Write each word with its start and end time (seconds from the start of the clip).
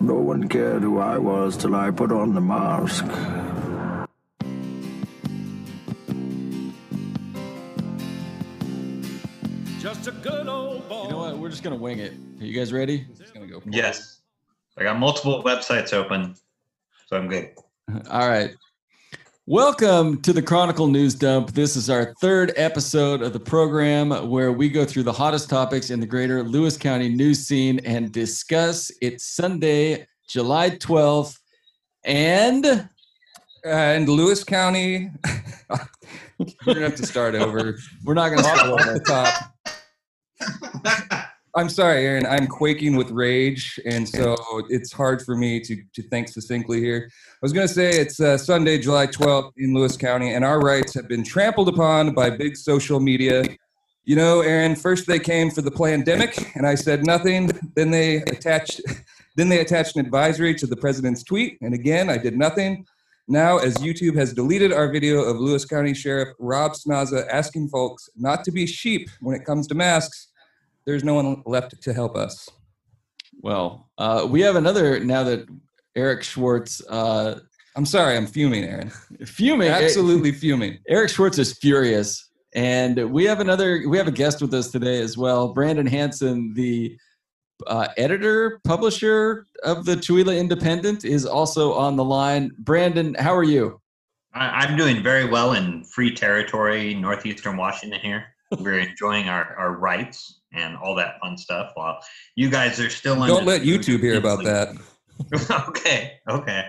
No 0.00 0.14
one 0.14 0.48
cared 0.48 0.82
who 0.82 0.98
I 0.98 1.18
was 1.18 1.56
till 1.56 1.74
I 1.74 1.90
put 1.90 2.12
on 2.12 2.34
the 2.34 2.40
mask. 2.40 3.04
Just 9.80 10.06
a 10.06 10.10
good 10.12 10.48
old 10.48 10.88
boy. 10.88 11.04
You 11.04 11.10
know 11.10 11.18
what? 11.18 11.38
We're 11.38 11.48
just 11.48 11.62
gonna 11.62 11.76
wing 11.76 11.98
it. 11.98 12.12
Are 12.40 12.44
you 12.44 12.52
guys 12.52 12.72
ready? 12.72 13.06
Just 13.16 13.34
gonna 13.34 13.46
go. 13.46 13.60
for 13.60 13.68
it. 13.68 13.74
Yes. 13.74 14.18
I 14.78 14.82
got 14.82 14.98
multiple 14.98 15.42
websites 15.42 15.92
open, 15.92 16.34
so 17.06 17.16
I'm 17.16 17.28
good. 17.28 17.50
All 18.10 18.28
right. 18.28 18.50
Welcome 19.48 20.20
to 20.22 20.32
the 20.32 20.42
Chronicle 20.42 20.88
News 20.88 21.14
Dump. 21.14 21.52
This 21.52 21.76
is 21.76 21.88
our 21.88 22.12
third 22.20 22.52
episode 22.56 23.22
of 23.22 23.32
the 23.32 23.38
program 23.38 24.10
where 24.28 24.50
we 24.50 24.68
go 24.68 24.84
through 24.84 25.04
the 25.04 25.12
hottest 25.12 25.48
topics 25.48 25.90
in 25.90 26.00
the 26.00 26.06
greater 26.06 26.42
Lewis 26.42 26.76
County 26.76 27.08
news 27.08 27.46
scene 27.46 27.78
and 27.84 28.10
discuss. 28.10 28.90
It's 29.00 29.22
Sunday, 29.22 30.08
July 30.28 30.70
12th. 30.70 31.38
And 32.04 32.88
and 33.64 34.08
Lewis 34.08 34.42
County. 34.42 35.12
We're 36.40 36.74
gonna 36.74 36.80
have 36.80 36.96
to 36.96 37.06
start 37.06 37.36
over. 37.36 37.78
we're 38.04 38.14
not 38.14 38.30
Off 38.40 38.44
start 38.44 38.72
the 38.94 39.00
top. 41.00 41.22
I'm 41.56 41.70
sorry, 41.70 42.04
Aaron. 42.04 42.26
I'm 42.26 42.46
quaking 42.46 42.96
with 42.96 43.10
rage, 43.10 43.80
and 43.86 44.06
so 44.06 44.36
it's 44.68 44.92
hard 44.92 45.22
for 45.22 45.34
me 45.34 45.58
to 45.60 45.82
to 45.94 46.02
think 46.02 46.28
succinctly 46.28 46.80
here. 46.80 47.10
I 47.10 47.38
was 47.40 47.54
gonna 47.54 47.66
say 47.66 47.88
it's 47.88 48.20
uh, 48.20 48.36
Sunday, 48.36 48.76
July 48.78 49.06
12th 49.06 49.52
in 49.56 49.72
Lewis 49.72 49.96
County, 49.96 50.34
and 50.34 50.44
our 50.44 50.60
rights 50.60 50.92
have 50.92 51.08
been 51.08 51.24
trampled 51.24 51.70
upon 51.70 52.12
by 52.12 52.28
big 52.28 52.58
social 52.58 53.00
media. 53.00 53.42
You 54.04 54.16
know, 54.16 54.42
Aaron. 54.42 54.76
First 54.76 55.06
they 55.06 55.18
came 55.18 55.50
for 55.50 55.62
the 55.62 55.70
pandemic, 55.70 56.54
and 56.56 56.66
I 56.66 56.74
said 56.74 57.06
nothing. 57.06 57.50
Then 57.74 57.90
they 57.90 58.16
attached, 58.16 58.82
then 59.36 59.48
they 59.48 59.60
attached 59.60 59.96
an 59.96 60.04
advisory 60.04 60.54
to 60.56 60.66
the 60.66 60.76
president's 60.76 61.22
tweet, 61.22 61.56
and 61.62 61.72
again 61.72 62.10
I 62.10 62.18
did 62.18 62.36
nothing. 62.36 62.84
Now, 63.28 63.56
as 63.56 63.76
YouTube 63.76 64.14
has 64.16 64.34
deleted 64.34 64.74
our 64.74 64.92
video 64.92 65.22
of 65.22 65.40
Lewis 65.40 65.64
County 65.64 65.94
Sheriff 65.94 66.34
Rob 66.38 66.72
Snaza 66.72 67.26
asking 67.28 67.70
folks 67.70 68.10
not 68.14 68.44
to 68.44 68.52
be 68.52 68.66
sheep 68.66 69.08
when 69.20 69.34
it 69.34 69.46
comes 69.46 69.66
to 69.68 69.74
masks, 69.74 70.28
there's 70.86 71.04
no 71.04 71.14
one 71.14 71.42
left 71.44 71.80
to 71.82 71.92
help 71.92 72.16
us. 72.16 72.48
Well, 73.40 73.90
uh, 73.98 74.26
we 74.28 74.40
have 74.40 74.56
another 74.56 75.00
now 75.00 75.24
that 75.24 75.46
Eric 75.94 76.22
Schwartz, 76.22 76.82
uh, 76.88 77.40
I'm 77.74 77.86
sorry, 77.86 78.16
I'm 78.16 78.26
fuming, 78.26 78.64
Aaron. 78.64 78.90
fuming. 79.26 79.68
Absolutely 79.68 80.32
fuming. 80.32 80.78
Eric 80.88 81.10
Schwartz 81.10 81.38
is 81.38 81.58
furious. 81.58 82.30
And 82.54 83.10
we 83.10 83.24
have 83.24 83.40
another, 83.40 83.82
we 83.86 83.98
have 83.98 84.08
a 84.08 84.12
guest 84.12 84.40
with 84.40 84.54
us 84.54 84.70
today 84.70 85.02
as 85.02 85.18
well. 85.18 85.52
Brandon 85.52 85.86
Hansen, 85.86 86.54
the 86.54 86.96
uh, 87.66 87.88
editor, 87.98 88.60
publisher 88.64 89.46
of 89.62 89.84
the 89.84 89.96
Chewelah 89.96 90.38
Independent, 90.38 91.04
is 91.04 91.26
also 91.26 91.74
on 91.74 91.96
the 91.96 92.04
line. 92.04 92.52
Brandon, 92.58 93.14
how 93.14 93.34
are 93.34 93.44
you? 93.44 93.80
I'm 94.32 94.76
doing 94.76 95.02
very 95.02 95.24
well 95.24 95.54
in 95.54 95.84
free 95.84 96.14
territory, 96.14 96.94
northeastern 96.94 97.56
Washington 97.56 98.00
here. 98.00 98.26
We're 98.58 98.80
enjoying 98.80 99.28
our, 99.28 99.54
our 99.56 99.72
rights 99.76 100.40
and 100.52 100.76
all 100.76 100.94
that 100.96 101.18
fun 101.20 101.36
stuff 101.36 101.72
while 101.74 101.98
you 102.34 102.48
guys 102.48 102.78
are 102.80 102.90
still 102.90 103.20
under 103.20 103.34
Don't 103.34 103.46
let 103.46 103.62
YouTube 103.62 104.00
hear 104.00 104.18
about 104.18 104.44
that. 104.44 104.76
okay, 105.68 106.14
okay. 106.28 106.66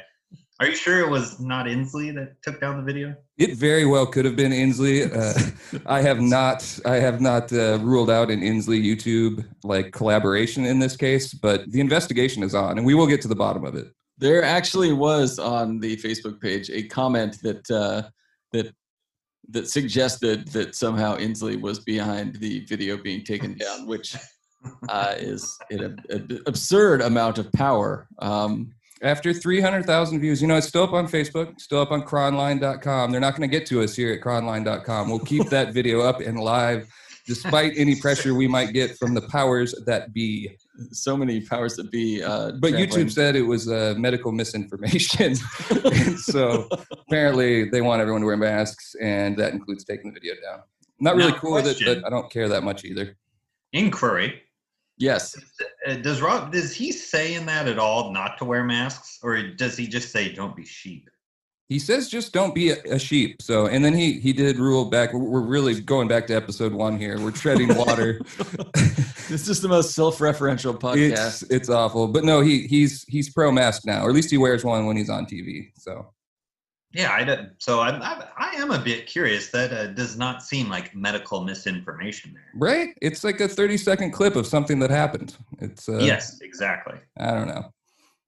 Are 0.59 0.67
you 0.67 0.75
sure 0.75 0.99
it 1.01 1.09
was 1.09 1.39
not 1.39 1.67
Inslee 1.67 2.15
that 2.15 2.41
took 2.41 2.59
down 2.59 2.77
the 2.77 2.83
video? 2.83 3.15
It 3.37 3.55
very 3.55 3.85
well 3.85 4.07
could 4.07 4.25
have 4.25 4.35
been 4.35 4.51
Inslee. 4.51 5.05
Uh, 5.15 5.79
I 5.85 6.01
have 6.01 6.19
not, 6.19 6.79
I 6.83 6.95
have 6.95 7.21
not 7.21 7.53
uh, 7.53 7.77
ruled 7.81 8.09
out 8.09 8.31
an 8.31 8.41
Inslee 8.41 8.83
YouTube 8.83 9.45
like 9.63 9.91
collaboration 9.91 10.65
in 10.65 10.79
this 10.79 10.97
case, 10.97 11.31
but 11.31 11.71
the 11.71 11.79
investigation 11.79 12.41
is 12.41 12.55
on, 12.55 12.79
and 12.79 12.87
we 12.87 12.95
will 12.95 13.05
get 13.05 13.21
to 13.21 13.27
the 13.27 13.35
bottom 13.35 13.63
of 13.65 13.75
it. 13.75 13.87
There 14.17 14.43
actually 14.43 14.93
was 14.93 15.37
on 15.37 15.79
the 15.79 15.95
Facebook 15.97 16.41
page 16.41 16.71
a 16.71 16.83
comment 16.87 17.39
that 17.43 17.69
uh, 17.69 18.09
that 18.51 18.73
that 19.49 19.69
suggested 19.69 20.47
that 20.49 20.75
somehow 20.75 21.17
Inslee 21.17 21.59
was 21.59 21.79
behind 21.79 22.35
the 22.35 22.65
video 22.65 22.97
being 22.97 23.23
taken 23.23 23.57
down, 23.57 23.87
which 23.91 24.15
uh, 24.89 25.15
is 25.17 25.57
an 25.69 25.99
ab- 26.11 26.41
absurd 26.45 27.01
amount 27.01 27.37
of 27.37 27.51
power. 27.53 28.07
Um, 28.19 28.71
After 29.01 29.31
300,000 29.31 30.19
views, 30.19 30.41
you 30.41 30.47
know, 30.47 30.57
it's 30.57 30.67
still 30.67 30.83
up 30.83 30.93
on 30.93 31.07
Facebook, 31.07 31.59
still 31.61 31.79
up 31.79 31.91
on 31.91 32.01
cronline.com. 32.01 33.11
They're 33.11 33.21
not 33.21 33.35
going 33.37 33.47
to 33.49 33.57
get 33.57 33.67
to 33.67 33.81
us 33.83 33.95
here 33.95 34.13
at 34.13 34.21
cronline.com. 34.21 35.09
We'll 35.09 35.19
keep 35.19 35.49
that 35.49 35.73
video 35.73 36.01
up 36.01 36.19
and 36.19 36.39
live 36.39 36.87
despite 37.27 37.73
any 37.75 37.99
pressure 37.99 38.33
we 38.33 38.47
might 38.47 38.73
get 38.73 38.97
from 38.97 39.13
the 39.13 39.21
powers 39.21 39.75
that 39.85 40.13
be. 40.13 40.57
So 40.91 41.15
many 41.17 41.41
powers 41.41 41.75
that 41.75 41.91
be. 41.91 42.23
Uh, 42.23 42.51
But 42.59 42.71
trampling- 42.71 43.07
YouTube 43.07 43.11
said 43.11 43.35
it 43.35 43.41
was 43.43 43.67
uh, 43.69 43.95
medical 43.97 44.31
misinformation. 44.31 45.35
so 46.17 46.67
apparently 46.91 47.69
they 47.69 47.81
want 47.81 48.01
everyone 48.01 48.21
to 48.21 48.27
wear 48.27 48.37
masks, 48.37 48.95
and 49.01 49.37
that 49.37 49.53
includes 49.53 49.83
taking 49.83 50.13
the 50.13 50.19
video 50.19 50.33
down. 50.41 50.59
I'm 50.99 51.03
not 51.03 51.15
really 51.15 51.31
Now, 51.31 51.37
cool 51.39 51.53
with 51.53 51.67
it, 51.67 51.77
but 51.85 52.05
I 52.05 52.09
don't 52.09 52.31
care 52.31 52.49
that 52.49 52.63
much 52.63 52.83
either. 52.85 53.15
Inquiry. 53.73 54.41
Yes. 54.97 55.35
Uh, 55.87 55.95
Does 55.95 56.21
Rob 56.21 56.51
does 56.51 56.73
he 56.73 56.91
say 56.91 57.35
in 57.35 57.45
that 57.45 57.67
at 57.67 57.77
all 57.77 58.11
not 58.11 58.37
to 58.39 58.45
wear 58.45 58.63
masks, 58.63 59.19
or 59.21 59.41
does 59.43 59.77
he 59.77 59.87
just 59.87 60.11
say 60.11 60.33
don't 60.33 60.55
be 60.55 60.65
sheep? 60.65 61.07
He 61.69 61.79
says 61.79 62.07
just 62.07 62.31
don't 62.31 62.55
be 62.55 62.69
a, 62.69 62.77
a 62.91 62.99
sheep. 62.99 63.41
So, 63.41 63.67
and 63.67 63.83
then 63.83 63.93
he 63.93 64.19
he 64.19 64.31
did 64.31 64.57
rule 64.57 64.85
back. 64.85 65.13
We're 65.13 65.19
we're 65.19 65.41
really 65.41 65.79
going 65.81 66.07
back 66.07 66.27
to 66.27 66.33
episode 66.33 66.71
one 66.73 66.97
here. 66.97 67.19
We're 67.19 67.31
treading 67.31 67.75
water. 67.75 68.21
This 69.29 69.49
is 69.49 69.59
the 69.61 69.67
most 69.67 69.93
self-referential 69.93 70.79
podcast. 70.79 71.41
it's 71.41 71.43
it's 71.43 71.69
awful, 71.69 72.07
but 72.07 72.23
no, 72.23 72.39
he 72.39 72.65
he's 72.67 73.03
he's 73.09 73.29
pro 73.29 73.51
mask 73.51 73.85
now, 73.85 74.03
or 74.03 74.09
at 74.09 74.15
least 74.15 74.31
he 74.31 74.37
wears 74.37 74.63
one 74.63 74.85
when 74.85 74.95
he's 74.95 75.09
on 75.09 75.25
TV. 75.25 75.71
So 75.75 76.13
Yeah, 76.93 77.11
I 77.11 77.25
didn't. 77.25 77.51
so 77.57 77.81
I, 77.81 77.89
I 77.89 78.23
I 78.37 78.55
am 78.55 78.71
a 78.71 78.79
bit 78.79 79.05
curious. 79.05 79.49
That 79.49 79.73
uh, 79.73 79.87
does 79.87 80.17
not 80.17 80.43
seem 80.43 80.69
like 80.69 80.95
medical 80.95 81.43
misinformation 81.43 82.33
there. 82.35 82.51
right, 82.55 82.97
it's 83.01 83.25
like 83.25 83.41
a 83.41 83.49
thirty 83.49 83.75
second 83.75 84.11
clip 84.11 84.37
of 84.37 84.47
something 84.47 84.79
that 84.79 84.91
happened. 84.91 85.35
It's 85.59 85.89
uh, 85.89 85.97
yes, 85.99 86.39
exactly. 86.41 86.95
I 87.17 87.31
don't 87.31 87.49
know, 87.49 87.73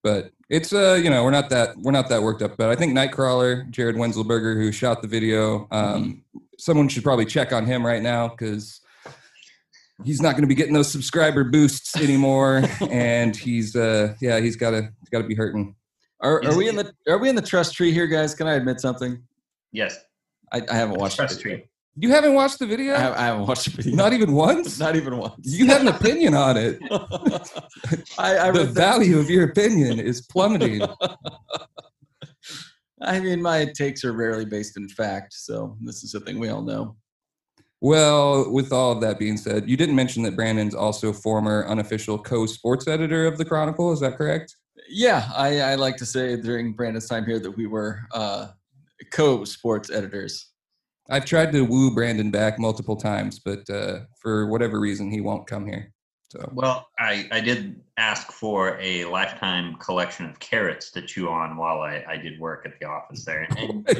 but 0.02 0.32
it's 0.48 0.72
uh 0.72 0.98
you 1.02 1.10
know 1.10 1.24
we're 1.24 1.30
not 1.30 1.48
that 1.50 1.76
we're 1.78 1.92
not 1.92 2.08
that 2.08 2.22
worked 2.22 2.42
up. 2.42 2.56
But 2.56 2.70
I 2.70 2.76
think 2.76 2.96
Nightcrawler, 2.96 3.68
Jared 3.70 3.96
Wenzelburger, 3.96 4.54
who 4.56 4.72
shot 4.72 5.02
the 5.02 5.08
video, 5.08 5.68
um, 5.70 6.24
someone 6.58 6.88
should 6.88 7.04
probably 7.04 7.26
check 7.26 7.52
on 7.52 7.66
him 7.66 7.86
right 7.86 8.02
now 8.02 8.28
because 8.28 8.80
he's 10.04 10.20
not 10.20 10.32
going 10.32 10.42
to 10.42 10.48
be 10.48 10.54
getting 10.54 10.74
those 10.74 10.90
subscriber 10.90 11.44
boosts 11.44 11.96
anymore, 11.96 12.62
and 12.90 13.36
he's 13.36 13.76
uh 13.76 14.14
yeah 14.20 14.40
he's 14.40 14.56
got 14.56 14.70
to 14.70 14.82
he's 15.00 15.08
got 15.10 15.22
to 15.22 15.28
be 15.28 15.34
hurting. 15.34 15.74
Are, 16.22 16.44
are 16.44 16.56
we 16.56 16.68
in 16.68 16.76
the 16.76 16.92
Are 17.08 17.18
we 17.18 17.28
in 17.28 17.34
the 17.34 17.42
trust 17.42 17.74
tree 17.74 17.92
here, 17.92 18.06
guys? 18.06 18.34
Can 18.34 18.46
I 18.46 18.54
admit 18.54 18.80
something? 18.80 19.22
Yes, 19.72 19.98
I, 20.52 20.62
I 20.70 20.74
haven't 20.74 20.98
watched 20.98 21.16
trust 21.16 21.38
the 21.38 21.42
video. 21.42 21.58
tree. 21.58 21.66
You 22.00 22.08
haven't 22.08 22.32
watched 22.34 22.58
the 22.58 22.66
video? 22.66 22.94
I, 22.94 23.14
I 23.14 23.24
haven't 23.26 23.46
watched 23.46 23.64
the 23.66 23.70
video. 23.82 23.94
Not 23.94 24.14
even 24.14 24.32
once. 24.32 24.78
Not 24.86 24.96
even 24.96 25.18
once. 25.18 25.34
you 25.42 25.66
have 25.66 25.82
an 25.82 25.88
opinion 25.88 26.34
on 26.34 26.56
it. 26.56 26.78
I, 28.18 28.38
I, 28.38 28.50
the- 28.50 28.64
value 28.64 29.18
of 29.18 29.28
your 29.28 29.44
opinion 29.44 30.00
is 30.00 30.22
plummeting. 30.22 30.80
I 33.02 33.20
mean, 33.20 33.42
my 33.42 33.66
takes 33.66 34.02
are 34.04 34.12
rarely 34.12 34.46
based 34.46 34.78
in 34.78 34.88
fact, 34.88 35.34
so 35.34 35.76
this 35.82 36.02
is 36.02 36.14
a 36.14 36.20
thing 36.20 36.38
we 36.38 36.48
all 36.48 36.62
know. 36.62 36.96
Well, 37.82 38.50
with 38.50 38.72
all 38.72 38.92
of 38.92 39.00
that 39.02 39.18
being 39.18 39.36
said, 39.36 39.68
you 39.68 39.76
didn't 39.76 39.94
mention 39.96 40.22
that 40.22 40.36
Brandon's 40.36 40.74
also 40.74 41.12
former 41.12 41.66
unofficial 41.66 42.18
co-sports 42.18 42.88
editor 42.88 43.26
of 43.26 43.36
the 43.38 43.44
Chronicle. 43.44 43.92
Is 43.92 44.00
that 44.00 44.16
correct? 44.16 44.56
Yeah, 44.88 45.28
I, 45.34 45.60
I 45.60 45.74
like 45.76 45.96
to 45.96 46.06
say 46.06 46.36
during 46.36 46.72
Brandon's 46.74 47.08
time 47.08 47.24
here 47.26 47.38
that 47.38 47.50
we 47.50 47.66
were 47.66 48.00
uh, 48.12 48.48
co-sports 49.12 49.90
editors. 49.90 50.49
I've 51.10 51.24
tried 51.24 51.52
to 51.52 51.62
woo 51.62 51.92
Brandon 51.94 52.30
back 52.30 52.58
multiple 52.58 52.96
times, 52.96 53.38
but 53.38 53.68
uh, 53.68 54.00
for 54.20 54.46
whatever 54.46 54.78
reason, 54.78 55.10
he 55.10 55.20
won't 55.20 55.46
come 55.46 55.66
here. 55.66 55.92
So 56.30 56.48
Well, 56.54 56.88
I, 56.98 57.28
I 57.32 57.40
did 57.40 57.80
ask 57.96 58.30
for 58.30 58.78
a 58.80 59.04
lifetime 59.06 59.74
collection 59.76 60.26
of 60.26 60.38
carrots 60.38 60.92
to 60.92 61.02
chew 61.02 61.28
on 61.28 61.56
while 61.56 61.80
I, 61.80 62.04
I 62.08 62.16
did 62.16 62.38
work 62.38 62.64
at 62.66 62.78
the 62.78 62.86
office 62.86 63.24
there. 63.24 63.48
And 63.58 63.84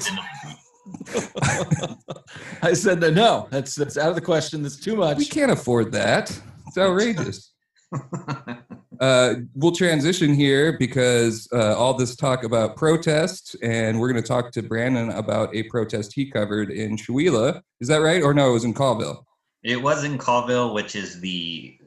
I 2.62 2.72
said 2.72 3.00
that 3.00 3.12
no, 3.14 3.48
that's 3.50 3.74
that's 3.74 3.98
out 3.98 4.10
of 4.10 4.14
the 4.14 4.20
question. 4.20 4.62
That's 4.62 4.76
too 4.76 4.94
much. 4.94 5.18
we 5.18 5.26
can't 5.26 5.50
afford 5.50 5.90
that. 5.92 6.30
It's 6.68 6.78
outrageous. 6.78 7.52
Uh, 9.00 9.36
we'll 9.54 9.72
transition 9.72 10.34
here 10.34 10.76
because 10.78 11.48
uh, 11.54 11.74
all 11.74 11.94
this 11.94 12.14
talk 12.14 12.44
about 12.44 12.76
protests, 12.76 13.56
and 13.62 13.98
we're 13.98 14.12
going 14.12 14.22
to 14.22 14.28
talk 14.28 14.52
to 14.52 14.62
Brandon 14.62 15.10
about 15.10 15.54
a 15.54 15.62
protest 15.64 16.12
he 16.12 16.30
covered 16.30 16.70
in 16.70 16.96
Chewelah. 16.96 17.62
Is 17.80 17.88
that 17.88 18.02
right? 18.02 18.22
Or 18.22 18.34
no, 18.34 18.50
it 18.50 18.52
was 18.52 18.64
in 18.64 18.74
Colville. 18.74 19.26
it 19.62 19.80
was 19.80 20.04
in 20.04 20.18
Colville, 20.18 20.74
which 20.74 20.94
is 20.94 21.18
the 21.20 21.78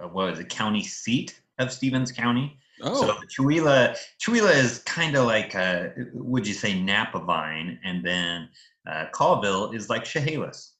uh, 0.00 0.06
what 0.08 0.30
was 0.30 0.38
it, 0.38 0.48
county 0.48 0.84
seat 0.84 1.40
of 1.58 1.72
Stevens 1.72 2.12
County. 2.12 2.56
oh, 2.82 3.06
So 3.06 3.14
Chewelah, 3.26 3.96
Chewelah 4.20 4.54
is 4.54 4.78
kind 4.80 5.16
of 5.16 5.26
like, 5.26 5.54
uh 5.56 5.88
would 6.14 6.46
you 6.46 6.54
say, 6.54 6.72
Napavine, 6.72 7.78
and 7.84 8.04
then 8.04 8.48
uh, 8.88 9.06
Colville 9.12 9.72
is 9.72 9.90
like 9.90 10.04
Chehalis. 10.04 10.72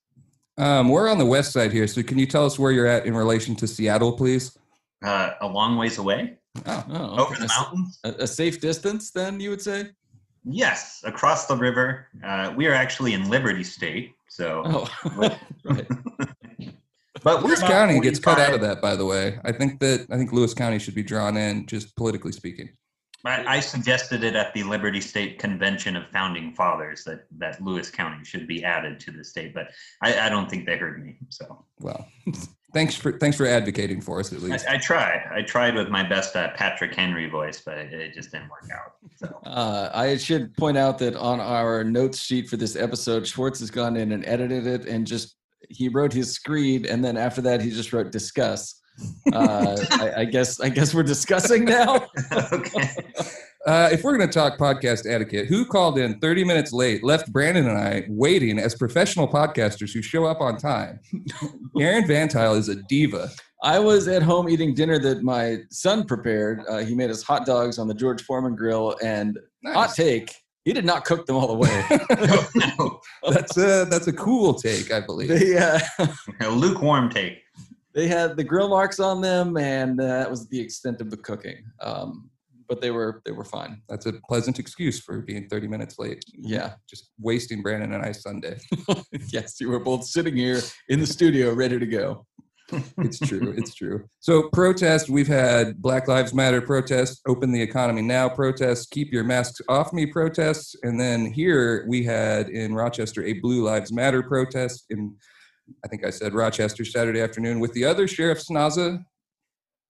Um, 0.57 0.89
we're 0.89 1.09
on 1.09 1.19
the 1.19 1.27
west 1.27 1.53
side 1.53 1.73
here, 1.73 1.87
so 1.87 2.03
can 2.03 2.19
you 2.19 2.27
tell 2.27 2.47
us 2.47 2.59
where 2.59 2.71
you're 2.71 2.87
at 2.87 3.07
in 3.07 3.15
relation 3.17 3.57
to 3.57 3.67
Seattle, 3.67 4.13
please? 4.13 4.57
Uh, 5.03 5.31
a 5.41 5.47
long 5.47 5.77
ways 5.77 5.99
away. 5.99 6.37
Oh, 6.67 6.85
Oh, 6.91 7.11
over 7.13 7.33
okay. 7.35 7.43
the 7.43 7.49
mountains. 7.49 7.99
A, 8.05 8.11
a 8.21 8.27
safe 8.27 8.61
distance, 8.61 9.11
then 9.11 9.41
you 9.41 9.51
would 9.51 9.63
say? 9.63 9.91
Yes, 10.45 11.03
across 11.05 11.47
the 11.47 11.57
river. 11.57 12.09
Uh, 12.25 12.53
we 12.57 12.67
are 12.67 12.75
actually 12.75 13.15
in 13.15 13.29
Liberty 13.29 13.63
State, 13.65 14.15
so. 14.29 14.63
Oh, 14.67 15.37
right. 15.65 15.87
But 17.23 17.43
Lewis 17.43 17.59
about 17.59 17.71
County 17.71 18.01
gets 18.01 18.19
cut 18.19 18.39
out 18.39 18.55
of 18.55 18.63
that, 18.63 18.81
by 18.81 18.97
the 18.97 19.05
way. 19.05 19.39
I 19.45 19.53
think 19.53 19.79
that 19.81 20.07
I 20.11 20.17
think 20.17 20.33
Lewis 20.33 20.55
County 20.55 20.79
should 20.79 20.95
be 20.95 21.03
drawn 21.03 21.37
in, 21.37 21.67
just 21.67 21.95
politically 21.95 22.33
speaking. 22.33 22.71
I, 23.25 23.57
I 23.57 23.61
suggested 23.61 24.25
it 24.25 24.35
at 24.35 24.55
the 24.55 24.63
Liberty 24.63 25.01
State 25.01 25.39
Convention 25.39 25.97
of 25.97 26.07
Founding 26.09 26.53
Fathers 26.55 27.05
that 27.05 27.27
that 27.39 27.63
Lewis 27.63 27.91
County 27.91 28.25
should 28.25 28.47
be 28.47 28.65
added 28.65 28.99
to 29.01 29.11
the 29.11 29.25
state, 29.25 29.55
but 29.55 29.71
I, 30.03 30.27
I 30.27 30.29
don't 30.29 30.49
think 30.49 30.67
they 30.67 30.77
heard 30.77 31.05
me. 31.05 31.17
So 31.29 31.65
Well, 31.81 32.07
thanks 32.73 32.95
for 32.95 33.19
thanks 33.19 33.37
for 33.37 33.47
advocating 33.47 34.01
for 34.01 34.21
us 34.21 34.33
at 34.33 34.41
least. 34.41 34.67
I, 34.69 34.75
I 34.75 34.79
tried. 34.79 35.29
I 35.33 35.43
tried 35.43 35.75
with 35.75 35.89
my 35.89 36.03
best 36.03 36.35
uh, 36.35 36.51
Patrick 36.55 36.95
Henry 36.95 37.29
voice, 37.29 37.61
but 37.65 37.79
it, 37.79 37.93
it 37.93 38.15
just 38.15 38.33
didn't 38.33 38.49
work 38.49 38.69
out. 38.73 38.95
So 39.17 39.41
Uh, 39.45 39.91
I 39.93 40.17
should 40.17 40.57
point 40.57 40.79
out 40.79 40.99
that 40.99 41.15
on 41.15 41.41
our 41.41 41.85
notes 41.85 42.19
sheet 42.19 42.49
for 42.49 42.57
this 42.57 42.77
episode, 42.77 43.27
Schwartz 43.27 43.61
has 43.61 43.71
gone 43.71 43.97
in 43.97 44.13
and 44.13 44.25
edited 44.27 44.67
it 44.67 44.87
and 44.87 45.07
just 45.07 45.37
he 45.69 45.89
wrote 45.89 46.13
his 46.13 46.33
screed, 46.33 46.87
and 46.87 47.05
then 47.05 47.17
after 47.17 47.43
that 47.43 47.61
he 47.61 47.71
just 47.71 47.93
wrote 47.93 48.11
discuss. 48.11 48.80
Uh, 49.33 49.77
I, 49.91 50.13
I 50.19 50.25
guess 50.25 50.61
I 50.61 50.69
guess 50.69 50.95
we're 50.95 51.03
discussing 51.03 51.65
now. 51.65 52.07
okay. 52.53 52.91
Uh, 53.67 53.91
if 53.93 54.03
we're 54.03 54.17
going 54.17 54.29
to 54.29 54.33
talk 54.33 54.59
podcast 54.59 55.09
etiquette, 55.09 55.47
who 55.47 55.67
called 55.67 55.99
in 55.99 56.19
30 56.21 56.45
minutes 56.45 56.73
late, 56.73 57.05
left 57.05 57.31
Brandon 57.31 57.69
and 57.69 57.77
I 57.77 58.05
waiting 58.09 58.59
as 58.59 58.75
professional 58.75 59.29
podcasters 59.29 59.93
who 59.93 60.01
show 60.01 60.25
up 60.25 60.41
on 60.41 60.57
time? 60.57 60.99
Aaron 61.79 62.05
VanTuyl 62.05 62.57
is 62.57 62.71
a 62.71 62.77
diva. 62.89 63.31
I 63.63 63.79
was 63.79 64.09
at 64.09 64.23
home 64.23 64.49
eating 64.49 64.75
dinner 64.75 64.99
that 65.01 65.23
my 65.23 65.59
son 65.71 66.07
prepared. 66.07 66.63
Uh, 66.69 66.79
he 66.79 66.95
made 66.95 67.11
us 67.11 67.23
hot 67.23 67.45
dogs 67.45 67.79
on 67.79 67.87
the 67.87 67.95
George 67.95 68.23
Foreman 68.23 68.57
grill, 68.57 68.97
and 69.03 69.39
hot 69.67 69.95
take, 69.95 70.35
he 70.65 70.73
did 70.73 70.85
not 70.85 71.05
cook 71.05 71.27
them 71.27 71.37
all 71.37 71.49
the 71.49 71.55
way. 71.55 71.85
no, 72.79 73.01
that's 73.31 73.57
a 73.59 73.87
that's 73.91 74.07
a 74.07 74.13
cool 74.13 74.55
take, 74.55 74.91
I 74.93 75.01
believe. 75.01 75.29
they 75.39 75.59
uh, 75.59 75.79
a 76.41 76.49
lukewarm 76.49 77.11
take. 77.11 77.43
They 77.95 78.07
had 78.07 78.37
the 78.37 78.45
grill 78.45 78.69
marks 78.69 79.01
on 79.01 79.21
them, 79.21 79.57
and 79.57 79.99
that 79.99 80.31
was 80.31 80.49
the 80.49 80.61
extent 80.61 81.01
of 81.01 81.11
the 81.11 81.17
cooking. 81.17 81.65
Um, 81.81 82.31
but 82.69 82.81
they 82.81 82.93
were 82.93 83.21
they 83.25 83.33
were 83.33 83.45
fine. 83.45 83.83
That's 83.89 84.07
a 84.07 84.13
pleasant 84.29 84.59
excuse 84.61 85.01
for 85.01 85.21
being 85.21 85.49
30 85.49 85.67
minutes 85.67 85.99
late. 85.99 86.25
Yeah. 86.33 86.75
Just 86.89 87.11
wasting 87.19 87.63
Brandon 87.63 87.93
and 87.93 88.05
I 88.05 88.13
Sunday. 88.13 88.59
yes, 89.33 89.61
you 89.61 89.69
were 89.69 89.81
both 89.81 90.05
sitting 90.05 90.37
here 90.37 90.61
in 90.89 91.01
the 91.01 91.07
studio, 91.07 91.53
ready 91.53 91.79
to 91.79 91.87
go. 91.87 92.27
It's 92.99 93.19
true. 93.19 93.53
It's 93.57 93.75
true. 93.75 94.05
So 94.21 94.49
protest, 94.51 95.11
we've 95.11 95.27
had 95.27 95.83
Black 95.83 96.07
Lives 96.07 96.33
Matter 96.33 96.61
protests, 96.61 97.21
open 97.27 97.51
the 97.51 97.61
economy 97.61 98.01
now 98.01 98.29
protests, 98.29 98.87
keep 98.87 99.13
your 99.13 99.25
masks 99.25 99.61
off 99.69 99.93
me 99.93 100.07
protests, 100.07 100.77
and 100.85 101.01
then 101.01 101.33
here 101.33 101.85
we 101.89 102.05
had 102.05 102.49
in 102.49 102.73
Rochester 102.73 103.25
a 103.25 103.33
Blue 103.35 103.65
Lives 103.65 103.93
Matter 103.93 104.23
protest 104.23 104.85
in 104.91 105.17
I 105.85 105.89
think 105.89 106.05
I 106.05 106.11
said 106.11 106.35
Rochester 106.35 106.85
Saturday 106.85 107.21
afternoon 107.21 107.61
with 107.61 107.73
the 107.73 107.85
other 107.85 108.07
Sheriff 108.09 108.39
Snaza. 108.47 109.05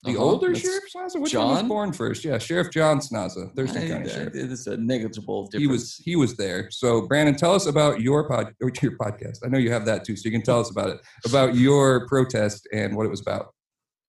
The 0.03 0.12
Uh-huh, 0.12 0.19
older 0.25 0.49
that's 0.49 0.61
Sheriff 0.61 0.85
Snaza? 0.97 1.21
Which 1.21 1.35
one 1.35 1.49
was 1.49 1.62
born 1.65 1.93
first? 1.93 2.25
Yeah, 2.25 2.38
Sheriff 2.38 2.71
John 2.71 3.00
Snaza, 3.00 3.55
Thurston 3.55 3.82
I- 3.82 3.88
County 3.88 4.11
I- 4.11 4.12
Sheriff. 4.15 4.35
It's 4.35 4.67
a 4.67 4.77
negligible 4.79 5.47
difference. 5.49 5.61
He 5.62 5.67
was 5.67 5.97
he 5.97 6.17
was 6.17 6.37
there. 6.38 6.71
So 6.71 7.03
Brandon, 7.03 7.37
tell 7.37 7.53
us 7.55 7.67
about 7.67 8.00
your 8.00 8.27
pod 8.27 8.55
or 8.62 8.73
your 8.81 8.97
podcast. 8.97 9.41
I 9.44 9.49
know 9.49 9.59
you 9.59 9.71
have 9.73 9.85
that 9.87 10.05
too, 10.05 10.17
so 10.17 10.23
you 10.25 10.31
can 10.32 10.43
tell 10.43 10.59
us 10.61 10.71
about 10.71 10.88
it. 10.88 11.00
About 11.27 11.55
your 11.55 12.06
protest 12.09 12.67
and 12.73 12.97
what 12.97 13.05
it 13.05 13.11
was 13.11 13.21
about. 13.21 13.55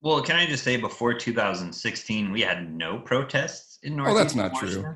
Well, 0.02 0.22
can 0.22 0.38
I 0.38 0.46
just 0.46 0.64
say 0.64 0.78
before 0.78 1.14
2016, 1.14 2.32
we 2.32 2.42
had 2.42 2.72
no 2.72 3.00
protests 3.00 3.78
in 3.84 3.98
North. 3.98 4.10
Oh, 4.12 4.16
that's 4.18 4.34
not 4.34 4.56
true. 4.56 4.96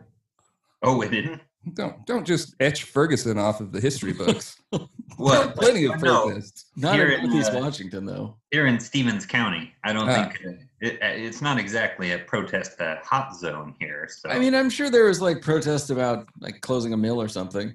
Oh, 0.82 0.98
we 0.98 1.10
didn't. 1.10 1.42
Don't 1.74 2.06
don't 2.06 2.26
just 2.28 2.56
etch 2.60 2.84
Ferguson 2.84 3.38
off 3.40 3.60
of 3.60 3.72
the 3.72 3.80
history 3.82 4.14
books. 4.14 4.58
What? 5.18 5.56
Plenty 5.56 5.86
of 5.86 6.02
No. 6.02 6.24
protests. 6.26 6.66
not 6.76 6.96
here 6.96 7.08
in 7.12 7.22
in, 7.24 7.30
Northeast 7.30 7.54
uh, 7.54 7.60
Washington, 7.62 8.06
though. 8.06 8.36
Here 8.52 8.68
in 8.68 8.78
Stevens 8.82 9.26
County, 9.26 9.72
I 9.86 9.94
don't 9.94 10.10
Ah. 10.10 10.14
think 10.30 10.42
it, 10.42 10.60
it, 10.82 11.00
it's 11.02 11.42
not 11.42 11.58
exactly 11.58 12.12
a 12.12 12.20
protest 12.20 12.82
uh, 12.82 12.98
hot 13.02 13.34
zone 13.34 13.76
here. 13.80 14.10
So 14.12 14.30
I 14.30 14.38
mean, 14.40 14.54
I'm 14.54 14.70
sure 14.70 14.90
there 14.90 15.06
was 15.06 15.22
like 15.22 15.42
protest 15.42 15.90
about 15.90 16.28
like 16.42 16.60
closing 16.60 16.92
a 16.92 16.98
mill 16.98 17.22
or 17.22 17.30
something. 17.30 17.74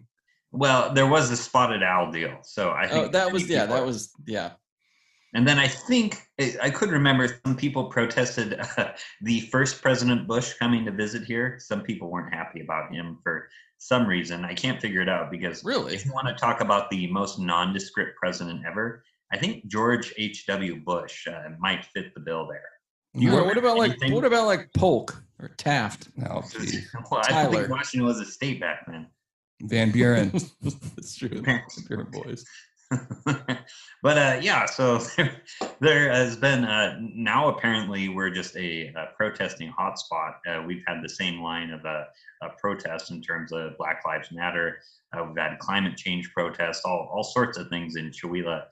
well, 0.52 0.92
there 0.92 1.06
was 1.06 1.30
a 1.30 1.36
spotted 1.36 1.82
owl 1.82 2.12
deal, 2.12 2.36
so 2.42 2.72
I 2.72 2.86
think 2.86 3.06
Oh, 3.06 3.10
that 3.12 3.32
was 3.32 3.48
yeah, 3.48 3.62
people- 3.62 3.76
that 3.76 3.86
was 3.86 4.12
yeah. 4.26 4.50
And 5.32 5.46
then 5.48 5.58
I 5.58 5.68
think 5.68 6.18
I 6.38 6.54
I 6.64 6.70
could 6.70 6.90
remember 6.90 7.40
some 7.46 7.56
people 7.56 7.84
protested 7.84 8.60
uh, 8.76 8.92
the 9.22 9.40
first 9.52 9.80
President 9.80 10.26
Bush 10.28 10.52
coming 10.58 10.84
to 10.84 10.90
visit 10.92 11.24
here. 11.24 11.56
Some 11.58 11.80
people 11.82 12.10
weren't 12.10 12.34
happy 12.34 12.60
about 12.60 12.92
him 12.92 13.16
for 13.22 13.48
some 13.80 14.06
reason. 14.06 14.44
I 14.44 14.52
can't 14.52 14.78
figure 14.80 15.00
it 15.00 15.08
out 15.08 15.30
because 15.30 15.64
Really? 15.64 15.94
if 15.94 16.04
you 16.04 16.12
want 16.12 16.28
to 16.28 16.34
talk 16.34 16.60
about 16.60 16.90
the 16.90 17.06
most 17.06 17.38
nondescript 17.38 18.14
president 18.16 18.62
ever, 18.66 19.02
I 19.32 19.38
think 19.38 19.66
George 19.68 20.12
H.W. 20.18 20.82
Bush 20.84 21.26
uh, 21.26 21.48
might 21.58 21.84
fit 21.86 22.12
the 22.14 22.20
bill 22.20 22.46
there. 22.46 22.62
You 23.14 23.34
Or 23.34 23.44
what 23.44 23.56
about 23.56 23.78
like 23.78 23.96
what 24.10 24.24
about 24.24 24.46
like 24.46 24.70
Polk 24.74 25.20
or 25.40 25.48
Taft? 25.56 26.08
Gee. 26.16 26.80
well, 27.10 27.22
I 27.24 27.46
think 27.46 27.68
Washington 27.70 28.06
was 28.06 28.20
a 28.20 28.24
state 28.26 28.60
back 28.60 28.84
then. 28.86 29.06
Van 29.62 29.90
Buren. 29.90 30.30
That's 30.62 31.16
true. 31.16 31.40
Van 31.42 31.62
Buren 31.88 32.06
boys. 32.10 32.44
but 34.02 34.16
uh, 34.16 34.38
yeah, 34.40 34.64
so 34.64 34.98
there, 35.80 36.10
has 36.10 36.36
been 36.36 36.64
uh, 36.64 36.98
now 37.00 37.48
apparently 37.48 38.08
we're 38.08 38.30
just 38.30 38.56
a, 38.56 38.86
a 38.96 39.08
protesting 39.16 39.72
hotspot. 39.78 40.36
Uh, 40.46 40.62
we've 40.66 40.82
had 40.86 41.02
the 41.02 41.08
same 41.08 41.42
line 41.42 41.70
of 41.70 41.84
a, 41.84 42.06
a 42.42 42.48
protest 42.58 43.10
in 43.10 43.20
terms 43.20 43.52
of 43.52 43.76
Black 43.76 44.02
Lives 44.06 44.32
Matter. 44.32 44.78
Uh, 45.12 45.24
we've 45.24 45.36
had 45.36 45.58
climate 45.58 45.98
change 45.98 46.32
protests, 46.32 46.82
all, 46.84 47.10
all 47.12 47.24
sorts 47.24 47.58
of 47.58 47.68
things 47.68 47.96
in 47.96 48.10
Chewelah. 48.10 48.62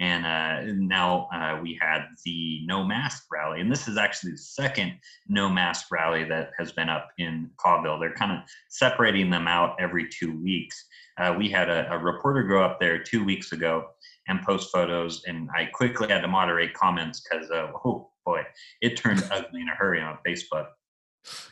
And 0.00 0.24
uh, 0.24 0.72
now 0.78 1.28
uh, 1.34 1.60
we 1.60 1.78
had 1.82 2.06
the 2.24 2.62
no 2.64 2.82
mask 2.82 3.24
rally. 3.30 3.60
And 3.60 3.70
this 3.70 3.88
is 3.88 3.98
actually 3.98 4.32
the 4.32 4.38
second 4.38 4.94
no 5.28 5.50
mask 5.50 5.88
rally 5.90 6.24
that 6.24 6.52
has 6.56 6.72
been 6.72 6.88
up 6.88 7.08
in 7.18 7.50
Colville. 7.58 7.98
They're 7.98 8.14
kind 8.14 8.32
of 8.32 8.38
separating 8.68 9.28
them 9.28 9.48
out 9.48 9.76
every 9.78 10.08
two 10.08 10.40
weeks. 10.40 10.86
We 11.36 11.50
had 11.50 11.68
a, 11.68 11.92
a 11.92 11.98
reporter 11.98 12.44
go 12.44 12.62
up 12.62 12.78
there 12.78 13.02
two 13.02 13.24
weeks 13.24 13.50
ago 13.50 13.88
and 14.28 14.42
post 14.42 14.70
photos, 14.72 15.22
and 15.26 15.48
I 15.54 15.66
quickly 15.66 16.08
had 16.08 16.20
to 16.20 16.28
moderate 16.28 16.74
comments 16.74 17.20
because, 17.20 17.50
uh, 17.50 17.72
oh 17.84 18.10
boy, 18.24 18.42
it 18.80 18.96
turned 18.96 19.26
ugly 19.30 19.60
in 19.62 19.68
a 19.68 19.74
hurry 19.74 20.00
on 20.00 20.18
Facebook. 20.26 20.66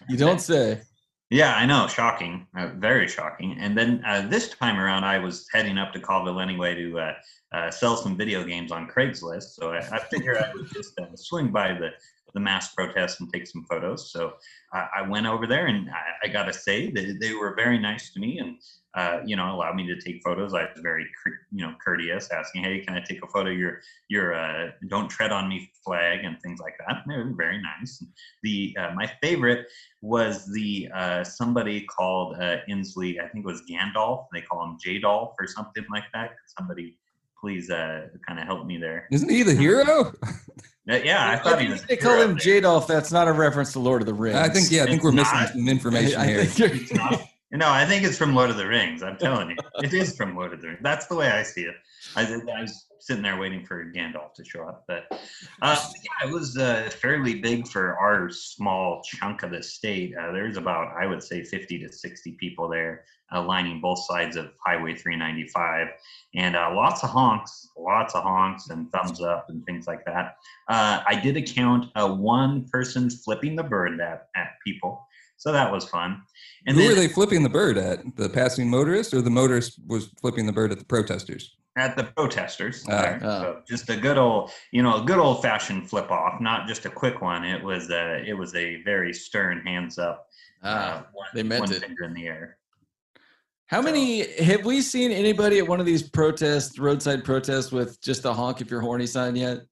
You 0.09 0.17
don't 0.17 0.41
say. 0.41 0.81
Yeah, 1.29 1.57
I 1.57 1.67
know, 1.67 1.89
shocking, 1.89 2.47
uh, 2.57 2.69
very 2.77 3.09
shocking. 3.09 3.57
And 3.59 3.77
then 3.77 4.01
uh, 4.07 4.29
this 4.29 4.51
time 4.51 4.79
around, 4.79 5.03
I 5.03 5.19
was 5.19 5.49
heading 5.53 5.77
up 5.77 5.93
to 5.95 6.01
Colville 6.01 6.39
anyway 6.39 6.77
to 6.77 7.01
uh, 7.01 7.15
uh, 7.53 7.71
sell 7.71 7.97
some 7.97 8.17
video 8.17 8.45
games 8.45 8.71
on 8.71 8.87
Craigslist. 8.87 9.55
So 9.55 9.73
I, 9.73 9.79
I 9.79 9.99
figured 9.99 10.37
I 10.37 10.53
would 10.55 10.71
just 10.73 10.93
uh, 11.01 11.07
swing 11.17 11.49
by 11.49 11.73
the 11.73 11.91
the 12.35 12.41
mass 12.41 12.75
protest 12.75 13.19
and 13.21 13.33
take 13.33 13.47
some 13.47 13.65
photos. 13.65 14.13
So 14.13 14.35
I 14.73 14.89
I 14.99 15.03
went 15.03 15.27
over 15.27 15.47
there, 15.47 15.67
and 15.67 15.91
I, 15.91 16.27
I 16.27 16.29
got 16.29 16.45
to 16.45 16.53
say 16.53 16.91
that 16.93 17.19
they 17.21 17.35
were 17.35 17.55
very 17.57 17.79
nice 17.79 18.13
to 18.13 18.21
me, 18.21 18.39
and 18.39 18.59
uh, 18.97 19.21
you 19.27 19.37
know, 19.37 19.55
allowed 19.55 19.77
me 19.77 19.87
to 19.87 20.01
take 20.01 20.23
photos. 20.25 20.55
I 20.55 20.63
was 20.63 20.81
very, 20.83 21.07
you 21.53 21.67
know, 21.67 21.75
courteous, 21.85 22.31
asking, 22.31 22.65
"Hey, 22.65 22.81
can 22.81 22.95
I 22.95 23.01
take 23.01 23.23
a 23.23 23.27
photo? 23.27 23.51
of 23.51 23.59
Your 23.59 23.81
your 24.09 24.35
uh, 24.35 24.71
don't 24.89 25.09
tread 25.09 25.33
on 25.33 25.49
me 25.49 25.71
flag 25.85 26.25
and 26.25 26.41
things 26.41 26.61
like 26.61 26.75
that." 26.79 27.03
And 27.05 27.13
they 27.13 27.17
were 27.19 27.35
very 27.37 27.61
nice. 27.61 28.03
The 28.43 28.75
uh, 28.81 28.95
my 28.95 29.11
favorite 29.23 29.67
was 30.01 30.51
the 30.53 30.89
uh, 30.95 31.25
somebody 31.25 31.83
called 31.83 32.37
uh, 32.37 32.59
Inslee. 32.71 33.23
I 33.23 33.29
think 33.29 33.45
it 33.45 33.47
was 33.47 33.63
Gandalf. 33.71 34.27
They 34.33 34.41
call 34.41 34.65
him 34.65 34.79
Jadolf 34.85 35.35
or 35.39 35.47
something 35.47 35.85
like 35.91 36.05
that. 36.15 36.31
Could 36.31 36.51
somebody 36.59 36.97
please 37.39 37.71
uh, 37.71 38.09
kind 38.27 38.41
of 38.41 38.47
help 38.47 38.67
me 38.67 38.79
there? 38.79 39.09
Isn't 39.13 39.29
he 39.29 39.43
the 39.43 39.55
hero? 39.55 40.15
Uh, 40.89 40.95
yeah, 41.03 41.31
I 41.33 41.37
thought 41.37 41.61
he 41.61 41.69
was. 41.69 41.83
They 41.83 41.97
call 41.97 42.21
him 42.23 42.39
there. 42.39 42.63
Jadolf. 42.63 42.87
That's 42.87 43.11
not 43.11 43.27
a 43.29 43.33
reference 43.33 43.73
to 43.73 43.81
Lord 43.81 44.03
of 44.03 44.07
the 44.07 44.15
Rings. 44.15 44.37
I 44.37 44.49
think 44.49 44.71
yeah, 44.71 44.85
I 44.85 44.87
think 44.87 44.99
It's 44.99 45.05
we're 45.05 45.13
missing 45.13 45.47
some 45.53 45.69
information 45.69 46.21
I 46.21 46.27
here. 46.27 46.47
No, 47.57 47.71
I 47.71 47.87
think 47.87 48.05
it's 48.05 48.19
from 48.19 48.35
Lord 48.35 48.51
of 48.51 48.59
the 48.59 48.67
Rings. 48.67 49.03
I'm 49.03 49.17
telling 49.17 49.49
you, 49.49 49.57
it 49.83 49.95
is 49.95 50.15
from 50.15 50.37
Lord 50.37 50.53
of 50.53 50.61
the 50.61 50.69
Rings. 50.69 50.81
That's 50.83 51.07
the 51.07 51.15
way 51.15 51.31
I 51.31 51.43
see 51.43 51.63
it. 51.63 51.75
I, 52.15 52.23
I 52.25 52.61
was 52.61 52.87
sitting 53.01 53.23
there 53.23 53.39
waiting 53.39 53.65
for 53.65 53.83
Gandalf 53.93 54.35
to 54.35 54.45
show 54.45 54.65
up, 54.65 54.85
but 54.87 55.07
uh, 55.63 55.77
yeah, 56.05 56.29
it 56.29 56.33
was 56.33 56.59
uh, 56.59 56.91
fairly 56.93 57.41
big 57.41 57.67
for 57.67 57.97
our 57.99 58.29
small 58.29 59.01
chunk 59.03 59.43
of 59.43 59.53
the 59.53 59.63
state. 59.63 60.15
Uh, 60.15 60.33
there's 60.33 60.59
about, 60.59 60.95
I 60.95 61.07
would 61.07 61.23
say, 61.23 61.43
50 61.43 61.79
to 61.79 61.91
60 61.91 62.33
people 62.33 62.69
there, 62.69 63.05
uh, 63.33 63.43
lining 63.43 63.81
both 63.81 64.05
sides 64.05 64.37
of 64.37 64.51
Highway 64.63 64.95
395, 64.95 65.89
and 66.35 66.57
uh, 66.57 66.71
lots 66.75 67.05
of 67.05 67.11
honks, 67.11 67.71
lots 67.79 68.15
of 68.15 68.23
honks 68.23 68.69
and 68.69 68.93
thumbs 68.93 69.23
up 69.23 69.47
and 69.49 69.65
things 69.65 69.87
like 69.87 70.05
that. 70.05 70.37
Uh, 70.69 71.03
I 71.07 71.19
did 71.19 71.39
account 71.39 71.87
uh, 71.95 72.15
one 72.15 72.69
person 72.69 73.09
flipping 73.09 73.57
the 73.57 73.63
bird 73.63 73.99
at, 74.01 74.29
at 74.37 74.57
people. 74.63 75.07
So 75.37 75.53
that 75.53 75.71
was 75.71 75.89
fun. 75.89 76.23
And 76.67 76.77
Who 76.77 76.83
then, 76.83 76.91
were 76.91 76.95
they 76.97 77.09
flipping 77.09 77.43
the 77.43 77.49
bird 77.49 77.79
at? 77.79 78.17
The 78.17 78.29
passing 78.29 78.69
motorist, 78.69 79.15
or 79.15 79.23
the 79.23 79.31
motorist 79.31 79.79
was 79.87 80.09
flipping 80.21 80.47
the 80.47 80.53
bird 80.53 80.73
at 80.73 80.79
the 80.79 80.85
protesters? 80.85 81.57
at 81.77 81.97
the 81.97 82.05
protesters. 82.05 82.83
There. 82.85 83.21
Ah. 83.23 83.41
So 83.41 83.63
just 83.69 83.89
a 83.91 83.97
good 83.97 84.19
old, 84.19 84.51
you 84.73 84.83
know, 84.83 85.03
a 85.03 85.05
good 85.05 85.19
old 85.19 85.43
fashioned 85.43 85.89
flip 85.89 86.11
off, 86.11 86.41
not 86.41 86.67
just 86.67 86.87
a 86.87 86.91
quick 86.91 87.21
one. 87.21 87.45
It 87.45 87.63
was 87.63 87.91
a, 87.91 88.25
it 88.27 88.33
was 88.33 88.55
a 88.55 88.83
very 88.83 89.13
stern 89.13 89.61
hands 89.65 89.99
up. 89.99 90.29
Ah, 90.63 90.69
uh, 90.69 91.03
one, 91.13 91.29
they 91.35 91.43
meant 91.43 91.61
one 91.61 91.73
it. 91.73 91.81
finger 91.81 92.05
in 92.05 92.15
the 92.15 92.27
air. 92.27 92.57
How 93.67 93.83
many 93.83 94.33
have 94.43 94.65
we 94.65 94.81
seen 94.81 95.11
anybody 95.11 95.59
at 95.59 95.67
one 95.67 95.81
of 95.81 95.87
these 95.87 96.03
protests, 96.03 96.79
roadside 96.79 97.25
protests, 97.25 97.73
with 97.73 98.01
just 98.01 98.25
a 98.25 98.33
honk 98.33 98.61
if 98.61 98.71
you're 98.71 98.81
horny 98.81 99.07
sign 99.07 99.35
yet? 99.35 99.63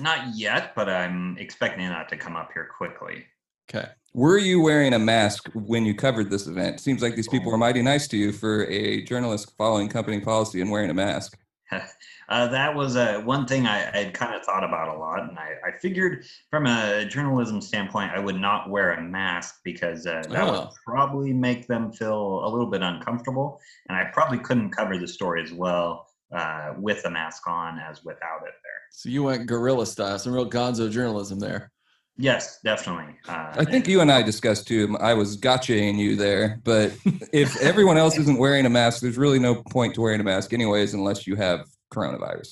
Not 0.00 0.36
yet, 0.36 0.74
but 0.76 0.88
I'm 0.88 1.36
expecting 1.38 1.88
that 1.88 2.08
to 2.10 2.16
come 2.16 2.36
up 2.36 2.50
here 2.52 2.68
quickly. 2.76 3.24
Okay. 3.68 3.88
Were 4.14 4.36
you 4.36 4.60
wearing 4.60 4.92
a 4.92 4.98
mask 4.98 5.48
when 5.54 5.86
you 5.86 5.94
covered 5.94 6.30
this 6.30 6.46
event? 6.46 6.80
Seems 6.80 7.00
like 7.00 7.16
these 7.16 7.28
people 7.28 7.50
were 7.50 7.56
mighty 7.56 7.80
nice 7.80 8.06
to 8.08 8.16
you 8.18 8.30
for 8.32 8.66
a 8.66 9.02
journalist 9.04 9.54
following 9.56 9.88
company 9.88 10.20
policy 10.20 10.60
and 10.60 10.70
wearing 10.70 10.90
a 10.90 10.94
mask. 10.94 11.38
Uh, 12.28 12.46
that 12.46 12.74
was 12.74 12.96
uh, 12.96 13.20
one 13.26 13.46
thing 13.46 13.66
I 13.66 13.78
had 13.94 14.14
kind 14.14 14.34
of 14.34 14.42
thought 14.42 14.64
about 14.64 14.88
a 14.88 14.98
lot, 14.98 15.28
and 15.28 15.38
I, 15.38 15.50
I 15.66 15.78
figured 15.82 16.24
from 16.48 16.66
a 16.66 17.04
journalism 17.04 17.60
standpoint, 17.60 18.12
I 18.12 18.20
would 18.20 18.40
not 18.40 18.70
wear 18.70 18.92
a 18.94 19.02
mask 19.02 19.56
because 19.64 20.06
uh, 20.06 20.22
that 20.30 20.46
would 20.46 20.54
Oh. 20.54 20.70
probably 20.86 21.34
make 21.34 21.66
them 21.66 21.92
feel 21.92 22.42
a 22.46 22.48
little 22.48 22.68
bit 22.70 22.80
uncomfortable, 22.80 23.60
and 23.88 23.98
I 23.98 24.04
probably 24.14 24.38
couldn't 24.38 24.70
cover 24.70 24.96
the 24.96 25.08
story 25.08 25.42
as 25.42 25.52
well 25.52 26.06
uh, 26.34 26.72
with 26.78 27.04
a 27.04 27.10
mask 27.10 27.46
on 27.48 27.78
as 27.78 28.02
without 28.02 28.42
it 28.46 28.54
there. 28.62 28.80
So 28.92 29.10
you 29.10 29.24
went 29.24 29.46
guerrilla 29.46 29.84
style, 29.84 30.18
some 30.18 30.32
real 30.32 30.48
gonzo 30.48 30.90
journalism 30.90 31.38
there. 31.38 31.70
Yes, 32.18 32.60
definitely. 32.62 33.14
Uh, 33.28 33.54
I 33.58 33.64
think 33.64 33.88
you 33.88 34.00
and 34.00 34.10
I 34.12 34.22
discussed 34.22 34.66
too. 34.68 34.96
I 35.00 35.14
was 35.14 35.36
gotchaing 35.36 35.98
you 35.98 36.16
there, 36.16 36.60
but 36.64 36.92
if 37.32 37.56
everyone 37.60 37.96
else 37.96 38.18
isn't 38.18 38.38
wearing 38.38 38.66
a 38.66 38.70
mask, 38.70 39.00
there's 39.02 39.18
really 39.18 39.38
no 39.38 39.62
point 39.62 39.94
to 39.94 40.00
wearing 40.00 40.20
a 40.20 40.24
mask, 40.24 40.52
anyways, 40.52 40.94
unless 40.94 41.26
you 41.26 41.36
have 41.36 41.66
coronavirus. 41.92 42.48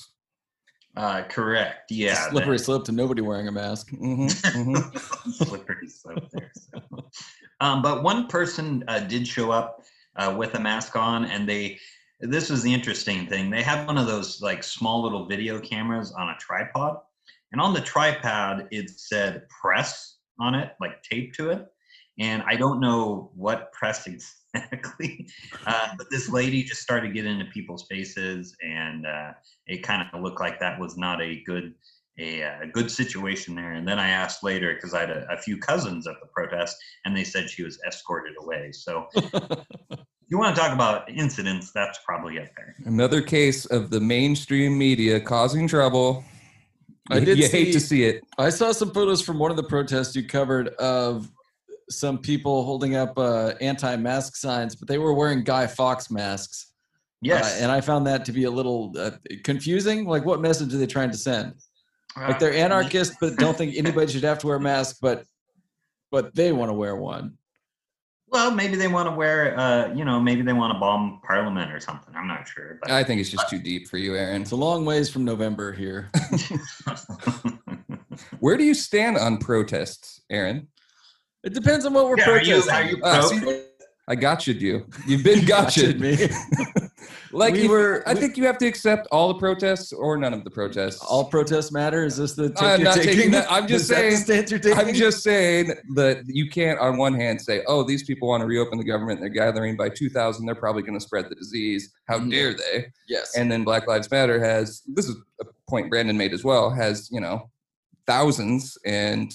uh, 0.97 1.23
correct. 1.29 1.91
It's 1.91 2.13
a 2.13 2.15
Yeah, 2.15 2.29
slippery 2.29 2.59
slope 2.59 2.85
to 2.85 2.91
nobody 2.91 3.21
wearing 3.21 3.47
a 3.47 3.51
mask. 3.51 3.89
hmm 3.91 4.27
hmm 4.53 4.79
slippery 5.31 5.87
slope 5.87 6.27
there. 6.31 6.51
So. 6.53 7.09
Um, 7.59 7.81
but 7.81 8.03
one 8.03 8.27
person 8.27 8.83
uh, 8.87 8.99
did 9.01 9.27
show 9.27 9.51
up 9.51 9.83
uh, 10.15 10.35
with 10.37 10.55
a 10.55 10.59
mask 10.59 10.95
on, 10.95 11.25
and 11.25 11.47
they. 11.47 11.79
This 12.19 12.51
was 12.51 12.61
the 12.61 12.71
interesting 12.71 13.25
thing. 13.27 13.49
They 13.49 13.63
had 13.63 13.87
one 13.87 13.97
of 13.97 14.05
those 14.05 14.41
like 14.41 14.63
small 14.63 15.01
little 15.01 15.25
video 15.25 15.59
cameras 15.59 16.11
on 16.11 16.29
a 16.29 16.35
tripod, 16.39 16.97
and 17.51 17.61
on 17.61 17.73
the 17.73 17.81
tripod 17.81 18.67
it 18.71 18.89
said 18.89 19.43
"press" 19.49 20.17
on 20.39 20.55
it, 20.55 20.73
like 20.79 21.03
taped 21.03 21.35
to 21.35 21.51
it. 21.51 21.67
And 22.19 22.43
I 22.45 22.55
don't 22.55 22.79
know 22.79 23.31
what 23.35 23.71
press 23.71 24.07
exactly, 24.53 25.27
uh, 25.65 25.89
but 25.97 26.07
this 26.11 26.29
lady 26.29 26.63
just 26.63 26.81
started 26.81 27.13
getting 27.13 27.39
into 27.39 27.51
people's 27.51 27.85
faces, 27.89 28.55
and 28.61 29.07
uh, 29.07 29.31
it 29.67 29.81
kind 29.83 30.07
of 30.13 30.21
looked 30.21 30.39
like 30.39 30.59
that 30.59 30.79
was 30.79 30.97
not 30.97 31.21
a 31.21 31.41
good 31.45 31.73
a, 32.19 32.43
uh, 32.43 32.65
good 32.71 32.91
situation 32.91 33.55
there. 33.55 33.71
And 33.73 33.87
then 33.87 33.99
I 33.99 34.09
asked 34.09 34.43
later 34.43 34.73
because 34.73 34.93
I 34.93 35.01
had 35.01 35.09
a, 35.09 35.27
a 35.31 35.37
few 35.37 35.57
cousins 35.57 36.07
at 36.07 36.15
the 36.21 36.27
protest, 36.27 36.77
and 37.05 37.15
they 37.15 37.23
said 37.23 37.49
she 37.49 37.63
was 37.63 37.79
escorted 37.87 38.33
away. 38.39 38.71
So 38.71 39.07
if 39.15 39.33
you 40.27 40.37
want 40.37 40.55
to 40.55 40.61
talk 40.61 40.73
about 40.73 41.09
incidents, 41.09 41.71
that's 41.71 41.99
probably 42.05 42.39
up 42.39 42.47
there. 42.57 42.75
Another 42.85 43.21
case 43.21 43.65
of 43.65 43.89
the 43.89 43.99
mainstream 43.99 44.77
media 44.77 45.19
causing 45.19 45.67
trouble. 45.67 46.23
I 47.11 47.19
did 47.19 47.37
You 47.37 47.47
hate 47.47 47.71
to 47.73 47.79
see- 47.79 47.87
see 47.87 48.03
it. 48.05 48.23
I 48.37 48.49
saw 48.49 48.71
some 48.71 48.91
photos 48.91 49.21
from 49.21 49.37
one 49.39 49.51
of 49.51 49.57
the 49.57 49.63
protests 49.63 50.15
you 50.15 50.23
covered 50.23 50.69
of 50.75 51.29
some 51.89 52.17
people 52.17 52.63
holding 52.63 52.95
up 52.95 53.17
uh, 53.19 53.53
anti-mask 53.59 54.35
signs, 54.35 54.75
but 54.75 54.87
they 54.87 54.97
were 54.97 55.13
wearing 55.13 55.43
Guy 55.43 55.67
Fawkes 55.67 56.09
masks. 56.09 56.67
Yes, 57.21 57.59
Uh, 57.59 57.63
and 57.63 57.71
I 57.71 57.81
found 57.81 58.07
that 58.07 58.25
to 58.25 58.31
be 58.31 58.45
a 58.45 58.51
little 58.51 58.93
uh, 58.97 59.11
confusing. 59.43 60.05
Like, 60.05 60.25
what 60.25 60.41
message 60.41 60.73
are 60.73 60.77
they 60.77 60.87
trying 60.87 61.11
to 61.11 61.17
send? 61.17 61.53
Like, 62.17 62.39
they're 62.39 62.51
Uh, 62.53 62.55
anarchists, 62.65 63.15
but 63.21 63.35
don't 63.37 63.55
think 63.57 63.75
anybody 63.77 64.11
should 64.11 64.23
have 64.23 64.39
to 64.39 64.47
wear 64.47 64.55
a 64.55 64.59
mask, 64.61 64.97
but 65.01 65.25
but 66.11 66.33
they 66.35 66.51
want 66.51 66.69
to 66.69 66.73
wear 66.73 66.95
one. 66.95 67.37
Well, 68.31 68.51
maybe 68.51 68.77
they 68.77 68.87
want 68.87 69.09
to 69.09 69.15
wear, 69.15 69.57
uh, 69.59 69.93
you 69.93 70.05
know, 70.05 70.19
maybe 70.21 70.41
they 70.41 70.53
want 70.53 70.73
to 70.73 70.79
bomb 70.79 71.19
Parliament 71.27 71.71
or 71.73 71.81
something. 71.81 72.15
I'm 72.15 72.27
not 72.27 72.47
sure. 72.47 72.79
But 72.81 72.89
I 72.91 73.03
think 73.03 73.19
it's 73.19 73.29
just 73.29 73.49
too 73.49 73.59
deep 73.59 73.89
for 73.89 73.97
you, 73.97 74.15
Aaron. 74.15 74.41
It's 74.41 74.51
a 74.51 74.55
long 74.55 74.85
ways 74.85 75.09
from 75.09 75.25
November 75.25 75.73
here. 75.73 76.09
Where 78.39 78.57
do 78.57 78.63
you 78.63 78.73
stand 78.73 79.17
on 79.17 79.37
protests, 79.37 80.21
Aaron? 80.29 80.67
It 81.43 81.53
depends 81.53 81.85
on 81.85 81.93
what 81.93 82.07
we're 82.07 82.17
Yeah, 82.19 82.29
are 82.29 82.41
you- 82.41 82.61
protesting. 82.61 82.73
are 82.73 82.83
you 82.89 82.97
pro- 82.97 83.27
see, 83.51 83.63
I 84.07 84.15
gotcha 84.15 84.53
you. 84.53 84.85
You've 85.07 85.23
been 85.23 85.45
gotcha 85.45 85.93
me. 85.95 86.17
like 87.33 87.53
We 87.53 87.63
if- 87.65 87.69
were- 87.69 88.03
I 88.07 88.13
we- 88.13 88.19
think 88.19 88.37
you 88.37 88.45
have 88.45 88.57
to 88.59 88.67
accept 88.67 89.07
all 89.11 89.27
the 89.29 89.39
protests 89.39 89.91
or 89.93 90.17
none 90.17 90.33
of 90.33 90.43
the 90.43 90.49
protests. 90.49 90.99
All 91.01 91.25
protests 91.25 91.71
matter. 91.71 92.03
Is 92.05 92.17
this 92.17 92.33
the 92.33 92.49
take 92.49 92.61
I'm 92.63 92.83
not 92.83 92.95
taking? 92.95 93.15
taking 93.15 93.31
that. 93.31 93.51
I'm 93.51 93.67
just 93.67 93.83
Is 93.91 94.25
that 94.27 94.47
the 94.47 94.59
saying-? 94.61 94.77
I'm 94.77 94.93
just 94.93 95.23
saying 95.23 95.73
that 95.95 96.23
you 96.27 96.49
can't, 96.49 96.79
on 96.79 96.97
one 96.97 97.13
hand, 97.13 97.41
say, 97.41 97.63
"Oh, 97.67 97.83
these 97.83 98.03
people 98.03 98.27
want 98.27 98.41
to 98.41 98.47
reopen 98.47 98.77
the 98.77 98.83
government. 98.83 99.19
They're 99.19 99.29
gathering 99.29 99.75
by 99.77 99.89
2,000. 99.89 100.45
They're 100.45 100.55
probably 100.55 100.81
going 100.83 100.93
to 100.99 100.99
spread 101.05 101.29
the 101.29 101.35
disease. 101.35 101.91
How 102.07 102.19
Mhm. 102.19 102.31
dare 102.31 102.53
they?" 102.53 102.87
yes. 103.07 103.35
And 103.35 103.51
then 103.51 103.63
Black 103.63 103.87
Lives 103.87 104.09
Matter 104.11 104.43
has 104.43 104.81
this 104.87 105.07
is 105.07 105.15
a 105.39 105.45
point 105.69 105.89
Brandon 105.89 106.17
made 106.17 106.33
as 106.33 106.43
well. 106.43 106.69
Has 106.69 107.09
you 107.11 107.19
know 107.21 107.49
thousands, 108.07 108.77
and 108.85 109.31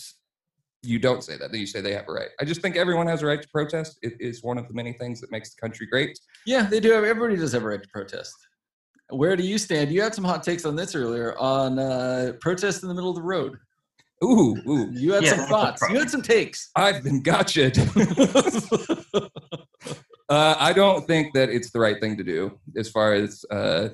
you 0.87 0.99
don't 0.99 1.23
say 1.23 1.37
that. 1.37 1.51
Then 1.51 1.61
you 1.61 1.67
say 1.67 1.81
they 1.81 1.93
have 1.93 2.09
a 2.09 2.13
right. 2.13 2.29
I 2.41 2.45
just 2.45 2.61
think 2.63 2.77
everyone 2.77 3.07
has 3.09 3.23
a 3.23 3.27
right 3.27 3.41
to 3.41 3.49
protest. 3.49 3.99
It 4.03 4.15
is 4.21 4.43
one 4.43 4.59
of 4.59 4.69
the 4.69 4.75
many 4.75 4.93
things 4.93 5.21
that 5.21 5.31
makes 5.31 5.55
the 5.55 5.61
country 5.61 5.87
great. 5.87 6.19
Yeah, 6.47 6.63
they 6.67 6.81
do. 6.81 6.93
Have, 6.93 7.05
everybody 7.05 7.37
does 7.37 7.53
have 7.53 7.63
a 7.65 7.67
right 7.67 7.83
to 7.83 7.89
protest. 7.89 8.35
Where 9.11 9.37
do 9.37 9.45
you 9.45 9.59
stand? 9.59 9.93
You 9.93 10.03
had 10.03 10.15
some 10.15 10.25
hot 10.25 10.43
takes 10.43 10.65
on 10.65 10.75
this 10.77 10.95
earlier 10.95 11.37
on 11.39 11.79
uh, 11.79 12.33
protest 12.41 12.83
in 12.83 12.89
the 12.89 12.95
middle 12.95 13.11
of 13.11 13.17
the 13.17 13.23
road. 13.23 13.57
Ooh, 14.25 14.57
ooh. 14.67 14.91
You 14.93 15.13
had 15.13 15.25
Yeah, 15.25 15.37
some 15.37 15.47
thoughts. 15.47 15.83
You 15.91 15.99
had 15.99 16.11
some 16.11 16.23
takes. 16.23 16.71
I've 16.75 17.05
been 17.05 17.23
gotcha. 17.23 17.67
uh, 20.29 20.55
I 20.59 20.73
don't 20.73 21.07
think 21.07 21.35
that 21.35 21.51
it's 21.51 21.71
the 21.71 21.79
right 21.79 22.01
thing 22.01 22.17
to 22.17 22.25
do. 22.25 22.59
As 22.77 22.89
far 22.89 23.13
as 23.13 23.45
uh, 23.51 23.91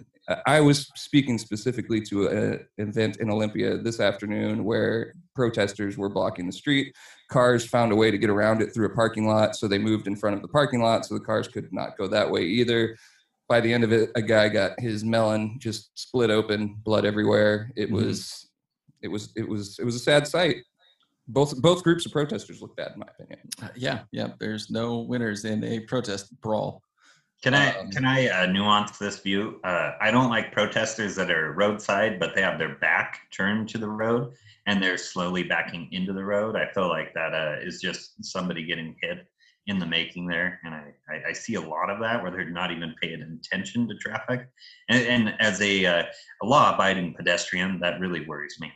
I 0.47 0.61
was 0.61 0.91
speaking 0.97 1.39
specifically 1.39 2.01
to 2.03 2.27
an 2.29 2.67
event 2.79 3.17
in 3.19 3.31
Olympia 3.31 3.79
this 3.79 4.01
afternoon 4.01 4.65
where 4.65 5.15
protesters 5.35 5.97
were 5.99 6.09
blocking 6.09 6.47
the 6.47 6.53
street. 6.53 6.95
Cars 7.31 7.67
found 7.67 7.93
a 7.93 7.97
way 7.97 8.11
to 8.11 8.19
get 8.19 8.31
around 8.31 8.63
it 8.63 8.73
through 8.75 8.87
a 8.87 8.95
parking 8.95 9.27
lot, 9.27 9.57
so 9.57 9.67
they 9.67 9.79
moved 9.79 10.07
in 10.07 10.17
front 10.17 10.37
of 10.37 10.43
the 10.43 10.49
parking 10.49 10.83
lot, 10.83 11.05
so 11.07 11.15
the 11.15 11.21
cars 11.25 11.49
could 11.49 11.73
not 11.73 11.97
go 11.97 12.07
that 12.07 12.31
way 12.31 12.43
either. 12.45 12.97
By 13.49 13.61
the 13.61 13.73
end 13.73 13.85
of 13.85 13.93
it, 13.93 14.11
a 14.15 14.23
guy 14.23 14.49
got 14.49 14.79
his 14.81 15.05
melon 15.05 15.59
just 15.59 15.91
split 15.95 16.31
open, 16.31 16.77
blood 16.85 17.05
everywhere. 17.05 17.71
It 17.77 17.89
Mhm. 17.91 17.93
was, 17.93 18.49
it 19.03 19.09
was, 19.09 19.33
it 19.37 19.49
was, 19.49 19.79
it 19.79 19.85
was 19.85 19.95
a 19.95 19.99
sad 19.99 20.27
sight. 20.27 20.57
Both 21.29 21.61
both 21.63 21.83
groups 21.85 22.05
of 22.05 22.13
protesters 22.13 22.61
look 22.61 22.77
bad, 22.77 22.93
in 22.95 22.99
my 23.01 23.07
opinion. 23.19 23.39
Uh, 23.63 23.69
yeah, 23.77 24.01
yeah. 24.11 24.29
There's 24.41 24.71
no 24.71 25.01
winners 25.01 25.45
in 25.45 25.63
a 25.65 25.81
protest 25.81 26.39
brawl. 26.41 26.83
Can 27.43 27.55
I 27.55 27.75
Um, 27.77 27.91
can 27.91 28.05
I 28.05 28.29
uh, 28.29 28.47
nuance 28.47 28.99
this 28.99 29.19
view? 29.19 29.61
Uh, 29.65 29.93
I 30.01 30.11
don't 30.11 30.31
like 30.31 30.53
protesters 30.53 31.15
that 31.17 31.31
are 31.31 31.53
roadside, 31.53 32.21
but 32.21 32.35
they 32.35 32.43
have 32.43 32.59
their 32.59 32.77
back 32.77 33.23
turned 33.33 33.69
to 33.71 33.79
the 33.79 33.89
road 33.89 34.33
and 34.67 34.83
they're 34.83 34.97
slowly 34.97 35.43
backing 35.43 35.89
into 35.93 36.13
the 36.13 36.25
road. 36.25 36.57
I 36.57 36.73
feel 36.73 36.89
like 36.89 37.13
that 37.15 37.35
uh, 37.35 37.57
is 37.61 37.81
just 37.81 38.25
somebody 38.25 38.65
getting 38.65 38.95
hit 39.03 39.27
in 39.67 39.79
the 39.79 39.87
making 39.87 40.27
there, 40.27 40.59
and 40.65 40.75
I, 40.75 40.93
I, 41.09 41.29
I 41.29 41.33
see 41.33 41.55
a 41.55 41.61
lot 41.61 41.89
of 41.89 42.01
that 42.01 42.21
where 42.21 42.33
they're 42.33 42.51
not 42.51 42.73
even 42.73 42.95
paying 43.01 43.23
attention 43.23 43.89
to 43.89 43.95
traffic. 43.95 44.49
And, 44.89 45.07
and 45.07 45.35
as 45.41 45.61
a, 45.61 45.87
uh, 45.87 46.03
a 46.43 46.47
law-abiding 46.47 47.15
pedestrian, 47.15 47.79
that 47.79 48.01
really 48.01 48.27
worries 48.27 48.57
me. 48.61 48.73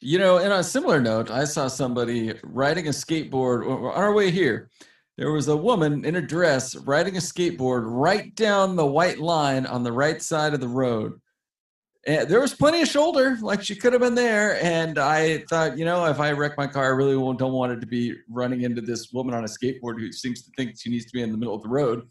You 0.00 0.18
know, 0.18 0.38
and 0.38 0.52
on 0.52 0.60
a 0.60 0.64
similar 0.64 1.00
note, 1.00 1.30
I 1.30 1.44
saw 1.44 1.66
somebody 1.66 2.34
riding 2.44 2.86
a 2.86 2.90
skateboard 2.90 3.68
on 3.68 3.84
our 3.94 4.12
way 4.12 4.30
here. 4.30 4.70
There 5.22 5.30
was 5.30 5.46
a 5.46 5.56
woman 5.56 6.04
in 6.04 6.16
a 6.16 6.20
dress 6.20 6.74
riding 6.74 7.16
a 7.16 7.20
skateboard 7.20 7.84
right 7.86 8.34
down 8.34 8.74
the 8.74 8.84
white 8.84 9.20
line 9.20 9.66
on 9.66 9.84
the 9.84 9.92
right 9.92 10.20
side 10.20 10.52
of 10.52 10.58
the 10.58 10.66
road. 10.66 11.12
And 12.08 12.28
there 12.28 12.40
was 12.40 12.54
plenty 12.54 12.82
of 12.82 12.88
shoulder, 12.88 13.38
like 13.40 13.62
she 13.62 13.76
could 13.76 13.92
have 13.92 14.02
been 14.02 14.16
there. 14.16 14.60
And 14.60 14.98
I 14.98 15.44
thought, 15.48 15.78
you 15.78 15.84
know, 15.84 16.06
if 16.06 16.18
I 16.18 16.32
wreck 16.32 16.58
my 16.58 16.66
car, 16.66 16.86
I 16.86 16.88
really 16.96 17.16
won't, 17.16 17.38
don't 17.38 17.52
want 17.52 17.70
it 17.70 17.80
to 17.82 17.86
be 17.86 18.16
running 18.28 18.62
into 18.62 18.80
this 18.80 19.12
woman 19.12 19.32
on 19.32 19.44
a 19.44 19.46
skateboard 19.46 20.00
who 20.00 20.10
seems 20.10 20.42
to 20.42 20.50
think 20.56 20.72
she 20.76 20.90
needs 20.90 21.04
to 21.04 21.12
be 21.12 21.22
in 21.22 21.30
the 21.30 21.38
middle 21.38 21.54
of 21.54 21.62
the 21.62 21.68
road. 21.68 22.02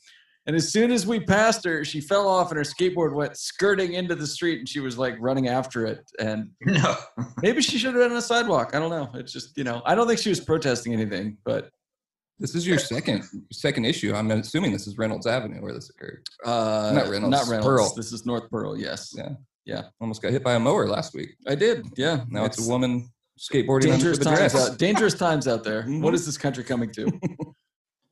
And 0.46 0.56
as 0.56 0.72
soon 0.72 0.90
as 0.90 1.06
we 1.06 1.20
passed 1.20 1.66
her, 1.66 1.84
she 1.84 2.00
fell 2.00 2.30
off 2.30 2.52
and 2.52 2.58
her 2.60 2.64
skateboard 2.64 3.14
went 3.14 3.36
skirting 3.36 3.96
into 3.96 4.16
the 4.16 4.26
street 4.26 4.60
and 4.60 4.70
she 4.70 4.80
was 4.80 4.98
like 4.98 5.18
running 5.20 5.50
after 5.50 5.86
it. 5.86 6.10
And 6.18 6.50
No. 6.62 6.96
Maybe 7.42 7.62
she 7.62 7.78
should 7.78 7.94
have 7.94 8.02
been 8.02 8.12
on 8.12 8.18
a 8.18 8.22
sidewalk. 8.22 8.74
I 8.74 8.80
don't 8.80 8.90
know. 8.90 9.10
It's 9.16 9.34
just, 9.34 9.58
you 9.58 9.66
know, 9.66 9.82
I 9.86 9.96
don't 9.96 10.08
think 10.08 10.22
she 10.22 10.30
was 10.30 10.40
protesting 10.40 10.94
anything, 10.94 11.36
but 11.44 11.72
This 12.42 12.56
is 12.56 12.66
your 12.66 12.80
second 12.80 13.24
second 13.52 13.86
issue. 13.86 14.14
I'm 14.16 14.32
assuming 14.32 14.72
this 14.74 14.88
is 14.88 14.98
Reynolds 14.98 15.28
Avenue 15.28 15.62
where 15.62 15.74
this 15.74 15.92
occurred. 15.92 16.26
uh, 16.44 16.92
Not 16.96 17.08
Reynolds, 17.08 17.30
Not 17.32 17.48
Reynolds. 17.48 17.66
Pearl. 17.68 17.94
This 17.96 18.12
is 18.12 18.26
North 18.26 18.50
Pearl. 18.50 18.76
Yes. 18.76 19.14
Yeah. 19.16 19.30
Yeah. 19.66 19.84
Almost 20.02 20.24
got 20.24 20.32
hit 20.32 20.44
by 20.44 20.56
a 20.56 20.60
mower 20.60 20.88
last 20.88 21.14
week. 21.14 21.36
I 21.48 21.54
did. 21.54 21.86
Yeah. 21.98 22.24
Now 22.30 22.46
it's, 22.46 22.66
a 22.66 22.68
woman 22.68 23.08
skateboarding 23.40 23.92
dangerous 23.92 24.18
under 24.18 24.32
the 24.32 24.38
times 24.38 24.54
dress. 24.54 24.70
out. 24.72 24.78
Dangerous 24.80 25.14
times 25.14 25.48
out 25.48 25.64
there. 25.64 25.84
Mhm. 25.84 26.02
What 26.02 26.16
is 26.16 26.26
this 26.26 26.38
country 26.38 26.64
coming 26.64 26.92
to? 26.94 27.08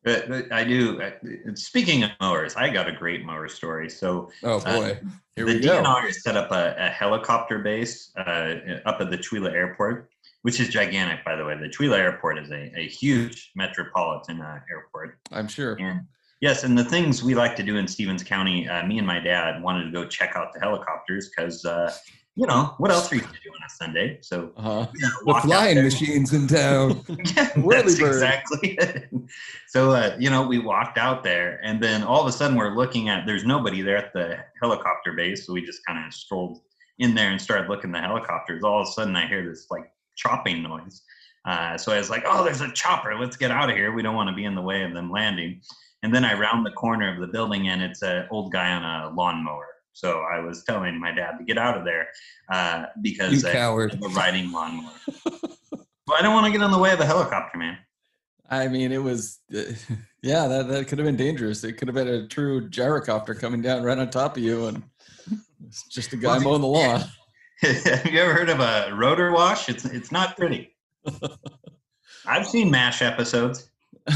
But, 0.01 0.29
but 0.29 0.51
I 0.53 0.63
do. 0.63 1.01
uh, 1.01 1.11
Speaking 1.55 2.03
of 2.03 2.11
mowers, 2.21 2.55
I 2.55 2.69
got 2.69 2.87
a 2.87 2.91
great 2.93 3.25
mower 3.25 3.49
story. 3.49 3.89
So 3.89 4.31
Oh 4.43 4.59
Uh, 4.59 4.75
boy. 4.77 4.99
Here 5.35 5.45
the 5.45 5.55
we 5.55 5.59
go. 5.59 5.83
DNR 5.83 6.05
has 6.05 6.23
set 6.23 6.37
up 6.37 6.51
a, 6.53 6.73
a 6.79 6.87
helicopter 6.87 7.59
base 7.59 8.09
uh, 8.17 8.55
up 8.85 9.01
at 9.01 9.11
the 9.11 9.17
Chewelah 9.17 9.51
Airport, 9.51 10.09
which 10.43 10.59
is 10.59 10.69
gigantic, 10.69 11.23
by 11.25 11.35
the 11.35 11.43
way. 11.45 11.55
The 11.57 11.67
Chewelah 11.67 11.97
Airport 11.99 12.37
is 12.39 12.49
a, 12.51 12.71
a 12.77 12.87
huge 12.87 13.51
metropolitan 13.55 14.41
uh, 14.41 14.59
airport. 14.71 15.17
I'm 15.31 15.47
sure. 15.47 15.75
And 15.79 16.01
yes, 16.41 16.63
and 16.63 16.77
the 16.77 16.83
things 16.85 17.23
we 17.23 17.35
like 17.35 17.55
to 17.57 17.63
do 17.63 17.77
in 17.77 17.87
Stevens 17.87 18.23
County, 18.23 18.67
uh, 18.67 18.85
me 18.85 18.97
and 18.97 19.07
my 19.07 19.19
dad 19.19 19.61
wanted 19.61 19.85
to 19.85 19.91
go 19.91 20.05
check 20.05 20.35
out 20.35 20.53
the 20.53 20.59
helicopters 20.59 21.29
because, 21.29 21.65
uh, 21.65 21.93
you 22.35 22.47
know, 22.47 22.73
what 22.77 22.89
else 22.89 23.11
are 23.11 23.15
you 23.15 23.21
going 23.21 23.33
to 23.33 23.39
do 23.43 23.49
on 23.49 23.59
a 23.65 23.69
Sunday? 23.69 24.19
So 24.21 24.53
Uh-huh. 24.55 24.79
uh, 24.81 24.85
The 25.25 25.41
flying 25.41 25.83
machines 25.83 26.31
in 26.31 26.47
town. 26.47 27.03
Yeah, 27.09 27.49
that's 27.55 27.99
bird. 27.99 28.07
exactly 28.13 28.69
it. 28.79 29.09
So, 29.67 29.91
uh, 29.91 30.15
you 30.17 30.29
know, 30.31 30.47
we 30.47 30.57
walked 30.57 30.97
out 30.97 31.23
there, 31.23 31.59
and 31.63 31.83
then 31.83 32.01
all 32.01 32.21
of 32.21 32.27
a 32.27 32.31
sudden 32.31 32.57
we're 32.57 32.75
looking 32.75 33.07
at, 33.09 33.27
there's 33.27 33.45
nobody 33.45 33.81
there 33.83 33.97
at 33.97 34.13
the 34.13 34.37
helicopter 34.59 35.13
base. 35.13 35.45
So 35.45 35.53
we 35.53 35.63
just 35.63 35.85
kind 35.85 36.03
of 36.03 36.11
strolled 36.11 36.61
in 36.97 37.13
there 37.13 37.29
and 37.29 37.39
started 37.39 37.69
looking 37.69 37.93
at 37.93 38.01
the 38.01 38.07
helicopters. 38.07 38.63
All 38.63 38.81
of 38.81 38.87
a 38.87 38.91
sudden 38.91 39.15
I 39.15 39.27
hear 39.27 39.47
this 39.47 39.67
like 39.69 39.91
chopping 40.19 40.61
noise. 40.63 41.01
Uh, 41.45 41.77
so 41.77 41.91
I 41.93 41.97
was 41.97 42.09
like, 42.09 42.23
oh, 42.27 42.43
there's 42.43 42.61
a 42.61 42.71
chopper. 42.73 43.15
Let's 43.19 43.37
get 43.37 43.49
out 43.51 43.69
of 43.69 43.75
here. 43.75 43.91
We 43.93 44.01
don't 44.03 44.15
want 44.15 44.29
to 44.29 44.35
be 44.35 44.43
in 44.45 44.55
the 44.55 44.61
way 44.61 44.83
of 44.83 44.93
them 44.93 45.09
landing. 45.09 45.61
And 46.03 46.13
then 46.13 46.23
I 46.25 46.33
round 46.33 46.65
the 46.65 46.71
corner 46.71 47.13
of 47.13 47.19
the 47.21 47.27
building, 47.27 47.69
and 47.69 47.81
it's 47.81 48.01
an 48.03 48.25
old 48.29 48.51
guy 48.51 48.71
on 48.71 48.83
a 48.83 49.13
lawnmower. 49.15 49.65
So 49.93 50.19
I 50.33 50.39
was 50.39 50.63
telling 50.63 50.99
my 50.99 51.11
dad 51.11 51.37
to 51.39 51.43
get 51.43 51.57
out 51.57 51.77
of 51.77 51.83
there 51.85 52.07
uh, 52.51 52.85
because 53.01 53.43
You 53.43 53.49
I- 53.49 53.53
coward. 53.53 53.99
a 54.03 54.07
riding 54.09 54.51
lawnmower. 54.51 54.91
well, 55.25 56.17
I 56.17 56.21
don't 56.21 56.33
want 56.33 56.45
to 56.45 56.51
get 56.51 56.61
in 56.63 56.71
the 56.71 56.77
way 56.77 56.91
of 56.93 56.99
a 56.99 57.05
helicopter, 57.05 57.57
man. 57.57 57.77
I 58.49 58.67
mean, 58.67 58.91
it 58.91 59.01
was, 59.03 59.39
yeah, 59.49 60.47
that, 60.47 60.67
that 60.69 60.87
could 60.87 60.97
have 60.99 61.05
been 61.05 61.15
dangerous. 61.17 61.63
It 61.63 61.73
could 61.73 61.87
have 61.87 61.95
been 61.95 62.07
a 62.07 62.27
true 62.27 62.67
gyrocopter 62.69 63.37
coming 63.39 63.61
down 63.61 63.83
right 63.83 63.97
on 63.97 64.09
top 64.09 64.37
of 64.37 64.43
you, 64.43 64.67
and 64.67 64.83
it's 65.65 65.83
just 65.87 66.13
a 66.13 66.17
guy 66.17 66.37
Well, 66.37 66.41
mowing 66.41 66.61
the 66.61 66.67
lawn. 66.67 67.03
Have 67.61 68.05
you 68.05 68.19
ever 68.21 68.33
heard 68.33 68.49
of 68.49 68.61
a 68.61 68.89
rotor 68.93 69.33
wash? 69.33 69.67
It's 69.67 69.83
it's 69.83 70.13
not 70.13 70.37
pretty. 70.37 70.73
I've 72.25 72.47
seen 72.47 72.71
Mash 72.71 73.01
episodes. 73.01 73.69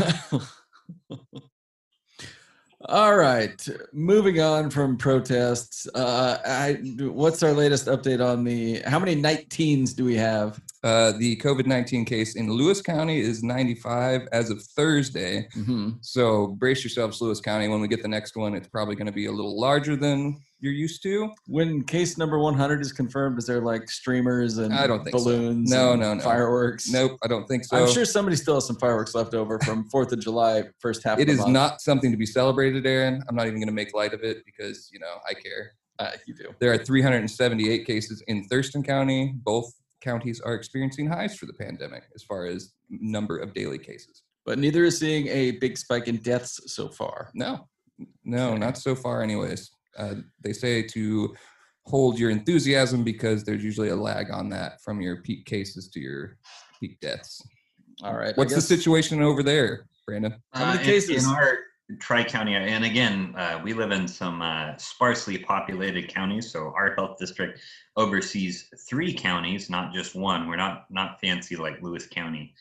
All 2.85 3.17
right, 3.17 3.67
moving 3.91 4.39
on 4.39 4.69
from 4.69 4.95
protests. 4.95 5.87
Uh, 5.93 6.37
I, 6.45 6.73
what's 7.01 7.43
our 7.43 7.51
latest 7.51 7.87
update 7.87 8.25
on 8.25 8.45
the? 8.45 8.81
How 8.85 8.99
many 8.99 9.15
night 9.15 9.49
teens 9.49 9.93
do 9.93 10.05
we 10.05 10.15
have? 10.15 10.61
Uh, 10.83 11.13
the 11.13 11.37
COVID 11.37 11.65
19 11.65 12.03
case 12.03 12.35
in 12.35 12.51
Lewis 12.51 12.81
County 12.81 13.19
is 13.19 13.41
95 13.41 14.27
as 14.33 14.49
of 14.49 14.61
Thursday. 14.61 15.47
Mm-hmm. 15.55 15.91
So 16.01 16.47
brace 16.47 16.83
yourselves, 16.83 17.21
Lewis 17.21 17.39
County. 17.39 17.69
When 17.69 17.79
we 17.79 17.87
get 17.87 18.01
the 18.01 18.09
next 18.09 18.35
one, 18.35 18.53
it's 18.53 18.67
probably 18.67 18.95
going 18.95 19.05
to 19.05 19.13
be 19.13 19.27
a 19.27 19.31
little 19.31 19.57
larger 19.59 19.95
than 19.95 20.37
you're 20.59 20.73
used 20.73 21.01
to. 21.03 21.29
When 21.47 21.83
case 21.83 22.17
number 22.17 22.37
100 22.39 22.81
is 22.81 22.91
confirmed, 22.91 23.37
is 23.37 23.45
there 23.45 23.61
like 23.61 23.89
streamers 23.89 24.57
and 24.57 24.73
I 24.73 24.87
don't 24.87 25.03
think 25.03 25.17
so. 25.17 25.23
balloons? 25.23 25.69
No, 25.69 25.91
and 25.93 26.01
no, 26.01 26.13
no. 26.15 26.21
Fireworks. 26.21 26.89
Nope, 26.89 27.17
I 27.23 27.27
don't 27.27 27.47
think 27.47 27.63
so. 27.65 27.77
I'm 27.77 27.89
sure 27.91 28.03
somebody 28.05 28.35
still 28.35 28.55
has 28.55 28.67
some 28.67 28.77
fireworks 28.77 29.15
left 29.15 29.33
over 29.33 29.59
from 29.59 29.87
Fourth 29.91 30.11
of 30.11 30.19
July 30.19 30.63
first 30.79 31.03
half. 31.03 31.17
it 31.17 31.23
of 31.23 31.27
the 31.27 31.33
is 31.33 31.39
month. 31.39 31.51
not 31.51 31.81
something 31.81 32.11
to 32.11 32.17
be 32.17 32.25
celebrated, 32.25 32.85
Aaron. 32.85 33.21
I'm 33.29 33.35
not 33.35 33.47
even 33.47 33.59
going 33.59 33.67
to 33.67 33.73
make 33.73 33.93
light 33.93 34.13
of 34.13 34.23
it 34.23 34.45
because, 34.45 34.89
you 34.91 34.99
know, 34.99 35.15
I 35.29 35.33
care. 35.33 35.73
Uh, 35.99 36.11
you 36.25 36.33
do. 36.33 36.53
There 36.59 36.73
are 36.73 36.77
378 36.77 37.85
cases 37.85 38.21
in 38.27 38.45
Thurston 38.45 38.83
County. 38.83 39.33
Both 39.35 39.71
counties 40.03 40.41
are 40.41 40.53
experiencing 40.53 41.07
highs 41.07 41.35
for 41.35 41.45
the 41.45 41.53
pandemic 41.53 42.03
as 42.15 42.23
far 42.23 42.45
as 42.45 42.73
number 42.89 43.37
of 43.37 43.53
daily 43.53 43.79
cases. 43.79 44.23
But 44.45 44.59
neither 44.59 44.83
is 44.83 44.99
seeing 44.99 45.27
a 45.27 45.51
big 45.51 45.77
spike 45.77 46.07
in 46.07 46.17
deaths 46.17 46.59
so 46.73 46.89
far. 46.89 47.29
No, 47.33 47.67
no, 48.25 48.49
Okay. 48.49 48.59
not 48.59 48.77
so 48.77 48.93
far, 48.95 49.23
anyways. 49.23 49.71
Uh, 49.97 50.15
they 50.43 50.51
say 50.53 50.83
to 50.83 51.33
hold 51.85 52.19
your 52.19 52.29
enthusiasm 52.29 53.03
because 53.03 53.43
there's 53.43 53.63
usually 53.63 53.89
a 53.89 53.95
lag 53.95 54.31
on 54.31 54.49
that 54.49 54.81
from 54.81 55.01
your 55.01 55.21
peak 55.21 55.45
cases 55.45 55.87
to 55.89 55.99
your 55.99 56.37
peak 56.79 56.99
deaths. 56.99 57.41
All 58.03 58.15
right. 58.15 58.33
I 58.33 58.37
What's 58.37 58.55
the 58.55 58.61
situation 58.61 59.21
over 59.21 59.43
there, 59.43 59.85
Brandon? 60.05 60.35
How 60.53 60.65
many 60.73 60.79
Uh, 60.79 60.83
cases? 60.83 61.23
in 61.25 61.29
our 61.31 61.59
tri 61.99 62.23
county? 62.23 62.55
And 62.55 62.85
again, 62.85 63.33
uh, 63.37 63.59
we 63.63 63.73
live 63.73 63.91
in 63.91 64.07
some 64.07 64.41
uh, 64.41 64.75
sparsely 64.77 65.37
populated 65.37 66.07
counties, 66.07 66.51
so 66.51 66.73
our 66.75 66.93
health 66.95 67.17
district 67.19 67.59
oversees 67.97 68.69
three 68.87 69.13
counties, 69.13 69.69
not 69.69 69.93
just 69.93 70.15
one. 70.15 70.47
We're 70.47 70.55
not 70.55 70.85
not 70.89 71.19
fancy 71.19 71.55
like 71.55 71.81
Lewis 71.81 72.07
County. 72.07 72.53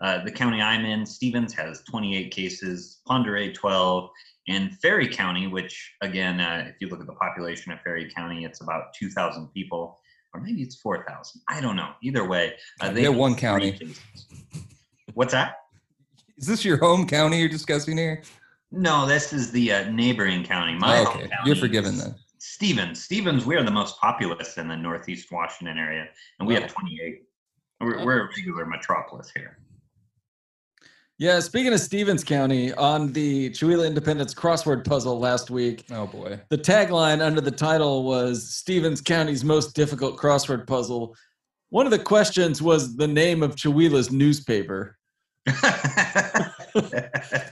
Uh, 0.00 0.22
the 0.22 0.30
county 0.30 0.60
I'm 0.60 0.84
in, 0.84 1.04
Stevens, 1.04 1.52
has 1.54 1.82
28 1.82 2.30
cases, 2.30 3.00
Pend 3.08 3.26
Oreille 3.26 3.52
12, 3.52 4.08
and 4.46 4.78
Ferry 4.78 5.08
County, 5.08 5.48
which 5.48 5.94
again, 6.02 6.40
uh, 6.40 6.66
if 6.68 6.76
you 6.80 6.88
look 6.88 7.00
at 7.00 7.06
the 7.06 7.14
population 7.14 7.72
of 7.72 7.80
Ferry 7.80 8.08
County, 8.08 8.44
it's 8.44 8.60
about 8.60 8.94
2,000 8.94 9.48
people, 9.48 9.98
or 10.32 10.40
maybe 10.40 10.62
it's 10.62 10.76
4,000. 10.76 11.42
I 11.48 11.60
don't 11.60 11.74
know. 11.74 11.90
Either 12.02 12.24
way, 12.24 12.54
uh, 12.80 12.92
they 12.92 13.02
have 13.02 13.16
one 13.16 13.34
county. 13.34 13.76
What's 15.14 15.32
that? 15.32 15.56
Is 16.36 16.46
this 16.46 16.64
your 16.64 16.76
home 16.76 17.06
county 17.06 17.40
you're 17.40 17.48
discussing 17.48 17.96
here? 17.96 18.22
No, 18.70 19.06
this 19.06 19.32
is 19.32 19.50
the 19.50 19.72
uh, 19.72 19.90
neighboring 19.90 20.44
county. 20.44 20.74
My 20.74 20.98
home 20.98 21.06
okay, 21.08 21.28
county 21.28 21.34
you're 21.46 21.56
forgiven 21.56 21.96
then. 21.96 22.14
Stevens. 22.38 23.02
Stevens, 23.02 23.46
we 23.46 23.56
are 23.56 23.62
the 23.62 23.70
most 23.70 23.98
populous 23.98 24.58
in 24.58 24.68
the 24.68 24.76
Northeast 24.76 25.32
Washington 25.32 25.78
area, 25.78 26.06
and 26.38 26.46
we 26.46 26.54
Wow. 26.54 26.60
have 26.62 26.72
28. 26.72 27.22
We're, 27.80 28.04
we're 28.04 28.20
a 28.26 28.28
regular 28.36 28.66
metropolis 28.66 29.30
here. 29.34 29.58
Yeah, 31.20 31.40
speaking 31.40 31.72
of 31.72 31.80
Stevens 31.80 32.22
County, 32.22 32.72
on 32.74 33.12
the 33.12 33.50
Chewelah 33.50 33.86
Independence 33.88 34.32
crossword 34.34 34.84
puzzle 34.84 35.18
last 35.18 35.50
week, 35.50 35.84
Oh 35.90 36.06
boy. 36.06 36.38
the 36.48 36.58
tagline 36.58 37.20
under 37.20 37.40
the 37.40 37.50
title 37.50 38.04
was 38.04 38.48
Stevens 38.54 39.00
County's 39.00 39.42
most 39.44 39.74
difficult 39.74 40.16
crossword 40.16 40.66
puzzle. 40.68 41.16
One 41.70 41.86
of 41.86 41.90
the 41.90 41.98
questions 41.98 42.62
was 42.62 42.96
the 42.96 43.08
name 43.08 43.42
of 43.42 43.56
Chewelah's 43.56 44.12
newspaper. 44.12 44.96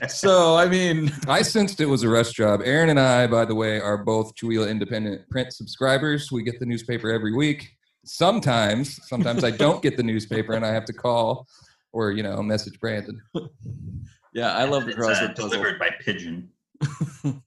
So, 0.09 0.55
I 0.55 0.67
mean, 0.67 1.11
I 1.27 1.41
sensed 1.41 1.79
it 1.81 1.85
was 1.85 2.03
a 2.03 2.09
rush 2.09 2.31
job. 2.31 2.61
Aaron 2.63 2.89
and 2.89 2.99
I, 2.99 3.27
by 3.27 3.45
the 3.45 3.55
way, 3.55 3.79
are 3.79 3.97
both 3.97 4.35
Chewelah 4.35 4.69
Independent 4.69 5.29
print 5.29 5.53
subscribers. 5.53 6.31
We 6.31 6.43
get 6.43 6.59
the 6.59 6.65
newspaper 6.65 7.11
every 7.11 7.33
week. 7.35 7.69
Sometimes, 8.05 8.99
sometimes 9.07 9.43
I 9.43 9.51
don't 9.51 9.81
get 9.81 9.97
the 9.97 10.03
newspaper 10.03 10.53
and 10.53 10.65
I 10.65 10.69
have 10.71 10.85
to 10.85 10.93
call 10.93 11.45
or, 11.91 12.11
you 12.11 12.23
know, 12.23 12.41
message 12.41 12.79
Brandon. 12.79 13.21
yeah, 14.33 14.53
I 14.53 14.63
love 14.65 14.85
the 14.85 14.91
It's, 14.91 14.99
uh, 14.99 15.01
crossword 15.01 15.35
puzzle. 15.35 15.49
delivered 15.49 15.79
by 15.79 15.89
pigeon. 15.99 16.49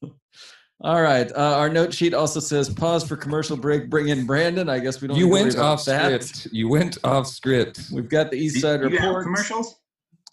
All 0.82 1.02
right. 1.02 1.30
Uh, 1.32 1.56
our 1.58 1.68
note 1.68 1.92
sheet 1.92 2.14
also 2.14 2.40
says 2.40 2.70
pause 2.70 3.06
for 3.06 3.14
commercial 3.16 3.56
break, 3.56 3.90
bring 3.90 4.08
in 4.08 4.26
Brandon. 4.26 4.68
I 4.68 4.78
guess 4.78 5.00
we 5.02 5.08
don't 5.08 5.16
You 5.18 5.26
need 5.26 5.30
worry 5.32 5.42
went 5.44 5.54
about 5.54 5.64
off 5.66 5.84
that. 5.84 6.22
script. 6.24 6.54
You 6.54 6.68
went 6.68 6.98
off 7.04 7.26
script. 7.26 7.88
We've 7.92 8.08
got 8.08 8.30
the 8.30 8.38
East 8.38 8.60
Side 8.60 8.80
do 8.80 8.88
you 8.88 8.96
have 8.98 9.08
Report. 9.08 9.24
commercials? 9.24 9.76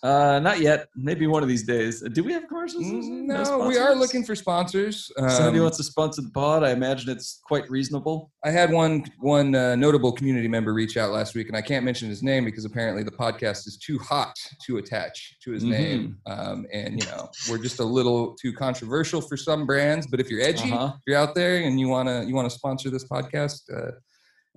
Uh, 0.03 0.39
not 0.39 0.59
yet. 0.59 0.87
Maybe 0.95 1.25
one 1.25 1.41
of 1.41 1.49
these 1.49 1.63
days. 1.63 2.03
Uh, 2.03 2.09
Do 2.09 2.23
we 2.23 2.31
have 2.33 2.47
commercials? 2.47 2.83
Mm, 2.85 3.25
No, 3.25 3.65
we 3.67 3.77
are 3.77 3.95
looking 3.95 4.23
for 4.23 4.35
sponsors. 4.35 5.11
Uh 5.17 5.27
somebody 5.29 5.57
Um, 5.57 5.63
wants 5.63 5.77
to 5.77 5.83
sponsor 5.83 6.21
the 6.21 6.29
pod. 6.29 6.63
I 6.63 6.69
imagine 6.71 7.09
it's 7.09 7.41
quite 7.43 7.67
reasonable. 7.69 8.31
I 8.45 8.51
had 8.51 8.71
one 8.71 9.05
one 9.19 9.55
uh, 9.55 9.75
notable 9.75 10.11
community 10.11 10.47
member 10.47 10.71
reach 10.73 10.97
out 10.97 11.11
last 11.11 11.33
week, 11.33 11.47
and 11.47 11.57
I 11.57 11.61
can't 11.63 11.83
mention 11.83 12.09
his 12.09 12.21
name 12.21 12.45
because 12.45 12.63
apparently 12.63 13.01
the 13.03 13.11
podcast 13.11 13.65
is 13.67 13.77
too 13.77 13.97
hot 13.97 14.35
to 14.67 14.77
attach 14.77 15.35
to 15.43 15.51
his 15.51 15.63
Mhm. 15.63 15.69
name, 15.69 16.17
um, 16.27 16.67
and 16.71 17.01
you 17.01 17.07
know 17.09 17.29
we're 17.49 17.57
just 17.57 17.79
a 17.79 17.83
little 17.83 18.35
too 18.41 18.53
controversial 18.53 19.19
for 19.19 19.35
some 19.35 19.65
brands. 19.65 20.05
But 20.05 20.19
if 20.19 20.29
you're 20.29 20.41
edgy, 20.41 20.71
Uh-huh. 20.71 20.93
if 20.95 21.01
you're 21.07 21.17
out 21.17 21.33
there 21.33 21.57
and 21.63 21.79
you 21.79 21.87
wanna 21.87 22.23
you 22.27 22.35
wanna 22.35 22.51
sponsor 22.51 22.91
this 22.91 23.05
podcast, 23.05 23.61
uh, 23.75 23.91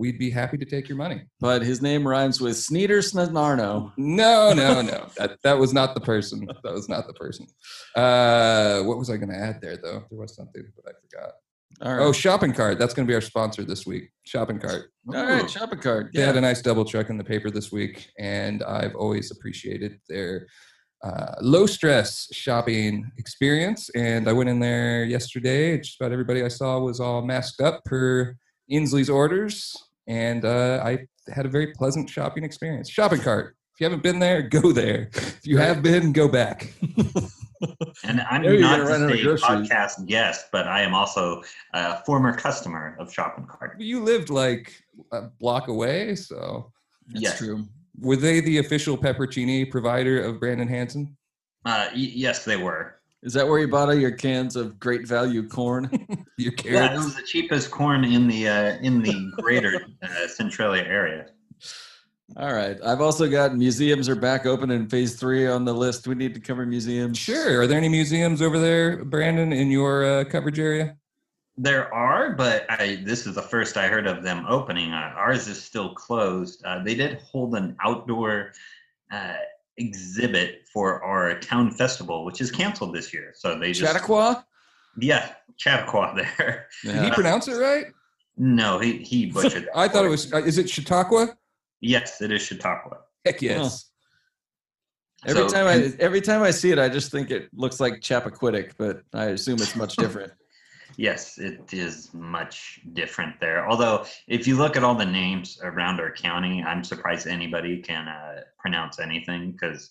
we'd 0.00 0.18
be 0.18 0.30
happy 0.30 0.56
to 0.56 0.64
take 0.64 0.88
your 0.88 0.96
money. 0.96 1.22
But 1.40 1.60
his 1.62 1.82
name 1.82 2.08
rhymes 2.08 2.40
with 2.40 2.56
Sneeder 2.56 3.00
Snarno. 3.00 3.92
No, 3.98 4.52
no, 4.54 4.80
no, 4.80 5.06
that 5.18 5.36
that 5.44 5.58
was 5.58 5.74
not 5.74 5.94
the 5.94 6.00
person. 6.00 6.48
That 6.64 6.72
was 6.72 6.88
not 6.88 7.06
the 7.06 7.12
person. 7.12 7.46
Uh, 7.94 8.80
what 8.82 8.98
was 8.98 9.10
I 9.10 9.18
going 9.18 9.28
to 9.28 9.36
add 9.36 9.60
there 9.60 9.76
though? 9.76 10.04
There 10.10 10.18
was 10.18 10.34
something, 10.34 10.64
but 10.74 10.90
I 10.90 10.92
forgot. 11.00 11.32
All 11.82 11.96
right. 11.96 12.02
Oh, 12.02 12.12
shopping 12.12 12.52
cart. 12.52 12.78
That's 12.78 12.94
going 12.94 13.06
to 13.06 13.10
be 13.10 13.14
our 13.14 13.20
sponsor 13.20 13.62
this 13.62 13.86
week. 13.86 14.10
Shopping 14.24 14.58
cart. 14.58 14.90
All 15.08 15.14
Ooh. 15.14 15.26
right. 15.26 15.50
Shopping 15.50 15.78
cart. 15.78 16.10
They 16.12 16.22
had 16.22 16.36
a 16.36 16.40
nice 16.40 16.62
double 16.62 16.84
check 16.84 17.10
in 17.10 17.16
the 17.16 17.24
paper 17.24 17.50
this 17.50 17.70
week, 17.70 18.10
and 18.18 18.62
I've 18.62 18.94
always 18.96 19.30
appreciated 19.30 20.00
their 20.08 20.46
uh, 21.02 21.34
low 21.40 21.66
stress 21.66 22.28
shopping 22.32 23.10
experience. 23.18 23.90
And 23.94 24.28
I 24.28 24.32
went 24.32 24.48
in 24.48 24.60
there 24.60 25.04
yesterday. 25.04 25.78
Just 25.78 26.00
about 26.00 26.12
everybody 26.12 26.42
I 26.42 26.48
saw 26.48 26.78
was 26.80 27.00
all 27.00 27.22
masked 27.22 27.60
up 27.60 27.84
per 27.84 28.36
Inslee's 28.70 29.10
orders, 29.10 29.76
and 30.11 30.44
uh, 30.44 30.83
I 30.85 31.07
had 31.33 31.46
a 31.46 31.49
very 31.49 31.68
pleasant 31.73 32.11
shopping 32.11 32.42
experience. 32.44 32.90
Shopping 32.90 33.20
cart. 33.20 33.57
If 33.75 33.81
you 33.81 33.85
haven't 33.85 34.03
been 34.03 34.18
there, 34.18 34.42
go 34.42 34.73
there. 34.73 35.09
If 35.14 35.46
you 35.46 35.57
have 35.59 35.83
been, 35.83 36.12
go 36.12 36.29
back. 36.29 36.75
And 38.05 38.23
I'm 38.23 38.42
There 38.42 38.59
not 38.59 38.79
gonna 38.79 38.85
run 38.90 39.03
out 39.03 39.09
to 39.09 39.12
of 39.12 39.18
say 39.18 39.23
groceries. 39.23 39.68
podcast 39.68 40.07
guest, 40.07 40.46
but 40.51 40.66
I 40.66 40.81
am 40.81 40.94
also 40.94 41.42
a 41.75 42.03
former 42.05 42.35
customer 42.35 42.96
of 42.99 43.12
Shopping 43.12 43.44
Cart. 43.46 43.79
You 43.79 44.03
lived 44.03 44.31
like 44.31 44.83
a 45.12 45.23
block 45.38 45.68
away, 45.68 46.14
so 46.14 46.73
That's 47.09 47.20
Yes. 47.23 47.38
true. 47.38 47.66
were 47.99 48.16
they 48.16 48.40
the 48.40 48.59
official 48.59 48.96
peppercini 48.96 49.70
provider 49.70 50.23
of 50.23 50.40
Brandon 50.40 50.68
Hansen? 50.68 51.18
Uh, 51.66 51.88
y- 51.92 51.96
yes, 52.25 52.46
they 52.46 52.57
were. 52.57 52.94
Is 53.22 53.35
that 53.35 53.46
where 53.46 53.59
you 53.59 53.68
bought 53.68 53.88
all 53.88 53.94
your 53.94 54.12
cans 54.12 54.56
of 54.56 54.78
great 54.80 55.06
value 55.06 55.46
corn? 55.46 55.90
Your 56.38 56.52
Yeah, 56.64 56.85
it 56.87 56.88
carrots. 56.88 57.04
was 57.04 57.14
the 57.16 57.22
cheapest 57.22 57.70
corn 57.70 58.02
in 58.04 58.26
the 58.26 58.48
uh, 58.48 58.78
in 58.80 59.02
the 59.02 59.30
greater 59.42 59.83
uh, 60.02 60.26
Centralia 60.26 60.85
area. 60.85 61.26
all 62.38 62.54
right. 62.54 62.78
I've 62.83 63.02
also 63.02 63.28
got 63.28 63.54
museums 63.54 64.09
are 64.09 64.14
back 64.16 64.46
open 64.46 64.70
in 64.70 64.88
phase 64.88 65.16
three 65.20 65.46
on 65.46 65.66
the 65.66 65.74
list. 65.74 66.06
We 66.06 66.14
need 66.14 66.33
to 66.33 66.40
cover 66.40 66.64
museums. 66.64 67.18
Sure. 67.18 67.61
Are 67.61 67.66
there 67.66 67.76
any 67.76 67.90
museums 67.90 68.40
over 68.40 68.59
there, 68.59 69.04
Brandon, 69.04 69.52
in 69.52 69.70
your 69.70 70.02
uh, 70.04 70.24
coverage 70.24 70.59
area? 70.59 70.96
There 71.59 71.92
are, 71.92 72.30
but 72.33 72.64
I, 72.70 73.02
this 73.04 73.26
is 73.26 73.35
the 73.35 73.42
first 73.42 73.76
I 73.76 73.87
heard 73.88 74.06
of 74.06 74.22
them 74.22 74.46
opening. 74.48 74.92
Uh, 74.92 75.12
ours 75.14 75.46
is 75.46 75.62
still 75.62 75.92
closed. 75.92 76.64
Uh, 76.64 76.83
they 76.83 76.94
did 76.94 77.18
hold 77.18 77.54
an 77.54 77.76
outdoor 77.85 78.52
uh, 79.12 79.35
exhibit 79.80 80.66
for 80.72 81.02
our 81.02 81.38
town 81.40 81.70
festival, 81.70 82.24
which 82.24 82.40
is 82.40 82.50
canceled 82.50 82.94
this 82.94 83.12
year. 83.12 83.32
So 83.36 83.58
they 83.58 83.72
just 83.72 83.92
Chautauqua? 83.92 84.44
yeah, 84.98 85.32
Chautauqua 85.56 86.14
there. 86.38 86.66
Did 86.84 87.04
he 87.04 87.10
pronounce 87.10 87.48
it 87.48 87.54
right? 87.56 87.86
No, 88.36 88.78
he 88.78 88.98
he 88.98 89.26
butchered. 89.26 89.68
I 89.74 89.88
thought 89.88 90.04
it 90.04 90.08
was. 90.08 90.32
Uh, 90.32 90.38
is 90.38 90.58
it 90.58 90.68
Chautauqua? 90.70 91.36
Yes, 91.80 92.20
it 92.22 92.30
is 92.30 92.42
Chautauqua. 92.42 92.98
Heck 93.24 93.42
yes. 93.42 93.86
Every 95.26 95.48
So- 95.48 95.54
time 95.54 95.66
I 95.66 95.92
every 95.98 96.20
time 96.20 96.42
I 96.42 96.50
see 96.50 96.70
it, 96.70 96.78
I 96.78 96.88
just 96.88 97.10
think 97.10 97.30
it 97.30 97.48
looks 97.52 97.80
like 97.80 97.94
Chappaquiddick, 98.00 98.72
but 98.78 99.02
I 99.12 99.26
assume 99.26 99.56
it's 99.56 99.76
much 99.76 99.96
different. 100.04 100.32
Yes, 100.96 101.38
it 101.38 101.72
is 101.72 102.12
much 102.12 102.80
different 102.94 103.38
there. 103.40 103.68
Although, 103.70 104.04
if 104.26 104.46
you 104.48 104.56
look 104.56 104.76
at 104.76 104.82
all 104.84 104.94
the 104.94 105.06
names 105.06 105.58
around 105.62 106.00
our 106.00 106.10
county, 106.10 106.62
I'm 106.62 106.82
surprised 106.84 107.26
anybody 107.26 107.80
can 107.80 108.08
uh, 108.08 108.42
pronounce 108.61 108.99
anything 108.99 109.53
because 109.53 109.90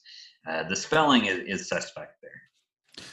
uh, 0.49 0.63
the 0.67 0.75
spelling 0.75 1.25
is, 1.25 1.39
is 1.47 1.69
suspect 1.69 2.15
there. 2.21 3.05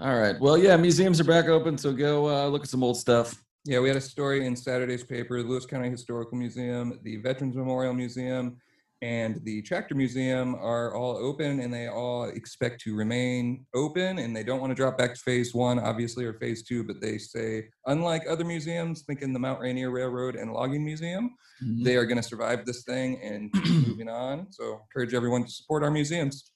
All 0.00 0.18
right. 0.18 0.38
Well, 0.40 0.56
yeah, 0.56 0.76
museums 0.76 1.20
are 1.20 1.24
back 1.24 1.46
open, 1.46 1.76
so 1.76 1.92
go 1.92 2.28
uh, 2.28 2.48
look 2.48 2.62
at 2.62 2.68
some 2.68 2.84
old 2.84 2.96
stuff. 2.96 3.42
Yeah, 3.64 3.80
we 3.80 3.88
had 3.88 3.96
a 3.96 4.00
story 4.00 4.46
in 4.46 4.54
Saturday's 4.54 5.02
paper. 5.02 5.42
The 5.42 5.48
Lewis 5.48 5.66
County 5.66 5.90
Historical 5.90 6.38
Museum, 6.38 7.00
the 7.02 7.16
Veterans 7.16 7.56
Memorial 7.56 7.92
Museum, 7.92 8.56
and 9.00 9.40
the 9.44 9.62
Tractor 9.62 9.94
Museum 9.94 10.56
are 10.56 10.94
all 10.94 11.16
open, 11.16 11.60
and 11.60 11.72
they 11.72 11.86
all 11.86 12.24
expect 12.24 12.80
to 12.82 12.96
remain 12.96 13.64
open. 13.74 14.18
And 14.18 14.34
they 14.34 14.42
don't 14.42 14.60
want 14.60 14.70
to 14.70 14.74
drop 14.74 14.98
back 14.98 15.14
to 15.14 15.20
phase 15.20 15.54
one, 15.54 15.78
obviously, 15.78 16.24
or 16.24 16.34
phase 16.34 16.64
two. 16.64 16.82
But 16.82 17.00
they 17.00 17.18
say, 17.18 17.68
unlike 17.86 18.24
other 18.28 18.44
museums, 18.44 19.02
thinking 19.02 19.32
the 19.32 19.38
Mount 19.38 19.60
Rainier 19.60 19.90
Railroad 19.90 20.34
and 20.34 20.52
Logging 20.52 20.84
Museum, 20.84 21.36
mm-hmm. 21.62 21.84
they 21.84 21.96
are 21.96 22.06
going 22.06 22.16
to 22.16 22.22
survive 22.22 22.66
this 22.66 22.82
thing 22.82 23.20
and 23.22 23.52
keep 23.52 23.64
moving 23.88 24.08
on. 24.08 24.50
So, 24.50 24.80
encourage 24.82 25.14
everyone 25.14 25.44
to 25.44 25.50
support 25.50 25.84
our 25.84 25.90
museums. 25.90 26.50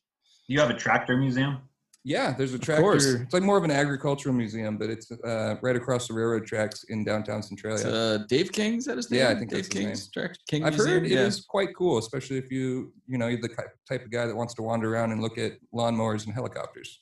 You 0.49 0.59
have 0.61 0.71
a 0.71 0.75
tractor 0.75 1.17
museum? 1.17 1.59
Yeah, 2.05 2.35
there's 2.37 2.53
a 2.53 2.59
tractor. 2.59 2.95
It's 2.95 3.33
like 3.33 3.45
more 3.45 3.57
of 3.57 3.63
an 3.63 3.71
agricultural 3.71 4.35
museum, 4.35 4.77
but 4.77 4.91
it's 4.91 5.13
uh, 5.13 5.55
right 5.63 5.77
across 5.77 6.09
the 6.09 6.15
railroad 6.15 6.45
tracks 6.47 6.85
in 6.89 7.05
downtown 7.05 7.45
Centralia. 7.45 7.87
Uh, 7.87 8.19
Dave 8.29 8.51
King, 8.51 8.79
is 8.79 8.87
that 8.87 8.97
his 8.97 9.09
name? 9.09 9.21
Yeah, 9.21 9.29
I 9.29 9.37
think 9.37 9.51
Dave 9.51 9.63
that's 9.63 9.75
his 9.75 9.85
King's 9.85 10.11
Tractor 10.11 10.41
King 10.49 10.65
I've 10.65 10.73
Museum? 10.75 10.95
heard 10.95 11.07
it 11.07 11.13
yeah. 11.13 11.21
is 11.21 11.45
quite 11.45 11.69
cool, 11.77 11.99
especially 11.99 12.39
if 12.39 12.51
you, 12.51 12.93
you 13.07 13.19
know, 13.19 13.29
you're 13.29 13.41
the 13.41 13.55
type 13.89 14.05
of 14.05 14.11
guy 14.11 14.27
that 14.27 14.35
wants 14.35 14.53
to 14.55 14.63
wander 14.63 14.93
around 14.93 15.13
and 15.13 15.23
look 15.23 15.39
at 15.39 15.53
lawnmowers 15.73 16.25
and 16.25 16.35
helicopters. 16.35 16.99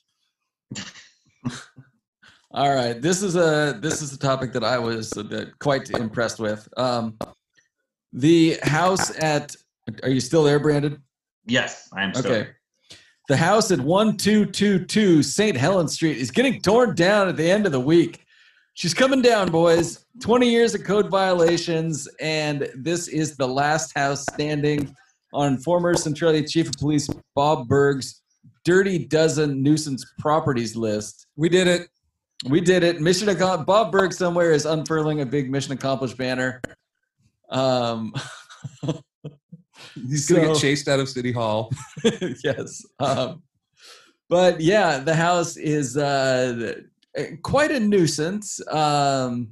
All 2.52 2.74
right, 2.74 3.00
this 3.00 3.22
is 3.22 3.36
a 3.36 3.78
this 3.80 4.02
is 4.02 4.12
a 4.12 4.18
topic 4.18 4.52
that 4.52 4.64
I 4.64 4.76
was 4.76 5.16
uh, 5.16 5.46
quite 5.60 5.88
impressed 5.90 6.40
with. 6.40 6.68
Um, 6.76 7.16
the 8.12 8.58
house 8.64 9.16
at 9.18 9.54
are 10.02 10.10
you 10.10 10.20
still 10.20 10.42
there, 10.42 10.58
Brandon? 10.58 11.02
Yes, 11.46 11.88
I 11.94 12.02
am 12.02 12.12
still 12.12 12.32
Okay. 12.32 12.50
The 13.30 13.36
house 13.36 13.70
at 13.70 13.78
1222 13.78 15.22
St. 15.22 15.56
Helens 15.56 15.92
Street 15.92 16.16
is 16.16 16.32
getting 16.32 16.60
torn 16.60 16.96
down 16.96 17.28
at 17.28 17.36
the 17.36 17.48
end 17.48 17.64
of 17.64 17.70
the 17.70 17.78
week. 17.78 18.26
She's 18.74 18.92
coming 18.92 19.22
down, 19.22 19.52
boys. 19.52 20.04
20 20.18 20.50
years 20.50 20.74
of 20.74 20.82
code 20.82 21.08
violations, 21.08 22.08
and 22.20 22.68
this 22.74 23.06
is 23.06 23.36
the 23.36 23.46
last 23.46 23.96
house 23.96 24.24
standing 24.32 24.96
on 25.32 25.58
former 25.58 25.94
Centralia 25.94 26.44
Chief 26.44 26.66
of 26.66 26.72
Police 26.72 27.08
Bob 27.36 27.68
Berg's 27.68 28.20
Dirty 28.64 29.06
Dozen 29.06 29.62
Nuisance 29.62 30.04
Properties 30.18 30.74
list. 30.74 31.28
We 31.36 31.48
did 31.48 31.68
it. 31.68 31.88
We 32.48 32.60
did 32.60 32.82
it. 32.82 33.00
Mission 33.00 33.28
accomplished. 33.28 33.64
Bob 33.64 33.92
Berg 33.92 34.12
somewhere 34.12 34.50
is 34.50 34.66
unfurling 34.66 35.20
a 35.20 35.24
big 35.24 35.52
mission 35.52 35.72
accomplished 35.72 36.16
banner. 36.16 36.60
Um, 37.48 38.12
He's 39.94 40.28
gonna 40.28 40.46
So- 40.46 40.52
get 40.52 40.60
chased 40.60 40.88
out 40.88 41.00
of 41.00 41.08
City 41.08 41.32
Hall. 41.32 41.72
yes. 42.44 42.84
Um, 42.98 43.42
but 44.28 44.60
yeah, 44.60 44.98
the 44.98 45.14
house 45.14 45.56
is 45.56 45.96
uh, 45.96 46.74
quite 47.42 47.70
a 47.72 47.80
nuisance. 47.80 48.60
Um, 48.68 49.48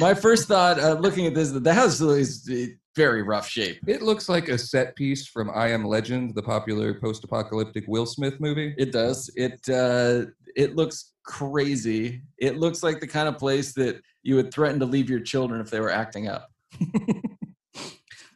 my 0.00 0.14
first 0.26 0.48
thought, 0.48 0.78
uh, 0.78 0.94
looking 0.94 1.26
at 1.26 1.34
this, 1.34 1.50
the 1.50 1.74
house 1.74 2.00
is 2.00 2.48
very 2.96 3.22
rough 3.22 3.48
shape. 3.48 3.78
It 3.86 4.02
looks 4.02 4.28
like 4.28 4.48
a 4.48 4.56
set 4.56 4.94
piece 4.96 5.26
from 5.26 5.50
I 5.50 5.68
Am 5.68 5.84
Legend, 5.84 6.34
the 6.34 6.42
popular 6.42 6.94
post-apocalyptic 7.00 7.84
Will 7.88 8.06
Smith 8.06 8.40
movie. 8.40 8.74
It 8.78 8.92
does. 8.92 9.30
It 9.36 9.60
uh, 9.68 10.30
it 10.56 10.76
looks 10.76 11.12
crazy. 11.24 12.22
It 12.38 12.58
looks 12.58 12.82
like 12.82 13.00
the 13.00 13.06
kind 13.06 13.28
of 13.28 13.36
place 13.38 13.74
that 13.74 14.00
you 14.22 14.36
would 14.36 14.52
threaten 14.54 14.78
to 14.80 14.86
leave 14.86 15.10
your 15.10 15.20
children 15.20 15.60
if 15.60 15.70
they 15.70 15.80
were 15.80 15.90
acting 15.90 16.28
up. 16.28 16.48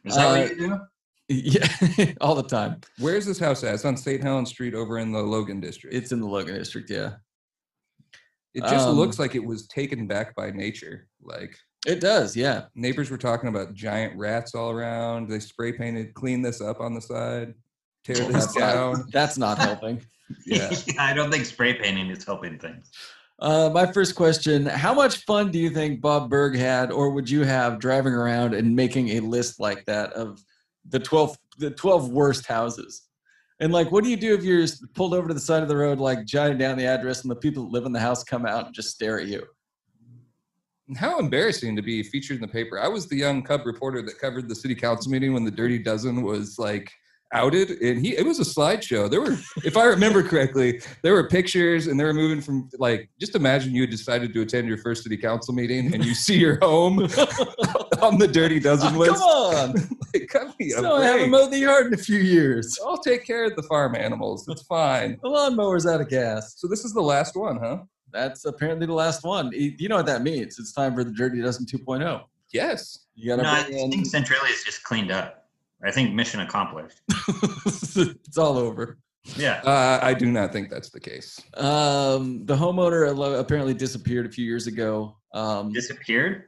Is 0.05 0.15
that 0.15 0.27
Uh, 0.27 0.37
what 0.39 0.49
you 0.49 0.55
do? 0.57 0.79
Yeah, 1.29 1.67
all 2.21 2.33
the 2.33 2.43
time. 2.43 2.81
Where's 2.97 3.25
this 3.25 3.37
house 3.37 3.63
at? 3.63 3.75
It's 3.75 3.85
on 3.85 3.95
St. 3.95 4.21
Helens 4.21 4.49
Street 4.49 4.73
over 4.73 4.97
in 4.97 5.11
the 5.11 5.21
Logan 5.21 5.59
district. 5.59 5.95
It's 5.95 6.11
in 6.11 6.19
the 6.19 6.27
Logan 6.27 6.55
district. 6.55 6.89
Yeah, 6.89 7.13
it 8.55 8.61
just 8.61 8.87
um, 8.87 8.95
looks 8.95 9.19
like 9.19 9.35
it 9.35 9.45
was 9.45 9.67
taken 9.67 10.07
back 10.07 10.35
by 10.35 10.49
nature. 10.49 11.07
Like 11.21 11.55
it 11.85 12.01
does. 12.01 12.35
Yeah. 12.35 12.65
neighbors 12.75 13.09
were 13.09 13.17
talking 13.17 13.49
about 13.49 13.73
giant 13.73 14.17
rats 14.17 14.55
all 14.55 14.71
around. 14.71 15.29
They 15.29 15.39
spray 15.39 15.71
painted, 15.71 16.13
clean 16.13 16.41
this 16.41 16.61
up 16.61 16.81
on 16.81 16.93
the 16.93 17.01
side, 17.01 17.53
tear 18.03 18.15
this 18.15 18.53
down. 18.53 18.93
not, 18.93 19.05
that's 19.11 19.37
not 19.37 19.57
helping. 19.57 20.01
Yeah. 20.45 20.69
I 20.99 21.15
don't 21.15 21.31
think 21.31 21.45
spray 21.45 21.73
painting 21.73 22.11
is 22.11 22.23
helping 22.23 22.59
things. 22.59 22.91
Uh, 23.39 23.71
my 23.73 23.91
first 23.91 24.13
question: 24.15 24.67
How 24.67 24.93
much 24.93 25.25
fun 25.25 25.49
do 25.49 25.57
you 25.57 25.71
think 25.71 26.01
Bob 26.01 26.29
Berg 26.29 26.55
had, 26.55 26.91
or 26.91 27.09
would 27.09 27.27
you 27.27 27.43
have 27.45 27.79
driving 27.79 28.13
around 28.13 28.53
and 28.53 28.75
making 28.75 29.09
a 29.09 29.21
list 29.21 29.59
like 29.59 29.85
that 29.85 30.13
of 30.13 30.39
the 30.87 30.99
twelve 30.99 31.37
the 31.57 31.71
twelve 31.71 32.09
worst 32.09 32.45
houses? 32.45 33.07
And 33.61 33.73
like, 33.73 33.91
what 33.91 34.03
do 34.03 34.09
you 34.09 34.15
do 34.15 34.33
if 34.33 34.43
you're 34.43 34.65
pulled 34.93 35.13
over 35.13 35.27
to 35.27 35.33
the 35.33 35.39
side 35.39 35.61
of 35.61 35.67
the 35.67 35.75
road, 35.75 35.99
like 35.99 36.25
jotting 36.25 36.57
down 36.57 36.77
the 36.77 36.85
address, 36.85 37.23
and 37.23 37.31
the 37.31 37.35
people 37.35 37.63
that 37.63 37.71
live 37.71 37.85
in 37.85 37.91
the 37.91 37.99
house 37.99 38.23
come 38.23 38.45
out 38.45 38.67
and 38.67 38.73
just 38.73 38.91
stare 38.91 39.19
at 39.19 39.27
you? 39.27 39.43
How 40.95 41.19
embarrassing 41.19 41.75
to 41.75 41.81
be 41.81 42.01
featured 42.01 42.37
in 42.37 42.41
the 42.41 42.47
paper. 42.47 42.79
I 42.79 42.87
was 42.87 43.07
the 43.07 43.17
young 43.17 43.43
cub 43.43 43.65
reporter 43.65 44.01
that 44.01 44.17
covered 44.17 44.47
the 44.47 44.55
city 44.55 44.73
council 44.73 45.11
meeting 45.11 45.33
when 45.33 45.43
the 45.43 45.51
Dirty 45.51 45.77
Dozen 45.77 46.23
was 46.23 46.57
like 46.57 46.91
outed 47.33 47.69
and 47.81 48.03
he 48.03 48.15
it 48.17 48.25
was 48.25 48.39
a 48.39 48.43
slideshow. 48.43 49.09
There 49.09 49.21
were 49.21 49.37
if 49.63 49.77
I 49.77 49.85
remember 49.85 50.23
correctly, 50.23 50.81
there 51.03 51.13
were 51.13 51.27
pictures 51.27 51.87
and 51.87 51.99
they 51.99 52.03
were 52.03 52.13
moving 52.13 52.41
from 52.41 52.69
like 52.79 53.09
just 53.19 53.35
imagine 53.35 53.73
you 53.75 53.81
had 53.81 53.89
decided 53.91 54.33
to 54.33 54.41
attend 54.41 54.67
your 54.67 54.77
first 54.77 55.03
city 55.03 55.17
council 55.17 55.53
meeting 55.53 55.93
and 55.93 56.03
you 56.03 56.13
see 56.15 56.37
your 56.37 56.57
home 56.61 56.99
on 58.01 58.17
the 58.17 58.27
Dirty 58.31 58.59
Dozen 58.59 58.95
Oh, 58.95 58.99
list. 58.99 59.13
come 59.15 59.21
on! 59.23 59.75
Like, 60.11 60.27
cut 60.27 60.59
me 60.59 60.71
a 60.71 60.77
So 60.77 60.95
I 60.95 61.03
haven't 61.05 61.19
break. 61.29 61.31
mowed 61.31 61.51
the 61.51 61.59
yard 61.59 61.85
in 61.87 61.93
a 61.93 61.97
few 61.97 62.17
years. 62.17 62.79
I'll 62.83 62.97
take 62.97 63.23
care 63.27 63.45
of 63.45 63.55
the 63.55 63.61
farm 63.61 63.93
animals. 63.95 64.47
It's 64.47 64.63
fine. 64.63 65.19
The 65.21 65.29
lawnmower's 65.29 65.85
out 65.85 66.01
of 66.01 66.09
gas. 66.09 66.55
So 66.57 66.67
this 66.67 66.83
is 66.83 66.93
the 66.93 67.01
last 67.01 67.35
one, 67.35 67.57
huh? 67.57 67.83
That's 68.11 68.45
apparently 68.45 68.87
the 68.87 68.93
last 68.93 69.23
one. 69.23 69.51
You 69.53 69.87
know 69.87 69.97
what 69.97 70.07
that 70.07 70.23
means? 70.23 70.57
It's 70.57 70.73
time 70.73 70.95
for 70.95 71.03
the 71.03 71.11
Dirty 71.11 71.39
Dozen 71.43 71.67
2.0. 71.67 72.23
Yes. 72.51 73.05
You 73.13 73.29
gotta 73.29 73.43
No, 73.43 73.49
I 73.49 73.63
bring 73.65 73.77
in- 73.77 73.91
think 73.91 74.07
Centralia 74.07 74.51
is 74.51 74.63
just 74.63 74.81
cleaned 74.83 75.11
up. 75.11 75.38
I 75.83 75.91
think 75.91 76.13
mission 76.13 76.41
accomplished. 76.41 77.01
it's 77.95 78.37
all 78.37 78.57
over. 78.57 78.99
Yeah. 79.37 79.61
Uh, 79.63 79.99
I 80.01 80.13
do 80.13 80.31
not 80.31 80.51
think 80.51 80.69
that's 80.69 80.89
the 80.89 80.99
case. 80.99 81.39
Um, 81.55 82.45
the 82.45 82.55
homeowner 82.55 83.39
apparently 83.39 83.73
disappeared 83.73 84.25
a 84.25 84.29
few 84.29 84.45
years 84.45 84.67
ago. 84.67 85.17
Um, 85.33 85.71
Disappeared? 85.71 86.45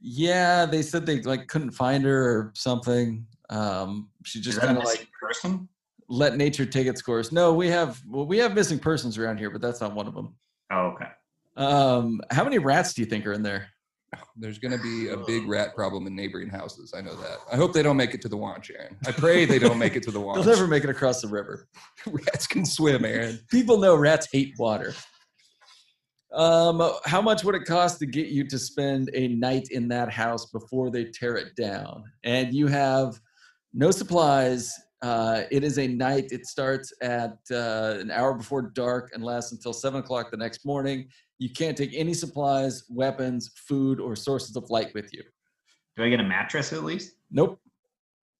yeah, 0.00 0.66
they 0.66 0.82
said 0.82 1.06
they 1.06 1.20
like 1.22 1.46
couldn't 1.48 1.70
find 1.72 2.04
her 2.04 2.22
or 2.22 2.52
something. 2.54 3.26
Um, 3.48 4.10
she 4.24 4.40
just 4.40 4.60
kind 4.60 4.76
of 4.76 4.84
like 4.84 5.08
person? 5.20 5.68
let 6.08 6.36
nature 6.36 6.66
take 6.66 6.86
its 6.86 7.02
course. 7.02 7.32
No, 7.32 7.52
we 7.54 7.68
have 7.68 8.00
well, 8.06 8.26
we 8.26 8.38
have 8.38 8.54
missing 8.54 8.78
persons 8.78 9.18
around 9.18 9.38
here, 9.38 9.50
but 9.50 9.60
that's 9.60 9.80
not 9.80 9.94
one 9.94 10.06
of 10.06 10.14
them. 10.14 10.34
Oh, 10.70 10.94
okay. 10.94 11.06
Um, 11.56 12.20
how 12.30 12.44
many 12.44 12.58
rats 12.58 12.94
do 12.94 13.02
you 13.02 13.06
think 13.06 13.26
are 13.26 13.32
in 13.32 13.42
there? 13.42 13.68
There's 14.36 14.58
going 14.58 14.76
to 14.76 14.82
be 14.82 15.08
a 15.08 15.16
big 15.16 15.48
rat 15.48 15.74
problem 15.74 16.06
in 16.06 16.14
neighboring 16.14 16.48
houses. 16.48 16.92
I 16.96 17.00
know 17.00 17.14
that. 17.16 17.38
I 17.52 17.56
hope 17.56 17.72
they 17.72 17.82
don't 17.82 17.96
make 17.96 18.14
it 18.14 18.22
to 18.22 18.28
the 18.28 18.36
Wanch, 18.36 18.70
Aaron. 18.76 18.96
I 19.06 19.12
pray 19.12 19.44
they 19.44 19.58
don't 19.58 19.78
make 19.78 19.96
it 19.96 20.02
to 20.04 20.10
the 20.10 20.20
They'll 20.34 20.44
never 20.44 20.66
make 20.66 20.84
it 20.84 20.90
across 20.90 21.20
the 21.20 21.28
river. 21.28 21.68
Rats 22.06 22.46
can 22.46 22.64
swim, 22.64 23.04
Aaron. 23.04 23.40
People 23.50 23.78
know 23.78 23.94
rats 23.96 24.28
hate 24.32 24.54
water. 24.58 24.94
Um, 26.32 26.92
how 27.06 27.20
much 27.20 27.42
would 27.42 27.56
it 27.56 27.64
cost 27.64 27.98
to 27.98 28.06
get 28.06 28.28
you 28.28 28.46
to 28.48 28.58
spend 28.58 29.10
a 29.14 29.28
night 29.28 29.68
in 29.72 29.88
that 29.88 30.12
house 30.12 30.46
before 30.46 30.90
they 30.90 31.06
tear 31.06 31.36
it 31.36 31.56
down? 31.56 32.04
And 32.22 32.54
you 32.54 32.68
have 32.68 33.20
no 33.72 33.90
supplies, 33.90 34.72
Uh, 35.02 35.44
it 35.50 35.64
is 35.64 35.78
a 35.78 35.88
night. 35.88 36.30
It 36.30 36.44
starts 36.46 36.92
at 37.00 37.38
uh, 37.50 37.96
an 37.98 38.10
hour 38.10 38.34
before 38.34 38.60
dark 38.60 39.10
and 39.14 39.24
lasts 39.24 39.50
until 39.50 39.72
seven 39.72 40.00
o'clock 40.00 40.30
the 40.30 40.36
next 40.36 40.66
morning. 40.66 41.08
You 41.40 41.48
can't 41.48 41.74
take 41.74 41.90
any 41.94 42.12
supplies, 42.12 42.84
weapons, 42.90 43.50
food, 43.56 43.98
or 43.98 44.14
sources 44.14 44.56
of 44.56 44.68
light 44.68 44.92
with 44.92 45.12
you. 45.14 45.22
Do 45.96 46.04
I 46.04 46.10
get 46.10 46.20
a 46.20 46.24
mattress 46.24 46.70
at 46.74 46.84
least? 46.84 47.14
Nope. 47.30 47.58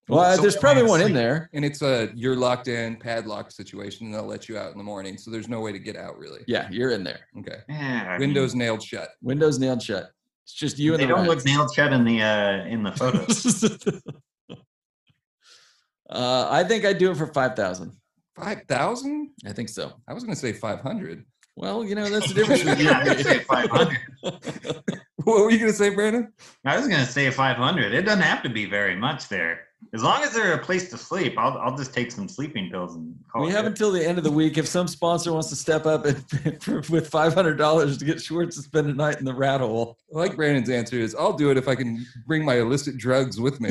Well, 0.06 0.36
So 0.36 0.42
there's 0.42 0.56
probably 0.56 0.82
one 0.82 1.00
in 1.00 1.14
there. 1.14 1.48
And 1.54 1.64
it's 1.64 1.80
a 1.80 2.10
you're 2.14 2.36
locked 2.36 2.68
in 2.68 2.96
padlock 2.96 3.52
situation, 3.52 4.06
and 4.06 4.14
they'll 4.14 4.26
let 4.26 4.50
you 4.50 4.58
out 4.58 4.72
in 4.72 4.78
the 4.78 4.84
morning. 4.84 5.16
So 5.16 5.30
there's 5.30 5.48
no 5.48 5.60
way 5.60 5.72
to 5.72 5.78
get 5.78 5.96
out 5.96 6.18
really. 6.18 6.40
Yeah, 6.46 6.68
you're 6.70 6.90
in 6.90 7.02
there. 7.02 7.20
Okay. 7.38 7.60
Yeah, 7.70 8.18
Windows 8.18 8.54
mean, 8.54 8.58
nailed 8.66 8.82
shut. 8.82 9.08
Windows 9.22 9.58
nailed 9.58 9.82
shut. 9.82 10.10
It's 10.44 10.52
just 10.52 10.78
you 10.78 10.92
and 10.92 11.00
they 11.00 11.06
the 11.06 11.14
don't 11.14 11.26
look 11.26 11.42
nailed 11.46 11.72
shut 11.74 11.94
in 11.94 12.04
the 12.04 12.20
uh, 12.20 12.66
in 12.66 12.82
the 12.82 12.92
photos. 12.92 13.64
uh, 16.10 16.48
I 16.50 16.64
think 16.64 16.84
I'd 16.84 16.98
do 16.98 17.10
it 17.12 17.16
for 17.16 17.28
five 17.28 17.56
thousand. 17.56 17.96
Five 18.36 18.64
thousand? 18.68 19.30
I 19.46 19.52
think 19.54 19.70
so. 19.70 19.94
I 20.06 20.12
was 20.12 20.22
gonna 20.22 20.36
say 20.36 20.52
five 20.52 20.80
hundred. 20.80 21.24
Well, 21.60 21.84
you 21.84 21.94
know 21.94 22.08
that's 22.08 22.28
the 22.28 22.34
difference. 22.34 22.64
Yeah, 22.80 23.00
and 23.00 23.10
I'd 23.10 23.16
me. 23.18 23.22
say 23.22 23.38
500. 23.40 23.98
What 25.24 25.40
were 25.42 25.50
you 25.50 25.58
gonna 25.58 25.74
say, 25.74 25.90
Brandon? 25.90 26.32
I 26.64 26.78
was 26.78 26.88
gonna 26.88 27.04
say 27.04 27.30
500. 27.30 27.92
It 27.92 28.02
doesn't 28.02 28.22
have 28.22 28.42
to 28.42 28.48
be 28.48 28.64
very 28.64 28.96
much 28.96 29.28
there. 29.28 29.66
As 29.92 30.02
long 30.02 30.22
as 30.22 30.32
there's 30.32 30.54
a 30.54 30.58
place 30.62 30.88
to 30.90 30.96
sleep, 30.96 31.34
I'll 31.36 31.58
I'll 31.58 31.76
just 31.76 31.92
take 31.92 32.10
some 32.10 32.26
sleeping 32.26 32.70
pills 32.70 32.96
and 32.96 33.14
call 33.30 33.42
We 33.42 33.48
it 33.48 33.52
have 33.52 33.64
good. 33.64 33.72
until 33.72 33.92
the 33.92 34.02
end 34.02 34.16
of 34.16 34.24
the 34.24 34.30
week. 34.30 34.56
If 34.56 34.66
some 34.66 34.88
sponsor 34.88 35.34
wants 35.34 35.50
to 35.50 35.56
step 35.56 35.84
up 35.84 36.06
and, 36.06 36.24
with 36.88 37.08
five 37.08 37.34
hundred 37.34 37.56
dollars 37.58 37.98
to 37.98 38.06
get 38.06 38.22
Schwartz 38.22 38.56
to 38.56 38.62
spend 38.62 38.88
a 38.88 38.94
night 38.94 39.18
in 39.18 39.26
the 39.26 39.34
rat 39.34 39.60
hole, 39.60 39.98
I 40.14 40.18
like 40.18 40.36
Brandon's 40.36 40.70
answer 40.70 40.96
is 40.96 41.14
I'll 41.14 41.34
do 41.34 41.50
it 41.50 41.58
if 41.58 41.68
I 41.68 41.74
can 41.74 42.06
bring 42.26 42.42
my 42.42 42.54
illicit 42.58 42.96
drugs 42.96 43.38
with 43.38 43.60
me. 43.60 43.70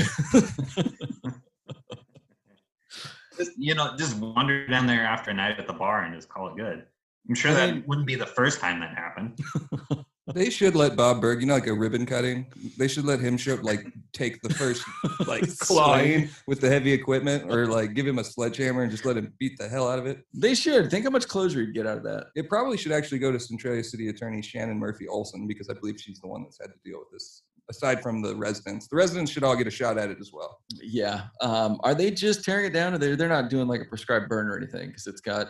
just 3.38 3.52
you 3.58 3.74
know 3.74 3.96
just 3.98 4.18
wander 4.18 4.68
down 4.68 4.86
there 4.86 5.02
after 5.04 5.32
a 5.32 5.34
night 5.34 5.60
at 5.60 5.66
the 5.66 5.74
bar 5.74 6.04
and 6.04 6.14
just 6.14 6.30
call 6.30 6.50
it 6.50 6.56
good. 6.58 6.84
I'm 7.30 7.36
sure 7.36 7.52
I 7.52 7.54
that 7.54 7.74
mean- 7.76 7.84
wouldn't 7.88 8.08
be 8.08 8.16
the 8.16 8.26
first 8.26 8.60
time 8.60 8.80
that 8.82 8.96
happened. 8.96 9.40
They 10.36 10.52
should 10.52 10.76
let 10.76 10.96
Bob 10.96 11.22
Berg, 11.22 11.42
you 11.42 11.48
know, 11.48 11.56
like 11.56 11.66
a 11.66 11.74
ribbon 11.74 12.06
cutting. 12.06 12.46
They 12.78 12.88
should 12.88 13.04
let 13.04 13.20
him 13.20 13.36
show 13.36 13.56
like 13.64 13.84
take 14.14 14.40
the 14.44 14.54
first 14.54 14.84
like 15.26 15.44
Swing. 15.48 15.58
clawing 15.60 16.30
with 16.46 16.62
the 16.62 16.70
heavy 16.70 16.94
equipment, 16.94 17.52
or 17.52 17.66
like 17.66 17.96
give 17.96 18.06
him 18.06 18.20
a 18.20 18.24
sledgehammer 18.24 18.84
and 18.84 18.92
just 18.92 19.06
let 19.06 19.18
him 19.18 19.34
beat 19.40 19.58
the 19.58 19.68
hell 19.68 19.90
out 19.90 19.98
of 19.98 20.06
it. 20.06 20.24
they 20.36 20.54
should 20.54 20.92
think 20.92 21.06
how 21.06 21.10
much 21.10 21.28
closure 21.28 21.62
you'd 21.64 21.74
get 21.74 21.88
out 21.88 21.98
of 21.98 22.04
that. 22.04 22.28
It 22.36 22.48
probably 22.48 22.78
should 22.78 22.92
actually 22.92 23.18
go 23.18 23.32
to 23.32 23.40
Centralia 23.40 23.84
City 23.84 24.10
Attorney 24.10 24.44
Shannon 24.44 24.78
Murphy 24.78 25.08
Olson 25.08 25.48
because 25.48 25.68
I 25.68 25.74
believe 25.74 26.00
she's 26.00 26.20
the 26.20 26.28
one 26.28 26.44
that's 26.44 26.60
had 26.62 26.68
to 26.68 26.80
deal 26.86 27.00
with 27.00 27.10
this. 27.12 27.42
Aside 27.72 28.04
from 28.04 28.22
the 28.22 28.36
residents, 28.36 28.88
the 28.88 28.98
residents 28.98 29.32
should 29.32 29.44
all 29.44 29.56
get 29.56 29.66
a 29.66 29.72
shot 29.72 29.98
at 29.98 30.12
it 30.12 30.18
as 30.22 30.30
well. 30.32 30.60
Yeah. 30.80 31.24
Um, 31.42 31.80
are 31.84 31.96
they 31.96 32.12
just 32.12 32.44
tearing 32.46 32.68
it 32.68 32.74
down, 32.74 32.94
or 32.94 33.00
they're 33.00 33.16
they're 33.16 33.30
not 33.30 33.50
doing 33.50 33.68
like 33.68 33.82
a 33.82 33.86
prescribed 33.86 34.30
burn 34.30 34.48
or 34.48 34.58
anything? 34.58 34.90
Because 34.90 35.08
it's 35.08 35.22
got. 35.22 35.48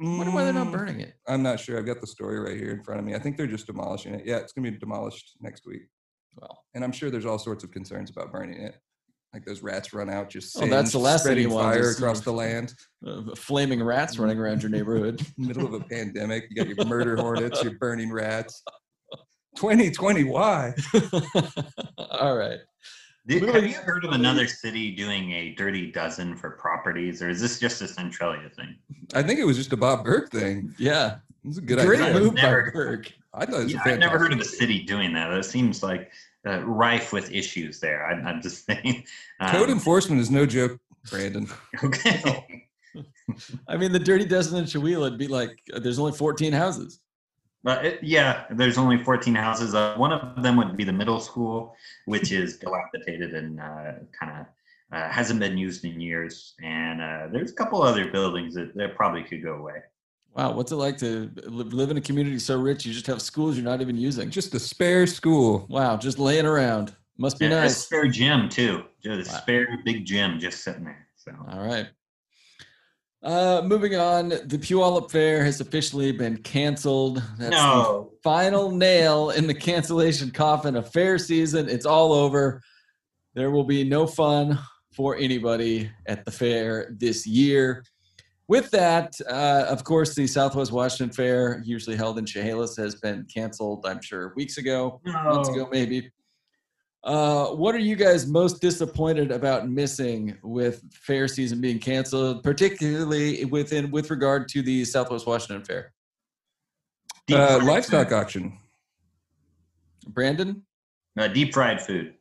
I 0.00 0.04
wonder 0.16 0.32
why 0.32 0.44
they're 0.44 0.52
not 0.52 0.68
Mm, 0.68 0.72
burning 0.72 1.00
it. 1.00 1.14
I'm 1.28 1.42
not 1.42 1.60
sure. 1.60 1.78
I've 1.78 1.86
got 1.86 2.00
the 2.00 2.06
story 2.06 2.38
right 2.38 2.56
here 2.56 2.70
in 2.70 2.82
front 2.82 3.00
of 3.00 3.06
me. 3.06 3.14
I 3.14 3.18
think 3.18 3.36
they're 3.36 3.46
just 3.46 3.66
demolishing 3.66 4.14
it. 4.14 4.24
Yeah, 4.26 4.36
it's 4.38 4.52
gonna 4.52 4.70
be 4.70 4.78
demolished 4.78 5.36
next 5.40 5.66
week. 5.66 5.82
Well, 6.40 6.64
And 6.74 6.82
I'm 6.84 6.92
sure 6.92 7.10
there's 7.10 7.26
all 7.26 7.38
sorts 7.38 7.64
of 7.64 7.70
concerns 7.70 8.08
about 8.10 8.32
burning 8.32 8.60
it. 8.62 8.76
Like 9.34 9.44
those 9.44 9.62
rats 9.62 9.92
run 9.92 10.08
out 10.10 10.28
just 10.30 10.56
Oh, 10.60 10.66
that's 10.66 10.92
the 10.92 10.98
last 10.98 11.24
thing 11.24 11.38
you 11.38 11.50
want, 11.50 11.74
fire 11.74 11.90
across 11.90 12.20
the 12.20 12.32
land. 12.44 12.72
uh, 13.06 13.34
flaming 13.36 13.82
rats 13.82 14.18
running 14.18 14.38
around 14.38 14.62
your 14.62 14.70
neighborhood. 14.70 15.20
Middle 15.38 15.66
of 15.66 15.74
a 15.74 15.80
pandemic, 15.80 16.46
you 16.50 16.56
got 16.56 16.68
your 16.74 16.84
murder 16.86 17.16
hornets, 17.16 17.62
your 17.62 17.72
burning 17.80 18.10
rats. 18.10 18.62
2020, 19.56 20.24
why? 20.24 20.72
All 21.98 22.36
right. 22.36 22.60
Did, 23.26 23.42
have 23.42 23.64
you 23.66 23.74
heard 23.74 24.04
of 24.04 24.12
another 24.12 24.46
city 24.46 24.90
doing 24.94 25.32
a 25.32 25.50
dirty 25.54 25.90
dozen 25.92 26.36
for 26.36 26.50
properties, 26.52 27.22
or 27.22 27.28
is 27.28 27.40
this 27.40 27.58
just 27.60 27.82
a 27.82 27.88
Centralia 27.88 28.48
thing? 28.48 28.76
I 29.14 29.22
think 29.22 29.38
it 29.38 29.44
was 29.44 29.56
just 29.56 29.72
a 29.72 29.76
Bob 29.76 30.04
Berg 30.04 30.30
thing. 30.30 30.74
Yeah. 30.78 31.16
It's 31.44 31.58
a 31.58 31.60
good 31.60 31.78
Great 31.80 32.00
idea. 32.00 32.20
move 32.20 32.34
by 32.34 32.42
Never- 32.42 32.70
Berg. 32.72 33.12
I 33.32 33.46
thought 33.46 33.60
it 33.60 33.64
was 33.64 33.72
Yeah, 33.72 33.80
a 33.86 33.92
I've 33.92 33.98
never 33.98 34.18
heard 34.18 34.32
of 34.32 34.40
a 34.40 34.44
city 34.44 34.82
doing 34.82 35.12
that. 35.14 35.32
It 35.32 35.44
seems 35.44 35.82
like 35.82 36.10
uh, 36.46 36.60
rife 36.64 37.12
with 37.12 37.30
issues 37.30 37.78
there. 37.78 38.04
I, 38.06 38.12
I'm 38.28 38.42
just 38.42 38.64
saying. 38.66 39.04
Code 39.48 39.68
Um, 39.68 39.70
enforcement 39.70 40.20
is 40.20 40.30
no 40.30 40.46
joke, 40.46 40.78
Brandon. 41.10 41.46
Okay. 41.84 42.66
I 43.68 43.76
mean, 43.76 43.92
the 43.92 44.00
Dirty 44.00 44.24
Dozen 44.24 44.58
in 44.58 44.64
Chewelah 44.64 45.10
would 45.10 45.18
be 45.18 45.28
like, 45.28 45.60
uh, 45.72 45.78
there's 45.78 46.00
only 46.00 46.10
14 46.12 46.52
houses. 46.52 46.98
But 47.62 47.84
it, 47.84 48.02
yeah, 48.02 48.44
there's 48.50 48.78
only 48.78 49.02
14 49.02 49.34
houses. 49.34 49.74
Uh, 49.74 49.94
one 49.96 50.12
of 50.12 50.42
them 50.42 50.56
would 50.56 50.76
be 50.76 50.84
the 50.84 50.92
middle 50.92 51.20
school, 51.20 51.76
which 52.06 52.32
is 52.32 52.56
dilapidated 52.56 53.34
and 53.34 53.60
uh, 53.60 53.92
kind 54.18 54.40
of 54.40 54.46
uh, 54.92 55.08
hasn't 55.08 55.40
been 55.40 55.58
used 55.58 55.84
in 55.84 56.00
years. 56.00 56.54
And 56.62 57.02
uh, 57.02 57.28
there's 57.30 57.50
a 57.50 57.54
couple 57.54 57.82
other 57.82 58.10
buildings 58.10 58.54
that, 58.54 58.74
that 58.76 58.96
probably 58.96 59.24
could 59.24 59.42
go 59.42 59.54
away. 59.54 59.82
Wow. 60.34 60.52
What's 60.52 60.72
it 60.72 60.76
like 60.76 60.96
to 60.98 61.30
live 61.44 61.90
in 61.90 61.96
a 61.96 62.00
community 62.00 62.38
so 62.38 62.58
rich 62.58 62.86
you 62.86 62.92
just 62.92 63.06
have 63.08 63.20
schools 63.20 63.56
you're 63.56 63.64
not 63.64 63.80
even 63.80 63.96
using? 63.96 64.30
Just 64.30 64.54
a 64.54 64.60
spare 64.60 65.06
school. 65.06 65.66
Wow. 65.68 65.96
Just 65.96 66.18
laying 66.18 66.46
around. 66.46 66.94
Must 67.18 67.38
be 67.38 67.44
And 67.44 67.54
a 67.54 67.68
spare 67.68 68.06
gym 68.06 68.48
too, 68.48 68.84
just 69.02 69.30
a 69.30 69.34
spare 69.34 69.78
big 69.84 70.06
gym 70.06 70.38
just 70.38 70.64
sitting 70.64 70.84
there. 70.84 71.06
So 71.16 71.32
All 71.50 71.62
right. 71.62 71.88
Uh, 73.22 73.60
moving 73.64 73.96
on, 73.96 74.30
the 74.30 74.58
Puyallup 74.58 75.10
Fair 75.10 75.44
has 75.44 75.60
officially 75.60 76.10
been 76.10 76.38
canceled. 76.38 77.22
That's 77.38 77.50
the 77.50 77.62
no, 77.62 78.12
final 78.22 78.70
nail 78.70 79.30
in 79.30 79.46
the 79.46 79.54
cancellation 79.54 80.30
coffin 80.30 80.74
of 80.74 80.90
fair 80.90 81.18
season. 81.18 81.68
It's 81.68 81.84
all 81.84 82.12
over. 82.14 82.62
There 83.34 83.50
will 83.50 83.64
be 83.64 83.84
no 83.84 84.06
fun 84.06 84.58
for 84.94 85.16
anybody 85.16 85.90
at 86.06 86.24
the 86.24 86.30
fair 86.30 86.94
this 86.98 87.26
year. 87.26 87.84
With 88.48 88.70
that, 88.72 89.14
uh, 89.28 89.66
of 89.68 89.84
course, 89.84 90.14
the 90.14 90.26
Southwest 90.26 90.72
Washington 90.72 91.14
Fair, 91.14 91.62
usually 91.64 91.96
held 91.96 92.18
in 92.18 92.26
Chehalis, 92.26 92.76
has 92.78 92.96
been 92.96 93.24
canceled, 93.32 93.86
I'm 93.86 94.02
sure, 94.02 94.32
weeks 94.34 94.58
ago, 94.58 95.00
months 95.04 95.50
ago, 95.50 95.68
maybe. 95.70 96.10
Uh, 97.02 97.46
what 97.46 97.74
are 97.74 97.78
you 97.78 97.96
guys 97.96 98.26
most 98.26 98.60
disappointed 98.60 99.30
about 99.30 99.68
missing 99.68 100.36
with 100.42 100.82
fair 100.92 101.26
season 101.26 101.60
being 101.60 101.78
canceled, 101.78 102.42
particularly 102.42 103.44
within 103.46 103.90
with 103.90 104.10
regard 104.10 104.48
to 104.48 104.60
the 104.60 104.84
Southwest 104.84 105.26
Washington 105.26 105.64
Fair? 105.64 105.92
Uh, 107.32 107.58
livestock 107.62 108.12
auction. 108.12 108.58
Brandon? 110.08 110.62
Uh, 111.18 111.28
deep 111.28 111.54
fried 111.54 111.80
food. 111.80 112.14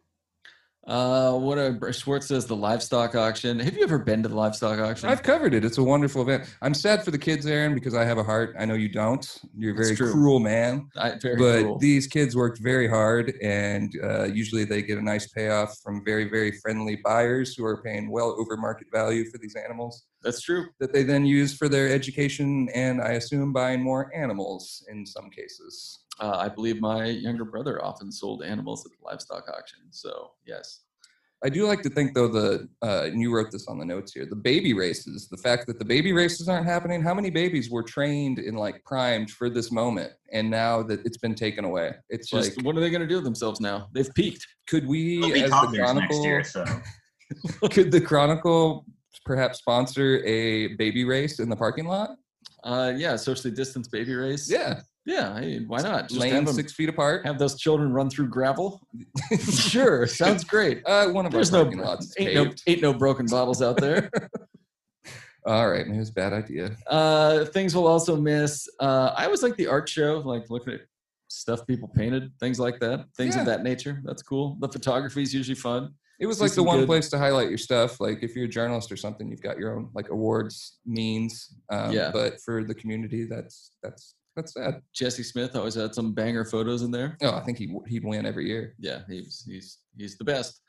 Uh, 0.89 1.37
what 1.37 1.59
a 1.59 1.93
Schwartz 1.93 2.27
says 2.27 2.47
the 2.47 2.55
livestock 2.55 3.13
auction. 3.13 3.59
Have 3.59 3.77
you 3.77 3.83
ever 3.83 3.99
been 3.99 4.23
to 4.23 4.29
the 4.29 4.35
livestock 4.35 4.79
auction? 4.79 5.07
I've 5.07 5.21
covered 5.21 5.53
it. 5.53 5.63
It's 5.63 5.77
a 5.77 5.83
wonderful 5.83 6.23
event. 6.23 6.51
I'm 6.63 6.73
sad 6.73 7.05
for 7.05 7.11
the 7.11 7.17
kids, 7.17 7.45
Aaron, 7.45 7.75
because 7.75 7.93
I 7.93 8.03
have 8.05 8.17
a 8.17 8.23
heart. 8.23 8.55
I 8.57 8.65
know 8.65 8.73
you 8.73 8.89
don't. 8.89 9.39
You're 9.55 9.73
a 9.73 9.77
very 9.77 9.95
cruel 9.95 10.39
man. 10.39 10.89
I, 10.97 11.19
very 11.21 11.35
but 11.35 11.63
cool. 11.63 11.77
these 11.77 12.07
kids 12.07 12.35
worked 12.35 12.59
very 12.59 12.87
hard 12.87 13.35
and 13.41 13.93
uh, 14.03 14.23
usually 14.23 14.65
they 14.65 14.81
get 14.81 14.97
a 14.97 15.01
nice 15.01 15.27
payoff 15.27 15.77
from 15.83 16.03
very 16.03 16.27
very 16.27 16.53
friendly 16.53 16.97
buyers 17.03 17.55
who 17.55 17.65
are 17.65 17.81
paying 17.83 18.09
well 18.09 18.35
over 18.39 18.57
market 18.57 18.87
value 18.91 19.29
for 19.29 19.37
these 19.37 19.55
animals 19.55 20.05
That's 20.23 20.41
true. 20.41 20.67
that 20.79 20.91
they 20.91 21.03
then 21.03 21.25
use 21.25 21.55
for 21.55 21.69
their 21.69 21.89
education 21.89 22.69
and 22.73 23.01
i 23.01 23.11
assume 23.11 23.53
buying 23.53 23.81
more 23.81 24.11
animals 24.15 24.85
in 24.89 25.05
some 25.05 25.29
cases 25.29 25.99
Uh, 26.19 26.37
I 26.37 26.49
believe 26.49 26.81
my 26.81 27.05
younger 27.05 27.45
brother 27.45 27.83
often 27.83 28.11
sold 28.11 28.43
animals 28.43 28.85
at 28.85 28.91
the 28.91 29.05
livestock 29.05 29.47
auction. 29.49 29.79
So 29.91 30.31
yes, 30.45 30.81
i 31.41 31.47
do 31.47 31.65
like 31.65 31.81
to 31.81 31.89
think 31.89 32.13
though 32.13 32.27
the 32.27 32.67
uh, 32.81 33.03
and 33.05 33.21
you 33.21 33.33
wrote 33.33 33.49
this 33.49 33.67
on 33.67 33.79
the 33.79 33.85
notes 33.85 34.11
here 34.11 34.25
the 34.25 34.35
baby 34.35 34.73
races 34.73 35.29
the 35.29 35.37
fact 35.37 35.65
that 35.67 35.79
the 35.79 35.85
baby 35.85 36.11
races 36.11 36.49
aren't 36.49 36.65
happening 36.65 37.01
how 37.01 37.13
many 37.13 37.29
babies 37.29 37.69
were 37.69 37.81
trained 37.81 38.39
and 38.39 38.59
like 38.59 38.83
primed 38.83 39.31
for 39.31 39.49
this 39.49 39.71
moment 39.71 40.11
and 40.33 40.49
now 40.49 40.83
that 40.83 40.99
it's 41.05 41.17
been 41.17 41.33
taken 41.33 41.63
away 41.63 41.93
it's 42.09 42.29
just 42.29 42.57
like 42.57 42.65
what 42.65 42.75
are 42.75 42.81
they 42.81 42.89
going 42.89 43.01
to 43.01 43.07
do 43.07 43.15
with 43.15 43.23
themselves 43.23 43.61
now? 43.61 43.87
They've 43.93 44.13
peaked. 44.13 44.45
could 44.67 44.85
we 44.87 45.31
as 45.41 45.49
the 45.49 45.49
toddlers 45.49 45.71
next 45.71 45.91
chronicle 45.91 46.23
year. 46.25 46.43
So 46.43 46.65
could 47.71 47.91
the 47.91 48.01
Chronicle 48.01 48.85
perhaps 49.25 49.59
sponsor 49.59 50.23
a 50.25 50.75
baby 50.75 51.05
race 51.05 51.39
in 51.39 51.49
the 51.49 51.55
parking 51.55 51.85
lot? 51.85 52.11
Uh, 52.63 52.93
yeah, 52.95 53.15
socially 53.15 53.53
distanced 53.53 53.91
baby 53.91 54.13
race. 54.13 54.49
Yeah, 54.49 54.81
yeah. 55.05 55.39
Hey, 55.39 55.59
why 55.65 55.81
not? 55.81 56.09
Just 56.09 56.19
lane 56.19 56.33
have, 56.33 56.47
'em- 56.47 56.53
six 56.53 56.73
feet 56.73 56.89
apart. 56.89 57.25
have 57.25 57.39
those 57.39 57.55
children 57.59 57.91
run 57.91 58.09
through 58.09 58.27
gravel. 58.29 58.81
sure, 59.39 60.05
sounds 60.07 60.43
great. 60.43 60.81
Uh, 60.85 61.09
one 61.09 61.25
of 61.25 61.31
There's 61.31 61.53
our 61.53 61.65
no 61.65 61.69
lots 61.83 62.13
ain't 62.19 62.33
no 62.33 62.51
ain't 62.67 62.81
no 62.81 62.93
broken 62.93 63.25
bottles 63.25 63.61
out 63.61 63.77
there. 63.77 64.09
All 65.45 65.69
right, 65.69 65.85
maybe 65.85 65.97
it 65.97 65.99
was 66.01 66.09
a 66.09 66.13
bad 66.13 66.33
idea. 66.33 66.75
uh, 66.87 67.45
things 67.45 67.73
we'll 67.73 67.87
also 67.87 68.15
miss. 68.17 68.67
Uh, 68.79 69.13
I 69.15 69.25
always 69.25 69.41
like 69.41 69.55
the 69.55 69.67
art 69.67 69.87
show, 69.87 70.19
like 70.25 70.49
looking 70.49 70.73
at 70.73 70.81
stuff 71.29 71.65
people 71.65 71.87
painted, 71.87 72.31
things 72.39 72.59
like 72.59 72.79
that, 72.81 73.05
things 73.15 73.35
Yeah. 73.35 73.41
of 73.41 73.47
that 73.47 73.63
nature. 73.63 74.01
That's 74.03 74.21
cool. 74.21 74.57
The 74.59 74.67
photography 74.67 75.21
is 75.21 75.33
usually 75.33 75.55
fun. 75.55 75.93
It 76.19 76.25
was 76.27 76.37
See 76.39 76.43
like 76.43 76.53
the 76.53 76.63
one 76.63 76.79
good- 76.79 76.87
place 76.87 77.09
to 77.11 77.17
highlight 77.17 77.47
your 77.49 77.57
stuff. 77.57 78.01
Like 78.01 78.21
if 78.21 78.35
you're 78.35 78.45
a 78.45 78.49
journalist 78.49 78.91
or 78.91 78.97
something, 78.97 79.29
you've 79.29 79.41
got 79.41 79.57
your 79.57 79.75
own 79.75 79.89
like 79.93 80.09
awards 80.09 80.79
means. 80.85 81.55
Um, 81.71 81.93
Yeah. 81.93 82.11
But 82.11 82.41
for 82.41 82.63
the 82.65 82.75
community, 82.75 83.23
that's 83.25 83.71
that's 83.81 84.15
that's 84.39 84.53
sad. 84.53 84.81
Jesse 84.93 85.23
Smith 85.23 85.55
always 85.55 85.75
had 85.75 85.93
some 85.93 86.13
banger 86.13 86.45
photos 86.45 86.81
in 86.81 86.91
there. 86.91 87.17
Oh, 87.21 87.35
I 87.35 87.41
think 87.41 87.57
he 87.57 87.75
he'd 87.87 88.05
win 88.05 88.25
every 88.25 88.47
year. 88.47 88.75
Yeah, 88.79 89.01
he's 89.07 89.43
he's 89.47 89.79
he's 89.97 90.17
the 90.17 90.23
best. 90.23 90.61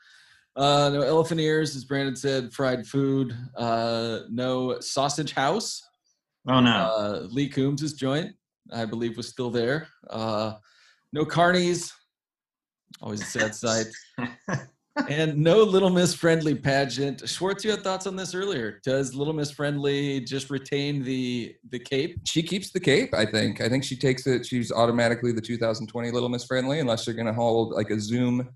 Uh, 0.55 0.89
no 0.93 1.01
elephant 1.01 1.39
ears, 1.39 1.75
as 1.75 1.85
Brandon 1.85 2.15
said, 2.15 2.51
fried 2.51 2.85
food. 2.85 3.33
Uh, 3.55 4.19
no 4.29 4.79
sausage 4.79 5.31
house. 5.33 5.81
Oh 6.47 6.59
no. 6.59 6.71
Uh, 6.71 7.27
Lee 7.29 7.47
Coombs' 7.47 7.93
joint, 7.93 8.35
I 8.71 8.85
believe, 8.85 9.15
was 9.15 9.29
still 9.29 9.49
there. 9.49 9.87
Uh, 10.09 10.55
no 11.13 11.25
carnies. 11.25 11.91
Always 13.01 13.21
a 13.21 13.25
sad 13.25 13.55
sight. 13.55 13.87
and 15.09 15.37
no 15.37 15.63
Little 15.63 15.89
Miss 15.89 16.13
Friendly 16.13 16.55
pageant. 16.55 17.27
Schwartz, 17.27 17.63
you 17.63 17.71
had 17.71 17.83
thoughts 17.83 18.07
on 18.07 18.15
this 18.15 18.35
earlier. 18.35 18.79
Does 18.83 19.15
Little 19.15 19.33
Miss 19.33 19.51
Friendly 19.51 20.19
just 20.21 20.49
retain 20.49 21.03
the 21.03 21.55
the 21.69 21.79
cape? 21.79 22.19
She 22.25 22.43
keeps 22.43 22.71
the 22.71 22.79
cape, 22.79 23.13
I 23.13 23.25
think. 23.25 23.61
I 23.61 23.69
think 23.69 23.83
she 23.83 23.95
takes 23.95 24.27
it. 24.27 24.45
She's 24.45 24.71
automatically 24.71 25.31
the 25.31 25.41
2020 25.41 26.11
Little 26.11 26.29
Miss 26.29 26.45
Friendly, 26.45 26.79
unless 26.79 27.05
they're 27.05 27.13
going 27.13 27.27
to 27.27 27.33
hold 27.33 27.73
like 27.73 27.89
a 27.89 27.99
Zoom 27.99 28.49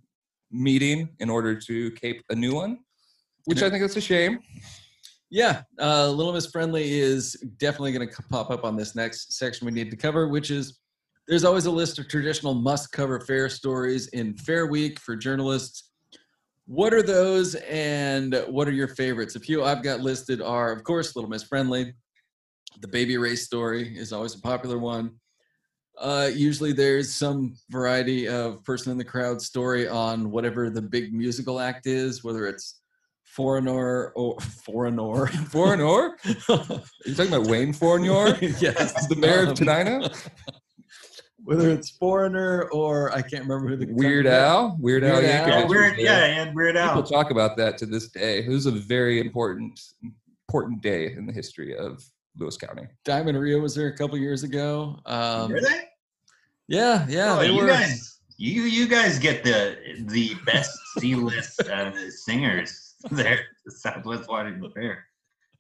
meeting 0.52 1.10
in 1.20 1.30
order 1.30 1.56
to 1.60 1.92
cape 1.92 2.22
a 2.30 2.36
new 2.36 2.54
one, 2.54 2.80
which 3.46 3.62
I 3.64 3.70
think 3.70 3.82
that's 3.82 3.96
a 3.96 4.02
shame. 4.02 4.40
Yeah, 5.32 5.64
uh, 5.82 6.10
Little 6.10 6.34
Miss 6.34 6.48
Friendly 6.48 7.00
is 7.00 7.34
definitely 7.58 7.94
going 7.94 8.08
to 8.08 8.24
pop 8.30 8.52
up 8.52 8.64
on 8.64 8.76
this 8.76 8.96
next 8.96 9.34
section 9.34 9.66
we 9.66 9.72
need 9.72 9.90
to 9.92 9.98
cover, 9.98 10.28
which 10.28 10.52
is 10.52 10.80
there's 11.28 11.44
always 11.44 11.66
a 11.66 11.72
list 11.72 11.98
of 11.98 12.08
traditional 12.08 12.54
must 12.54 12.92
cover 12.92 13.20
fair 13.20 13.50
stories 13.50 14.08
in 14.10 14.36
Fair 14.38 14.68
Week 14.68 15.00
for 15.00 15.16
journalists. 15.16 15.92
What 16.68 16.94
are 16.94 17.04
those 17.04 17.56
and 17.56 18.44
what 18.48 18.68
are 18.68 18.72
your 18.72 18.88
favorites? 18.88 19.36
A 19.36 19.40
few 19.40 19.64
I've 19.64 19.84
got 19.84 20.00
listed 20.00 20.42
are, 20.42 20.72
of 20.72 20.84
course, 20.84 21.16
Little 21.16 21.30
Miss 21.30 21.44
Friendly. 21.44 21.94
The 22.82 22.88
baby 22.88 23.18
race 23.18 23.46
story 23.46 23.96
is 23.96 24.12
always 24.12 24.34
a 24.34 24.42
popular 24.42 24.80
one. 24.80 25.12
Uh, 25.98 26.30
usually 26.34 26.74
there's 26.74 27.14
some 27.14 27.56
variety 27.70 28.28
of 28.28 28.64
person 28.64 28.92
in 28.92 28.98
the 28.98 29.06
crowd 29.06 29.42
story 29.42 29.88
on 29.88 30.32
whatever 30.32 30.70
the 30.70 30.82
big 30.82 31.14
musical 31.14 31.60
act 31.60 31.86
is, 31.86 32.24
whether 32.24 32.48
it's 32.48 32.82
foreigner 33.24 34.10
or 34.10 34.40
foreigner. 34.66 35.28
Foreigner? 35.50 36.18
Are 36.50 36.82
you 37.06 37.16
talking 37.16 37.34
about 37.34 37.48
Wayne 37.48 37.74
Fournier? 37.74 38.38
yes, 38.60 39.08
the 39.08 39.16
mayor 39.16 39.44
of 39.44 39.58
Tenino? 39.58 40.12
Whether 41.46 41.70
it's 41.70 41.92
foreigner 41.92 42.64
or 42.72 43.12
I 43.12 43.22
can't 43.22 43.44
remember 43.44 43.68
who 43.70 43.78
the 43.78 43.94
Weird 43.94 44.26
Al? 44.26 44.78
Weird 44.80 45.04
Al 45.04 45.22
Weird 45.22 45.26
Al. 45.26 45.46
Yankovic 45.46 45.48
yeah, 45.48 45.66
weird. 45.68 45.98
Yeah, 46.00 46.26
and 46.26 46.56
Weird 46.56 46.76
People 46.76 47.04
talk 47.04 47.30
about 47.30 47.56
that 47.58 47.78
to 47.78 47.86
this 47.86 48.08
day. 48.08 48.40
It 48.40 48.50
was 48.50 48.66
a 48.66 48.72
very 48.72 49.20
important, 49.20 49.80
important 50.50 50.82
day 50.82 51.12
in 51.14 51.28
the 51.28 51.32
history 51.32 51.78
of 51.78 52.04
Lewis 52.36 52.58
County. 52.58 52.88
Diamond 53.04 53.40
Rio 53.40 53.60
was 53.60 53.76
there 53.76 53.88
a 53.88 53.96
couple 53.96 54.18
years 54.18 54.42
ago. 54.42 55.00
Um, 55.06 55.52
Were 55.52 55.62
they? 55.62 55.84
yeah, 56.68 57.06
yeah, 57.08 57.36
oh, 57.36 57.40
they 57.40 57.52
you 57.52 57.62
were. 57.62 57.68
guys, 57.68 58.20
you 58.38 58.64
you 58.64 58.88
guys 58.88 59.20
get 59.20 59.44
the 59.44 59.78
the 60.08 60.34
best 60.48 60.76
C 60.98 61.14
list 61.14 61.62
uh, 61.62 61.92
singers 62.10 62.96
there, 63.12 63.42
Southwest 63.68 64.28
Washington 64.28 64.72
Fair. 64.72 65.06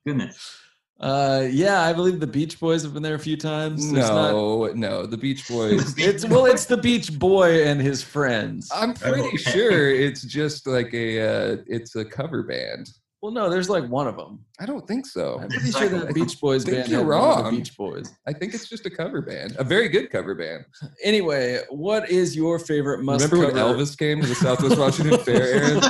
Goodness. 0.04 0.58
Uh, 1.00 1.46
yeah, 1.52 1.82
I 1.82 1.92
believe 1.92 2.20
the 2.22 2.28
Beach 2.28 2.58
Boys 2.60 2.82
have 2.84 2.94
been 2.94 3.04
there 3.04 3.16
a 3.16 3.20
few 3.20 3.36
times. 3.36 3.92
There's 3.92 4.08
not- 4.10 4.32
No, 4.32 4.66
no, 4.74 5.06
the 5.06 5.18
Beach 5.18 5.48
Boys. 5.50 5.94
it's 5.98 6.26
well, 6.26 6.46
it's 6.46 6.66
the 6.66 6.78
Beach 6.78 7.18
Boy 7.20 7.66
and 7.66 7.82
his 7.82 8.02
friends. 8.02 8.70
I'm 8.74 8.94
pretty 8.94 9.22
Okay. 9.22 9.38
sure 9.38 9.90
it's 9.90 10.22
just 10.24 10.66
like 10.68 10.94
a 10.94 11.20
uh, 11.54 11.58
it's 11.68 11.96
a 11.96 12.06
cover 12.06 12.44
band. 12.44 12.90
Well, 13.22 13.34
no, 13.34 13.50
there's 13.50 13.70
like 13.72 13.90
one 13.90 14.08
of 14.08 14.16
them. 14.18 14.46
I 14.60 14.66
don't 14.68 14.88
think 14.88 15.06
so. 15.08 15.40
I'm 15.42 15.50
pretty 15.50 15.72
sure 15.72 15.90
that 15.90 16.14
Beach 16.14 16.40
Boys 16.40 16.64
think 16.64 16.78
band 16.78 16.90
you're 16.90 17.00
had 17.00 17.06
the 17.08 17.10
wrong. 17.10 17.56
Beach 17.58 17.76
Boys. 17.76 18.14
I 18.28 18.32
think 18.34 18.54
it's 18.54 18.70
just 18.70 18.86
a 18.86 18.90
cover 18.90 19.22
band, 19.22 19.56
a 19.58 19.64
very 19.64 19.90
good 19.90 20.12
cover 20.12 20.34
band. 20.36 20.64
Anyway, 21.04 21.60
what 21.70 22.10
is 22.10 22.36
your 22.36 22.58
favorite 22.60 23.04
must 23.04 23.30
Remember 23.32 23.52
when? 23.54 23.62
Elvis 23.78 23.98
came 23.98 24.22
to 24.22 24.28
the 24.28 24.36
Southwest 24.36 24.78
Washington 24.78 25.20
Fair, 25.20 25.56
Aaron? 25.56 25.82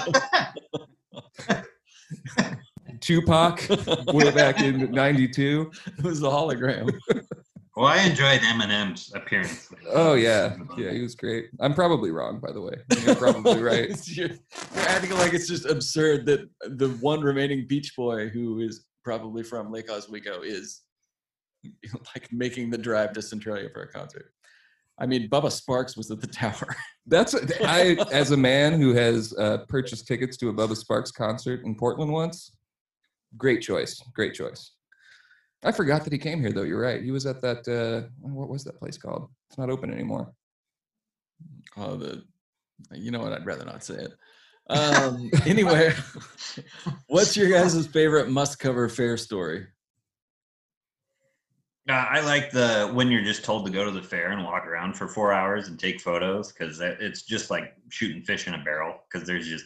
Tupac, 3.06 3.62
way 4.08 4.32
back 4.32 4.62
in 4.62 4.92
'92. 4.92 5.72
It 5.98 6.04
was 6.04 6.24
a 6.24 6.26
hologram. 6.26 6.92
Well, 7.76 7.88
I 7.88 8.04
enjoyed 8.04 8.40
Eminem's 8.40 9.14
appearance. 9.14 9.72
Oh 9.92 10.14
yeah, 10.14 10.56
yeah, 10.78 10.92
he 10.92 11.02
was 11.02 11.14
great. 11.14 11.50
I'm 11.60 11.74
probably 11.74 12.10
wrong, 12.10 12.40
by 12.40 12.52
the 12.52 12.62
way. 12.62 12.76
You're 13.06 13.16
probably 13.16 13.62
right. 13.72 14.08
you're, 14.08 14.30
you're 14.30 14.88
acting 14.88 15.12
like 15.12 15.34
it's 15.34 15.48
just 15.48 15.66
absurd 15.66 16.26
that 16.28 16.50
the 16.62 16.90
one 17.02 17.22
remaining 17.22 17.68
Beach 17.68 17.94
Boy 17.96 18.30
who 18.30 18.62
is 18.62 18.86
probably 19.04 19.44
from 19.44 19.72
Lake 19.72 19.92
Oswego 19.92 20.42
is 20.42 20.82
like 22.16 22.30
making 22.32 22.70
the 22.70 22.78
drive 22.78 23.14
to 23.14 23.22
Centralia 23.22 23.70
for 23.74 23.84
a 23.84 23.88
concert. 23.92 24.32
I 24.98 25.06
mean, 25.06 25.30
Bubba 25.30 25.52
Sparxxx 25.52 25.98
was 25.98 26.10
at 26.10 26.22
the 26.22 26.28
tower. 26.28 26.76
That's 27.06 27.36
I, 27.62 27.98
as 28.12 28.32
a 28.32 28.38
man 28.38 28.80
who 28.80 28.94
has 28.94 29.34
uh, 29.38 29.60
purchased 29.68 30.08
tickets 30.08 30.38
to 30.38 30.50
a 30.50 30.54
Bubba 30.54 30.82
Sparxxx 30.82 31.14
concert 31.14 31.66
in 31.66 31.76
Portland 31.76 32.12
once. 32.12 32.54
Great 33.38 33.62
choice, 33.62 34.02
great 34.14 34.34
choice. 34.34 34.72
I 35.64 35.72
forgot 35.72 36.04
that 36.04 36.14
he 36.14 36.20
came 36.20 36.40
here 36.40 36.52
though. 36.52 36.64
You're 36.64 36.82
right. 36.82 37.02
He 37.02 37.12
was 37.12 37.26
at 37.26 37.42
that. 37.42 37.68
Uh, 37.68 38.08
what 38.22 38.50
was 38.50 38.64
that 38.66 38.78
place 38.78 38.98
called? 38.98 39.30
It's 39.50 39.58
not 39.58 39.70
open 39.70 39.92
anymore. 39.92 40.32
Oh, 41.76 41.96
the 41.96 42.24
you 42.94 43.12
know 43.12 43.22
what? 43.22 43.34
I'd 43.34 43.46
rather 43.46 43.66
not 43.66 43.84
say 43.84 43.96
it. 43.96 44.14
Um, 44.68 45.30
anyway, 45.46 45.94
what's 47.08 47.38
your 47.38 47.52
guys' 47.52 47.86
favorite 47.86 48.30
must 48.32 48.58
cover 48.58 48.90
fair 48.90 49.16
story? 49.16 49.68
Uh, 51.88 51.94
I 51.94 52.22
like 52.22 52.50
the 52.50 52.90
when 52.92 53.12
you're 53.12 53.22
just 53.22 53.44
told 53.44 53.68
to 53.68 53.72
go 53.72 53.86
to 53.86 53.92
the 53.92 54.02
fair 54.02 54.32
and 54.32 54.44
walk 54.44 54.66
around 54.66 54.98
for 54.98 55.08
four 55.08 55.32
hours 55.32 55.68
and 55.68 55.80
take 55.80 56.02
photos 56.02 56.52
because 56.52 56.80
it's 56.82 57.22
just 57.22 57.52
like 57.52 57.76
shooting 57.90 58.24
fish 58.24 58.48
in 58.48 58.56
a 58.56 58.64
barrel 58.64 58.96
because 59.08 59.28
there's 59.28 59.48
just 59.48 59.66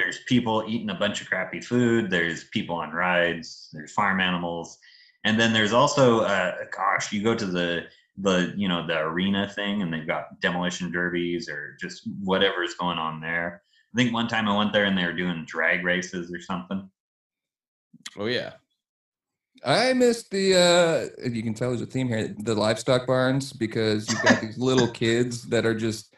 there's 0.00 0.20
people 0.26 0.64
eating 0.68 0.90
a 0.90 0.94
bunch 0.94 1.20
of 1.20 1.28
crappy 1.28 1.60
food 1.60 2.10
there's 2.10 2.44
people 2.44 2.76
on 2.76 2.90
rides 2.90 3.68
there's 3.72 3.92
farm 3.92 4.20
animals 4.20 4.78
and 5.24 5.38
then 5.38 5.52
there's 5.52 5.72
also 5.72 6.20
uh, 6.20 6.54
gosh 6.74 7.12
you 7.12 7.22
go 7.22 7.34
to 7.34 7.46
the 7.46 7.82
the 8.18 8.52
you 8.56 8.68
know 8.68 8.86
the 8.86 8.98
arena 8.98 9.48
thing 9.48 9.82
and 9.82 9.92
they've 9.92 10.06
got 10.06 10.40
demolition 10.40 10.90
derbies 10.90 11.48
or 11.48 11.76
just 11.80 12.08
whatever's 12.22 12.74
going 12.74 12.98
on 12.98 13.20
there 13.20 13.62
i 13.94 13.96
think 13.96 14.12
one 14.12 14.28
time 14.28 14.48
i 14.48 14.56
went 14.56 14.72
there 14.72 14.84
and 14.84 14.96
they 14.96 15.04
were 15.04 15.12
doing 15.12 15.44
drag 15.46 15.84
races 15.84 16.32
or 16.32 16.40
something 16.40 16.88
Oh 18.18 18.26
yeah, 18.26 18.54
I 19.64 19.92
missed 19.92 20.30
the. 20.30 21.12
uh 21.22 21.28
You 21.28 21.42
can 21.42 21.54
tell 21.54 21.70
there's 21.70 21.82
a 21.82 21.86
theme 21.86 22.08
here. 22.08 22.34
The 22.38 22.54
livestock 22.54 23.06
barns 23.06 23.52
because 23.52 24.10
you've 24.10 24.22
got 24.22 24.40
these 24.40 24.58
little 24.58 24.88
kids 24.88 25.42
that 25.48 25.66
are 25.66 25.74
just 25.74 26.09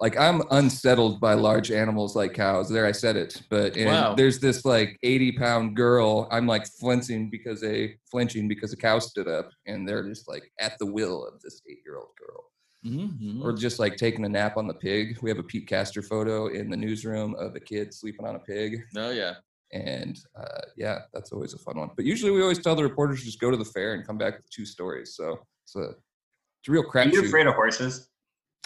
like 0.00 0.16
I'm 0.18 0.42
unsettled 0.50 1.20
by 1.20 1.34
large 1.34 1.70
animals 1.70 2.16
like 2.16 2.32
cows. 2.32 2.68
There, 2.70 2.86
I 2.86 2.92
said 2.92 3.16
it. 3.16 3.42
But 3.50 3.76
and 3.76 3.86
Wow. 3.86 4.14
there's 4.14 4.40
this 4.40 4.64
like 4.64 4.98
80 5.02 5.32
pound 5.32 5.76
girl. 5.76 6.26
I'm 6.30 6.46
like 6.46 6.66
flinching 6.66 7.28
because 7.30 7.62
a 7.62 7.94
flinching 8.10 8.48
because 8.48 8.72
a 8.72 8.76
cow 8.76 8.98
stood 8.98 9.28
up, 9.28 9.50
and 9.66 9.86
they're 9.88 10.08
just 10.08 10.26
like 10.28 10.50
at 10.58 10.78
the 10.78 10.86
will 10.86 11.26
of 11.26 11.40
this 11.42 11.60
eight 11.70 11.78
year 11.84 11.96
old 11.98 12.08
girl. 12.18 12.44
Mhm. 12.86 13.42
Or 13.44 13.52
just 13.52 13.78
like 13.78 13.96
taking 13.96 14.24
a 14.24 14.28
nap 14.28 14.56
on 14.56 14.66
the 14.66 14.72
pig. 14.74 15.18
We 15.20 15.28
have 15.28 15.38
a 15.38 15.42
Pete 15.42 15.66
Caster 15.68 16.00
photo 16.00 16.46
in 16.46 16.70
the 16.70 16.78
newsroom 16.78 17.34
of 17.34 17.54
a 17.54 17.60
kid 17.60 17.92
sleeping 17.92 18.24
on 18.26 18.36
a 18.36 18.40
pig. 18.40 18.82
oh 18.96 19.10
yeah. 19.10 19.34
And 19.72 20.18
uh, 20.34 20.62
yeah, 20.76 21.00
that's 21.12 21.30
always 21.30 21.52
a 21.54 21.58
fun 21.58 21.76
one. 21.78 21.90
But 21.94 22.04
usually 22.06 22.32
we 22.32 22.40
always 22.42 22.58
tell 22.58 22.74
the 22.74 22.82
reporters 22.82 23.22
just 23.22 23.38
go 23.38 23.50
to 23.52 23.56
the 23.56 23.64
fair 23.66 23.92
and 23.94 24.04
come 24.06 24.18
back 24.18 24.36
with 24.38 24.48
two 24.50 24.64
stories. 24.66 25.14
So 25.14 25.38
it's 25.64 25.76
a, 25.76 25.90
it's 25.90 26.68
a 26.68 26.72
real 26.72 26.82
are 26.82 26.84
you 26.84 26.90
crapshoot. 27.20 27.26
afraid 27.26 27.46
of 27.46 27.54
horses 27.54 28.08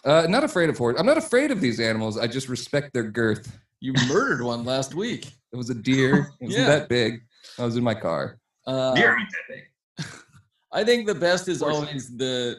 Uh, 0.05 0.27
not 0.29 0.45
afraid 0.45 0.69
of 0.69 0.77
horses. 0.79 1.01
I'm 1.01 1.07
not 1.07 1.17
afraid 1.19 1.51
of 1.51 1.61
these 1.61 1.81
animals. 1.81 2.19
I 2.19 2.27
just 2.27 2.49
respect 2.49 2.93
their 2.93 3.05
girth. 3.05 3.59
You 3.81 3.93
murdered 4.09 4.43
one 4.43 4.65
last 4.65 4.95
week. 4.95 5.33
It 5.53 5.57
was 5.57 5.71
a 5.71 5.75
deer. 5.75 6.33
It 6.41 6.47
wasn't 6.47 6.63
Yeah. 6.63 6.67
that 6.67 6.89
big. 6.89 7.21
I 7.61 7.65
was 7.65 7.77
in 7.77 7.85
my 7.85 7.95
car. 7.95 8.41
Uh, 8.67 8.93
deer 8.95 9.11
aren't 9.11 9.29
that 9.31 9.55
big 9.55 10.07
I 10.73 10.83
think 10.83 11.07
the 11.07 11.15
best 11.15 11.47
is 11.47 11.63
always 11.63 12.11
the 12.17 12.57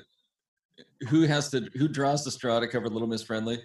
who 1.10 1.24
has 1.24 1.50
to 1.52 1.68
who 1.74 1.90
draws 1.90 2.24
the 2.24 2.32
straw 2.32 2.62
to 2.62 2.68
cover 2.70 2.88
Little 2.88 3.10
Miss 3.10 3.22
Friendly. 3.22 3.60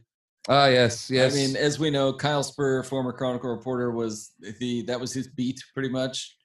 Ah, 0.48 0.66
yes, 0.66 1.08
yes. 1.08 1.32
I 1.32 1.36
mean, 1.36 1.54
as 1.54 1.78
we 1.78 1.90
know, 1.90 2.12
Kyle 2.12 2.42
Spurr, 2.42 2.82
former 2.84 3.12
Chronicle 3.12 3.50
reporter, 3.50 3.92
was 3.92 4.32
the 4.58 4.82
that 4.86 4.98
was 4.98 5.12
his 5.12 5.28
beat 5.28 5.62
pretty 5.72 5.90
much. 5.90 6.36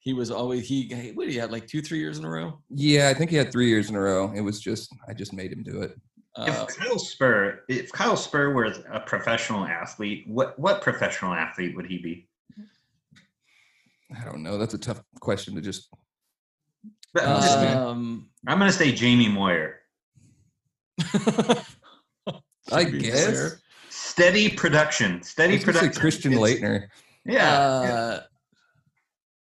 He 0.00 0.12
was 0.14 0.32
always 0.32 0.66
he 0.66 1.12
what 1.14 1.28
he 1.28 1.36
had 1.36 1.52
like 1.52 1.68
two 1.68 1.80
three 1.80 2.00
years 2.00 2.18
in 2.18 2.24
a 2.24 2.28
row. 2.28 2.58
yeah, 2.70 3.08
I 3.08 3.14
think 3.14 3.30
he 3.30 3.36
had 3.36 3.52
three 3.52 3.68
years 3.68 3.88
in 3.88 3.94
a 3.94 4.00
row. 4.00 4.32
It 4.34 4.40
was 4.40 4.60
just 4.60 4.92
I 5.08 5.12
just 5.14 5.32
made 5.32 5.52
him 5.52 5.62
do 5.62 5.80
it. 5.82 5.96
Uh, 6.34 6.46
if 6.48 6.76
Kyle 6.78 6.98
Spurr, 6.98 7.58
if 7.68 7.92
Kyle 7.92 8.16
Spurr 8.16 8.54
were 8.54 8.64
a 8.90 9.00
professional 9.00 9.64
athlete, 9.66 10.24
what 10.26 10.58
what 10.58 10.80
professional 10.80 11.34
athlete 11.34 11.76
would 11.76 11.86
he 11.86 11.98
be? 11.98 12.26
I 14.18 14.24
don't 14.24 14.42
know. 14.42 14.56
That's 14.58 14.74
a 14.74 14.78
tough 14.78 15.02
question 15.20 15.54
to 15.56 15.60
just. 15.60 15.88
But 17.12 17.24
I'm, 17.24 17.42
just- 17.42 17.58
um, 17.58 18.30
I'm 18.46 18.58
gonna 18.58 18.72
say 18.72 18.92
Jamie 18.92 19.28
Moyer. 19.28 19.80
I 22.70 22.84
guess. 22.84 23.24
fair. 23.26 23.58
Steady 23.90 24.48
production. 24.48 25.22
Steady 25.22 25.54
was 25.56 25.64
gonna 25.64 25.72
say 25.74 25.78
production. 25.80 26.00
Christian 26.00 26.32
It's- 26.32 26.60
Leitner. 26.60 26.86
Yeah. 27.24 27.34
yeah. 27.34 27.94
Uh, 27.94 28.20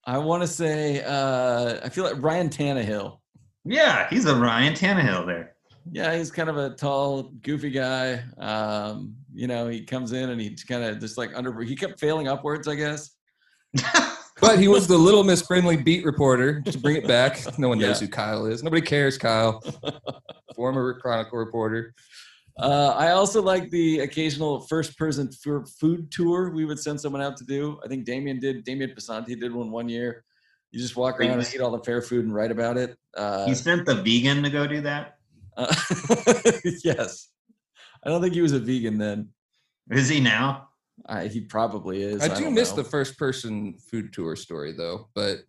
I 0.05 0.17
want 0.17 0.41
to 0.43 0.47
say 0.47 1.03
uh, 1.05 1.79
I 1.83 1.89
feel 1.89 2.03
like 2.03 2.15
Ryan 2.23 2.49
Tannehill. 2.49 3.19
Yeah, 3.65 4.09
he's 4.09 4.25
a 4.25 4.35
Ryan 4.35 4.73
Tannehill 4.73 5.25
there. 5.27 5.55
Yeah, 5.91 6.15
he's 6.15 6.31
kind 6.31 6.49
of 6.49 6.57
a 6.57 6.71
tall, 6.71 7.23
goofy 7.41 7.71
guy. 7.71 8.23
Um, 8.37 9.15
you 9.33 9.47
know, 9.47 9.67
he 9.67 9.83
comes 9.83 10.11
in 10.11 10.29
and 10.29 10.39
he's 10.39 10.63
kind 10.63 10.83
of 10.83 10.99
just 10.99 11.17
like 11.17 11.31
under. 11.35 11.59
He 11.61 11.75
kept 11.75 11.99
failing 11.99 12.27
upwards, 12.27 12.67
I 12.67 12.75
guess. 12.75 13.11
But 14.41 14.57
he 14.57 14.69
was 14.69 14.87
the 14.87 14.97
Little 14.97 15.23
Miss 15.23 15.41
Friendly 15.41 15.75
beat 15.75 16.05
reporter. 16.05 16.61
Just 16.61 16.81
bring 16.81 16.95
it 16.95 17.05
back. 17.05 17.41
No 17.59 17.67
one 17.67 17.77
knows 17.79 17.99
who 17.99 18.07
Kyle 18.07 18.45
is. 18.45 18.63
Nobody 18.63 18.81
cares, 18.81 19.17
Kyle. 19.17 19.61
Former 20.55 20.97
Chronicle 20.99 21.37
reporter. 21.37 21.93
Uh, 22.57 22.93
I 22.97 23.11
also 23.11 23.41
like 23.41 23.69
the 23.69 23.99
occasional 23.99 24.61
first-person 24.61 25.29
f- 25.45 25.69
food 25.79 26.11
tour 26.11 26.51
we 26.51 26.65
would 26.65 26.79
send 26.79 26.99
someone 26.99 27.21
out 27.21 27.37
to 27.37 27.45
do. 27.45 27.79
I 27.83 27.87
think 27.87 28.05
Damien 28.05 28.39
did. 28.39 28.63
Damien 28.63 28.93
Pasanti 28.97 29.39
did 29.39 29.53
one 29.53 29.71
one 29.71 29.89
year. 29.89 30.23
You 30.71 30.79
just 30.79 30.95
walk 30.95 31.19
around 31.19 31.31
and 31.39 31.53
eat 31.53 31.61
all 31.61 31.71
the 31.71 31.83
fair 31.83 32.01
food 32.01 32.25
and 32.25 32.33
write 32.33 32.51
about 32.51 32.77
it. 32.77 32.97
Uh, 33.17 33.45
he 33.45 33.55
sent 33.55 33.85
the 33.85 33.95
vegan 33.95 34.43
to 34.43 34.49
go 34.49 34.67
do 34.67 34.81
that. 34.81 35.18
Uh, 35.59 35.73
yes, 36.83 37.29
I 38.03 38.09
don't 38.09 38.21
think 38.21 38.33
he 38.33 38.41
was 38.41 38.53
a 38.53 38.59
vegan 38.59 38.97
then. 38.97 39.29
Is 39.91 40.09
he 40.09 40.19
now? 40.19 40.69
I, 41.05 41.27
he 41.27 41.41
probably 41.41 42.01
is. 42.03 42.21
I 42.21 42.27
do 42.33 42.45
don't 42.45 42.53
miss 42.53 42.71
know. 42.71 42.77
the 42.77 42.89
first 42.89 43.17
person 43.17 43.77
food 43.89 44.13
tour 44.13 44.35
story 44.35 44.73
though, 44.73 45.09
but 45.15 45.39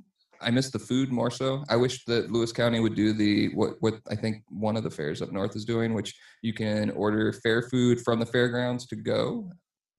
I 0.41 0.51
miss 0.51 0.71
the 0.71 0.79
food 0.79 1.11
more 1.13 1.31
so. 1.31 1.65
I 1.69 1.77
wish 1.77 2.05
that 2.07 2.31
Lewis 2.31 2.53
County 2.53 2.81
would 2.81 2.95
do 2.95 3.13
the 3.13 3.49
what 3.55 3.75
what 3.81 4.01
I 4.11 4.15
think 4.15 4.43
one 4.49 4.77
of 4.77 4.85
the 4.85 4.91
fairs 4.91 5.21
up 5.23 5.33
north 5.33 5.55
is 5.57 5.65
doing, 5.65 5.93
which 5.95 6.15
you 6.43 6.53
can 6.53 6.91
order 6.91 7.33
fair 7.33 7.63
food 7.63 8.01
from 8.01 8.21
the 8.21 8.27
fairgrounds 8.27 8.87
to 8.87 8.97
go 8.97 9.51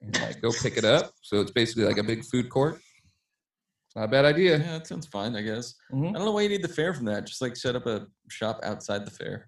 and 0.02 0.20
like 0.22 0.42
go 0.42 0.52
pick 0.52 0.78
it 0.78 0.86
up. 0.86 1.12
So 1.22 1.42
it's 1.42 1.52
basically 1.52 1.84
like 1.84 1.98
a 1.98 2.04
big 2.04 2.24
food 2.26 2.50
court. 2.50 2.76
It's 2.76 3.96
not 3.96 4.06
a 4.06 4.08
bad 4.08 4.26
idea. 4.26 4.58
Yeah, 4.58 4.72
that 4.78 4.88
sounds 4.88 5.06
fine. 5.08 5.36
I 5.36 5.42
guess. 5.42 5.76
Mhm. 5.94 6.10
I 6.10 6.14
don't 6.14 6.26
know 6.26 6.32
why 6.32 6.42
you 6.42 6.50
need 6.50 6.64
the 6.64 6.70
fair 6.70 6.94
from 6.94 7.06
that. 7.06 7.26
Just 7.28 7.42
like 7.42 7.56
set 7.56 7.76
up 7.76 7.86
a 7.86 8.08
shop 8.30 8.60
outside 8.64 9.06
the 9.06 9.12
fair. 9.12 9.48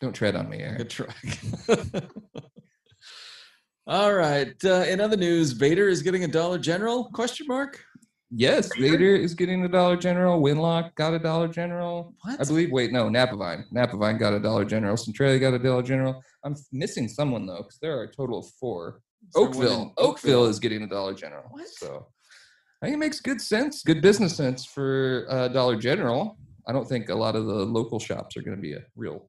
Don't 0.00 0.12
tread 0.12 0.36
on 0.36 0.48
me, 0.48 0.58
Aaron. 0.58 0.76
Good 0.76 0.90
try. 0.90 1.14
All 3.86 4.14
right. 4.14 4.54
Uh, 4.64 4.84
in 4.88 5.00
other 5.00 5.16
news, 5.16 5.52
Vader 5.52 5.88
is 5.88 6.02
getting 6.02 6.24
a 6.24 6.28
Dollar 6.28 6.58
General? 6.58 7.10
Question 7.12 7.46
mark. 7.46 7.84
Yes, 8.36 8.68
Vader 8.76 9.14
is 9.14 9.34
getting 9.34 9.64
a 9.64 9.68
Dollar 9.68 9.96
General. 9.96 10.42
Winlock 10.42 10.94
got 10.96 11.14
a 11.14 11.18
Dollar 11.18 11.46
General. 11.46 12.14
What? 12.22 12.40
I 12.40 12.44
believe. 12.44 12.72
Wait, 12.72 12.90
no, 12.92 13.08
Napavine. 13.08 13.62
Napavine 13.72 14.18
got 14.18 14.32
a 14.32 14.40
Dollar 14.40 14.64
General. 14.64 14.96
Centralia 14.96 15.38
got 15.38 15.54
a 15.54 15.58
Dollar 15.58 15.82
General. 15.82 16.20
I'm 16.44 16.56
missing 16.72 17.06
someone 17.08 17.46
though, 17.46 17.58
because 17.58 17.78
there 17.80 17.96
are 17.96 18.04
a 18.04 18.12
total 18.12 18.40
of 18.40 18.46
four. 18.58 19.00
Is 19.28 19.34
there 19.34 19.44
one 19.44 19.52
in 19.52 19.58
Oakville. 19.58 19.92
Oakville 19.98 20.44
is 20.46 20.58
getting 20.58 20.82
a 20.82 20.88
Dollar 20.88 21.14
General. 21.14 21.44
What? 21.50 21.68
So 21.68 22.06
I 22.82 22.86
think 22.86 22.96
it 22.96 22.98
makes 22.98 23.20
good 23.20 23.40
sense, 23.40 23.82
good 23.82 24.02
business 24.02 24.36
sense 24.36 24.64
for 24.64 25.26
uh, 25.30 25.48
Dollar 25.48 25.76
General. 25.76 26.36
I 26.66 26.72
don't 26.72 26.88
think 26.88 27.10
a 27.10 27.14
lot 27.14 27.36
of 27.36 27.46
the 27.46 27.54
local 27.54 28.00
shops 28.00 28.36
are 28.36 28.42
going 28.42 28.56
to 28.56 28.60
be 28.60 28.72
a 28.72 28.80
real, 28.96 29.28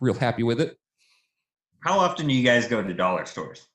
real 0.00 0.14
happy 0.14 0.42
with 0.42 0.60
it. 0.60 0.76
How 1.80 1.98
often 1.98 2.26
do 2.28 2.34
you 2.34 2.44
guys 2.44 2.66
go 2.66 2.82
to 2.82 2.94
dollar 2.94 3.26
stores? 3.26 3.66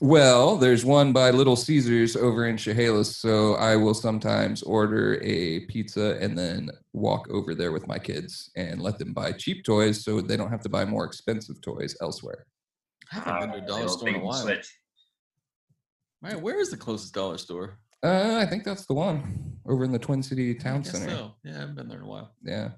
Well, 0.00 0.56
there's 0.56 0.84
one 0.84 1.12
by 1.12 1.30
Little 1.30 1.54
Caesars 1.54 2.16
over 2.16 2.46
in 2.46 2.56
Chehalis, 2.56 3.16
so 3.16 3.54
I 3.54 3.76
will 3.76 3.94
sometimes 3.94 4.62
order 4.64 5.20
a 5.22 5.60
pizza 5.66 6.18
and 6.20 6.36
then 6.36 6.68
walk 6.92 7.28
over 7.30 7.54
there 7.54 7.70
with 7.70 7.86
my 7.86 7.98
kids 7.98 8.50
and 8.56 8.82
let 8.82 8.98
them 8.98 9.12
buy 9.12 9.30
cheap 9.32 9.64
toys 9.64 10.04
so 10.04 10.20
they 10.20 10.36
don't 10.36 10.50
have 10.50 10.62
to 10.62 10.68
buy 10.68 10.84
more 10.84 11.04
expensive 11.04 11.60
toys 11.60 11.96
elsewhere. 12.02 12.46
I 13.12 13.16
haven't 13.20 13.50
been 13.52 13.52
to 13.52 13.56
a 13.60 13.62
Uh, 13.62 13.66
dollar 13.68 13.82
the 13.84 13.88
store 13.90 14.08
in 14.08 14.14
a 14.16 14.18
while. 14.18 14.42
switch. 14.42 14.74
Man, 16.22 16.40
where 16.42 16.58
is 16.58 16.70
the 16.70 16.76
closest 16.76 17.14
dollar 17.14 17.38
store? 17.38 17.78
Uh, 18.02 18.38
I 18.42 18.46
think 18.46 18.64
that's 18.64 18.86
the 18.86 18.94
one 18.94 19.58
over 19.64 19.84
in 19.84 19.92
the 19.92 19.98
Twin 19.98 20.22
City 20.24 20.50
I 20.50 20.54
Town 20.54 20.82
guess 20.82 20.90
Center. 20.98 21.10
so. 21.10 21.34
Yeah, 21.44 21.52
I 21.56 21.58
haven't 21.60 21.76
been 21.76 21.88
there 21.88 21.98
in 21.98 22.04
a 22.04 22.08
while. 22.08 22.34
Yeah. 22.42 22.70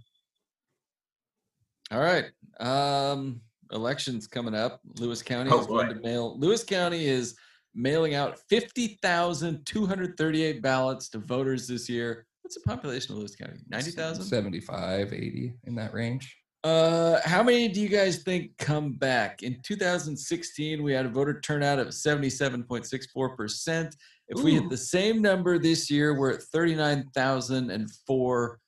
All 1.91 2.01
right. 2.01 2.26
Um, 2.61 3.41
elections 3.72 4.26
coming 4.26 4.55
up. 4.55 4.80
Lewis 4.99 5.22
County 5.22 5.51
Oh, 5.53 5.61
is 5.61 5.66
going 5.66 5.89
to 5.89 5.95
mail. 5.97 6.39
Lewis 6.39 6.64
County 6.64 7.07
is 7.07 7.37
mailing 7.74 8.14
out 8.14 8.39
fifty 8.49 8.99
thousand 9.03 9.64
two 9.66 9.84
hundred 9.87 10.16
thirty-eight 10.16 10.62
ballots 10.62 11.09
to 11.11 11.18
voters 11.18 11.68
this 11.68 11.89
year. 11.89 12.26
What's 12.43 12.55
the 12.55 12.62
population 12.62 13.12
of 13.12 13.18
Lewis 13.18 13.37
County? 13.37 13.59
Ninety 13.68 13.91
thousand. 13.91 14.24
75, 14.24 15.12
80 15.12 15.53
in 15.64 15.74
that 15.76 15.93
range. 15.93 16.34
Uh, 16.64 17.20
how 17.24 17.43
many 17.45 17.68
do 17.68 17.80
you 17.80 17.89
guys 17.89 18.22
think 18.24 18.51
come 18.59 18.93
back? 18.95 19.43
In 19.45 19.61
2016, 19.62 20.82
we 20.82 20.93
had 20.93 21.07
a 21.07 21.09
voter 21.09 21.41
turnout 21.41 21.78
of 21.78 21.87
77.64%. 21.89 23.93
If 24.28 24.43
we 24.43 24.55
hit 24.55 24.68
the 24.68 24.76
same 24.76 25.22
number 25.22 25.57
this 25.61 25.89
year, 25.89 26.18
we're 26.18 26.32
at 26.32 26.43
39,004 26.43 28.59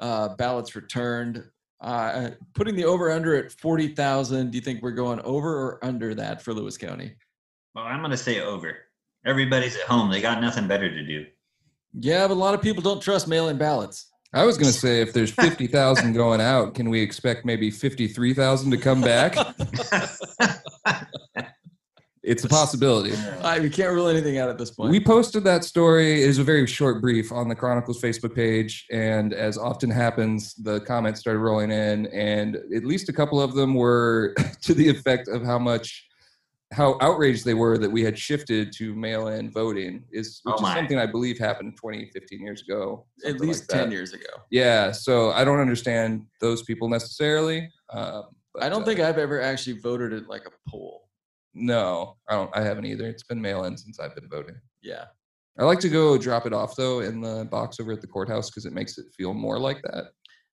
uh, 0.00 0.28
ballots 0.36 0.76
returned. 0.76 1.42
Uh, 1.80 2.30
putting 2.54 2.76
the 2.76 2.84
over 2.84 3.10
under 3.10 3.34
at 3.34 3.52
40,000, 3.52 4.50
do 4.50 4.56
you 4.56 4.62
think 4.62 4.82
we're 4.82 4.92
going 4.92 5.20
over 5.20 5.54
or 5.54 5.84
under 5.84 6.14
that 6.14 6.40
for 6.40 6.54
Lewis 6.54 6.78
County? 6.78 7.14
Well, 7.74 7.84
I'm 7.84 8.00
going 8.00 8.10
to 8.10 8.16
say 8.16 8.40
over. 8.40 8.76
Everybody's 9.26 9.76
at 9.76 9.82
home. 9.82 10.10
They 10.10 10.20
got 10.20 10.40
nothing 10.40 10.68
better 10.68 10.88
to 10.88 11.04
do. 11.04 11.26
Yeah, 12.00 12.26
but 12.26 12.34
a 12.34 12.36
lot 12.36 12.54
of 12.54 12.62
people 12.62 12.82
don't 12.82 13.00
trust 13.00 13.28
mail 13.28 13.48
in 13.48 13.58
ballots. 13.58 14.10
I 14.32 14.44
was 14.44 14.58
going 14.58 14.72
to 14.72 14.78
say 14.78 15.00
if 15.00 15.12
there's 15.12 15.30
50,000 15.30 16.12
going 16.12 16.40
out, 16.40 16.74
can 16.74 16.90
we 16.90 17.00
expect 17.00 17.44
maybe 17.44 17.70
53,000 17.70 18.70
to 18.72 18.76
come 18.76 19.00
back? 19.00 19.36
It's 22.24 22.42
a 22.42 22.48
possibility. 22.48 23.14
I, 23.42 23.60
we 23.60 23.68
can't 23.68 23.92
rule 23.92 24.08
anything 24.08 24.38
out 24.38 24.48
at 24.48 24.56
this 24.56 24.70
point. 24.70 24.90
We 24.90 24.98
posted 24.98 25.44
that 25.44 25.62
story. 25.62 26.22
It 26.22 26.28
is 26.30 26.38
a 26.38 26.44
very 26.44 26.66
short 26.66 27.02
brief 27.02 27.30
on 27.30 27.48
the 27.48 27.54
Chronicles 27.54 28.00
Facebook 28.00 28.34
page, 28.34 28.86
and 28.90 29.34
as 29.34 29.58
often 29.58 29.90
happens, 29.90 30.54
the 30.54 30.80
comments 30.80 31.20
started 31.20 31.40
rolling 31.40 31.70
in, 31.70 32.06
and 32.06 32.56
at 32.74 32.84
least 32.84 33.10
a 33.10 33.12
couple 33.12 33.40
of 33.40 33.54
them 33.54 33.74
were 33.74 34.34
to 34.62 34.72
the 34.72 34.88
effect 34.88 35.28
of 35.28 35.44
how 35.44 35.58
much, 35.58 36.06
how 36.72 36.96
outraged 37.02 37.44
they 37.44 37.52
were 37.52 37.76
that 37.76 37.90
we 37.90 38.02
had 38.02 38.18
shifted 38.18 38.72
to 38.76 38.94
mail-in 38.94 39.50
voting. 39.50 40.02
Is 40.10 40.40
which 40.44 40.54
Oh 40.58 40.66
is 40.66 40.72
something 40.72 40.98
I 40.98 41.06
believe 41.06 41.38
happened 41.38 41.76
20, 41.76 42.10
15 42.10 42.40
years 42.40 42.62
ago. 42.62 43.04
at 43.26 43.38
least 43.38 43.70
like 43.70 43.80
10 43.82 43.92
years 43.92 44.14
ago. 44.14 44.30
Yeah, 44.50 44.92
so 44.92 45.30
I 45.32 45.44
don't 45.44 45.60
understand 45.60 46.24
those 46.40 46.62
people 46.62 46.88
necessarily. 46.88 47.70
Um, 47.90 48.24
I 48.60 48.70
don't 48.70 48.80
but, 48.80 48.86
think 48.86 49.00
uh, 49.00 49.08
I've 49.08 49.18
ever 49.18 49.42
actually 49.42 49.78
voted 49.80 50.14
at 50.14 50.26
like 50.26 50.46
a 50.46 50.70
poll. 50.70 51.03
No, 51.54 52.16
I 52.28 52.34
don't. 52.34 52.50
I 52.56 52.62
haven't 52.62 52.86
either. 52.86 53.06
It's 53.06 53.22
been 53.22 53.40
mail-in 53.40 53.76
since 53.76 54.00
I've 54.00 54.14
been 54.14 54.28
voting. 54.28 54.56
Yeah. 54.82 55.04
I 55.58 55.64
like 55.64 55.78
to 55.80 55.88
go 55.88 56.18
drop 56.18 56.46
it 56.46 56.52
off 56.52 56.74
though 56.74 57.00
in 57.00 57.20
the 57.20 57.46
box 57.50 57.78
over 57.78 57.92
at 57.92 58.00
the 58.00 58.08
courthouse 58.08 58.50
because 58.50 58.66
it 58.66 58.72
makes 58.72 58.98
it 58.98 59.06
feel 59.16 59.32
more 59.34 59.58
like 59.58 59.80
that. 59.82 60.06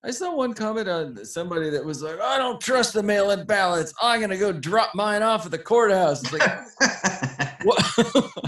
I 0.04 0.12
saw 0.12 0.36
one 0.36 0.54
comment 0.54 0.88
on 0.88 1.26
somebody 1.26 1.70
that 1.72 1.84
was 1.86 2.02
like, 2.02 2.20
I 2.20 2.38
don't 2.38 2.60
trust 2.62 2.93
the 2.93 3.04
mail 3.04 3.32
in 3.32 3.45
ballots. 3.45 3.93
I'm 4.02 4.20
going 4.20 4.32
to 4.32 4.38
go 4.38 4.52
drop 4.52 4.95
mine 4.95 5.22
off 5.22 5.45
at 5.45 5.52
the 5.52 5.60
courthouse. 5.60 6.24
It's 6.24 6.34
like, 6.34 7.62
what? 7.64 7.84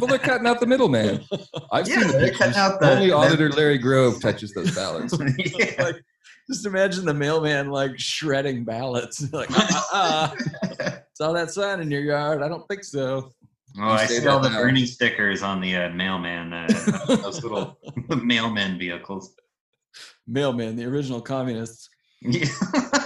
Well, 0.02 0.08
they're 0.10 0.18
cutting 0.18 0.48
out 0.48 0.60
the 0.60 0.66
middleman. 0.66 1.24
I've 1.72 1.88
Yeah, 1.88 2.00
seen 2.00 2.08
the 2.08 2.14
pictures. 2.20 2.38
cutting 2.40 2.56
out 2.56 2.80
the- 2.80 2.92
Only 2.92 3.12
Auditor 3.12 3.50
Larry 3.52 3.78
Grose 3.78 4.20
touches 4.20 4.52
those 4.54 4.74
ballots. 4.76 5.16
yeah. 5.38 5.76
like, 5.84 5.96
just 6.50 6.66
imagine 6.66 7.06
the 7.06 7.14
mailman 7.14 7.70
like 7.70 8.00
shredding 8.00 8.64
ballots. 8.64 9.32
like, 9.32 9.50
ah. 9.52 10.34
Saw 11.14 11.32
that 11.34 11.52
sign 11.52 11.80
in 11.80 11.92
your 11.92 12.02
yard. 12.02 12.42
I 12.42 12.48
don't 12.48 12.68
think 12.68 12.84
so. 12.84 13.32
Oh, 13.80 13.84
I 13.84 14.06
say 14.06 14.20
see 14.20 14.28
all 14.28 14.40
the 14.40 14.50
now. 14.50 14.58
burning 14.58 14.86
stickers 14.86 15.42
on 15.42 15.60
the 15.60 15.76
uh, 15.76 15.90
mailman, 15.90 16.54
uh, 16.54 16.68
those 17.08 17.42
little 17.42 17.80
mailman 18.22 18.78
vehicles. 18.78 19.36
Mailman, 20.28 20.76
the 20.76 20.86
original 20.86 21.22
communists. 21.22 21.90
Yeah. 22.22 22.46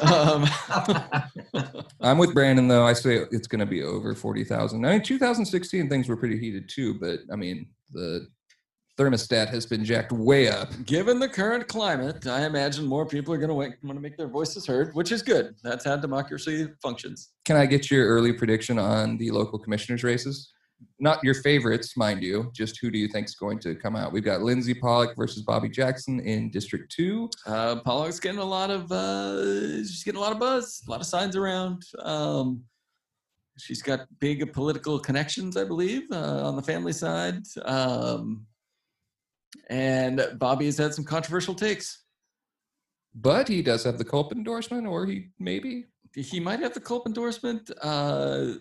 Um, 0.02 0.46
I'm 2.02 2.18
with 2.18 2.34
Brandon 2.34 2.68
though. 2.68 2.86
I 2.86 2.94
say 2.94 3.26
it's 3.32 3.48
going 3.48 3.60
to 3.60 3.66
be 3.66 3.82
over 3.82 4.14
forty 4.14 4.44
thousand. 4.44 4.86
I 4.86 4.92
mean, 4.92 5.02
2016 5.02 5.90
things 5.90 6.08
were 6.08 6.18
pretty 6.18 6.38
heated 6.38 6.70
too, 6.70 6.94
but 7.00 7.22
I 7.32 7.36
mean 7.36 7.68
the 7.94 8.28
thermostat 8.98 9.50
has 9.50 9.66
been 9.66 9.86
jacked 9.86 10.12
way 10.12 10.50
up. 10.50 10.70
given 10.86 11.20
the 11.20 11.30
current 11.30 11.68
climate, 11.68 12.26
I 12.28 12.46
imagine 12.46 12.86
more 12.86 13.06
people 13.06 13.34
are 13.34 13.38
going 13.38 13.50
to 13.50 13.54
want 13.54 13.80
to 13.82 14.00
make 14.00 14.18
their 14.18 14.28
voices 14.28 14.66
heard, 14.66 14.94
which 14.96 15.12
is 15.12 15.22
good. 15.22 15.56
That's 15.64 15.86
how 15.86 15.96
democracy 15.98 16.68
functions. 16.82 17.30
Can 17.46 17.56
I 17.56 17.66
get 17.66 17.92
your 17.92 18.08
early 18.08 18.34
prediction 18.34 18.80
on 18.80 19.18
the 19.18 19.32
local 19.32 19.60
commissioners 19.60 20.04
races? 20.04 20.52
Not 21.00 21.24
your 21.24 21.34
favorites, 21.34 21.98
mind 21.98 22.22
you. 22.22 22.52
Just 22.54 22.80
who 22.80 22.92
do 22.92 22.98
you 22.98 23.08
think 23.08 23.28
is 23.28 23.36
going 23.36 23.60
to 23.60 23.76
come 23.76 23.96
out? 23.96 24.12
We've 24.12 24.24
got 24.24 24.42
Lindsay 24.42 24.74
Pollock 24.74 25.16
versus 25.16 25.42
Bobby 25.42 25.70
Jackson 25.70 26.20
in 26.20 26.52
District 26.52 26.92
Two. 26.92 27.30
Uh, 27.48 27.78
Pollock's 27.78 28.20
getting 28.20 28.40
a 28.40 28.46
lot 28.46 28.70
of 28.70 28.92
uh, 28.92 29.78
she's 29.78 30.04
getting 30.04 30.20
a 30.20 30.22
lot 30.22 30.34
of 30.34 30.40
buzz, 30.40 30.84
a 30.88 30.92
lot 30.92 31.02
of 31.02 31.08
signs 31.08 31.36
around. 31.36 31.84
Um, 32.00 32.64
she's 33.58 33.82
got 33.82 34.02
big 34.20 34.54
political 34.54 35.00
connections, 35.00 35.58
I 35.58 35.64
believe, 35.64 36.04
uh, 36.12 36.48
on 36.48 36.56
the 36.56 36.62
family 36.62 36.94
side. 36.94 37.42
Um, 37.66 38.46
and 39.70 40.28
Bobby 40.36 40.66
has 40.66 40.78
had 40.78 40.94
some 40.94 41.04
controversial 41.04 41.54
takes. 41.54 42.04
But 43.16 43.48
he 43.48 43.62
does 43.62 43.84
have 43.84 43.98
the 43.98 44.06
Culp 44.06 44.32
endorsement, 44.32 44.86
or 44.86 45.06
he 45.06 45.30
maybe. 45.40 45.86
He 46.16 46.40
might 46.40 46.60
have 46.60 46.74
the 46.74 46.80
Culp 46.80 47.08
endorsement. 47.08 47.72
Uh, 47.82 48.54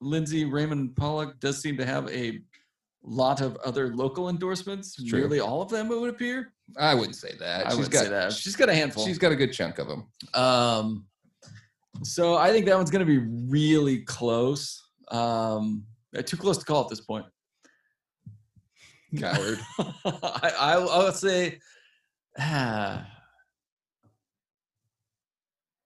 Lindsay 0.00 0.44
Raymond 0.44 0.96
Pollock 0.96 1.40
does 1.40 1.60
seem 1.60 1.76
to 1.76 1.84
have 1.84 2.08
a 2.10 2.40
lot 3.02 3.40
of 3.40 3.56
other 3.64 3.94
local 3.94 4.28
endorsements. 4.28 5.00
Nearly 5.00 5.40
all 5.40 5.62
of 5.62 5.70
them, 5.70 5.90
it 5.90 6.00
would 6.00 6.10
appear. 6.10 6.52
I 6.76 6.94
wouldn't 6.94 7.16
say 7.16 7.34
that. 7.38 7.66
I 7.66 7.70
she's 7.70 7.78
would 7.78 7.90
got 7.90 8.04
say 8.04 8.10
that. 8.10 8.32
She's 8.32 8.56
got 8.56 8.68
a 8.68 8.74
handful. 8.74 9.04
she's 9.04 9.18
got 9.18 9.32
a 9.32 9.36
good 9.36 9.52
chunk 9.52 9.78
of 9.78 9.88
them. 9.88 10.06
Um, 10.34 11.06
so 12.02 12.36
I 12.36 12.52
think 12.52 12.66
that 12.66 12.76
one's 12.76 12.90
going 12.90 13.04
to 13.04 13.20
be 13.20 13.26
really 13.48 14.00
close. 14.02 14.82
Um, 15.10 15.84
too 16.26 16.36
close 16.36 16.58
to 16.58 16.64
call 16.64 16.82
at 16.82 16.88
this 16.88 17.00
point. 17.00 17.26
Coward. 19.16 19.58
I, 20.04 20.52
I, 20.60 20.72
I 20.74 21.04
would 21.04 21.14
say, 21.14 21.58
ah, 22.38 23.06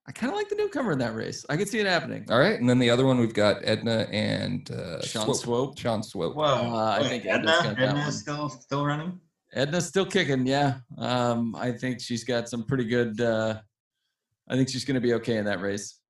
I 0.07 0.11
kind 0.12 0.33
of 0.33 0.37
like 0.37 0.49
the 0.49 0.57
newcomer 0.57 0.91
in 0.93 0.99
that 0.99 1.14
race. 1.14 1.47
I 1.49 1.57
could 1.57 1.68
see 1.68 1.79
it 1.79 1.87
happening. 1.87 2.27
All 2.29 2.39
right, 2.41 2.59
and 2.59 2.68
then 2.68 2.79
the 2.81 2.91
other 2.91 3.07
one 3.07 3.18
we've 3.18 3.33
got 3.35 3.59
Edna 3.62 4.09
and 4.11 4.68
uh, 4.70 5.01
Sean 5.03 5.25
Swope. 5.27 5.37
Swope. 5.37 5.79
Sean 5.79 6.03
Swope. 6.03 6.35
Whoa, 6.35 6.45
Uh, 6.75 6.99
I 7.01 7.09
think 7.09 7.25
Edna, 7.25 7.51
Edna's 7.53 7.62
got 7.62 7.77
that 7.77 7.79
Edna's 7.89 8.05
one. 8.05 8.12
still 8.12 8.49
still 8.49 8.85
running. 8.85 9.20
Edna's 9.55 9.87
still 9.87 10.07
kicking, 10.07 10.45
yeah. 10.47 10.79
Um, 10.99 11.55
I 11.57 11.70
think 11.73 12.01
she's 12.01 12.25
got 12.25 12.49
some 12.49 12.64
pretty 12.64 12.85
good. 12.85 13.20
Uh, 13.20 13.61
I 14.49 14.57
think 14.57 14.68
she's 14.70 14.85
going 14.85 14.95
to 14.97 15.01
be 15.01 15.14
okay 15.14 15.37
in 15.37 15.45
that 15.45 15.61
race. 15.61 16.01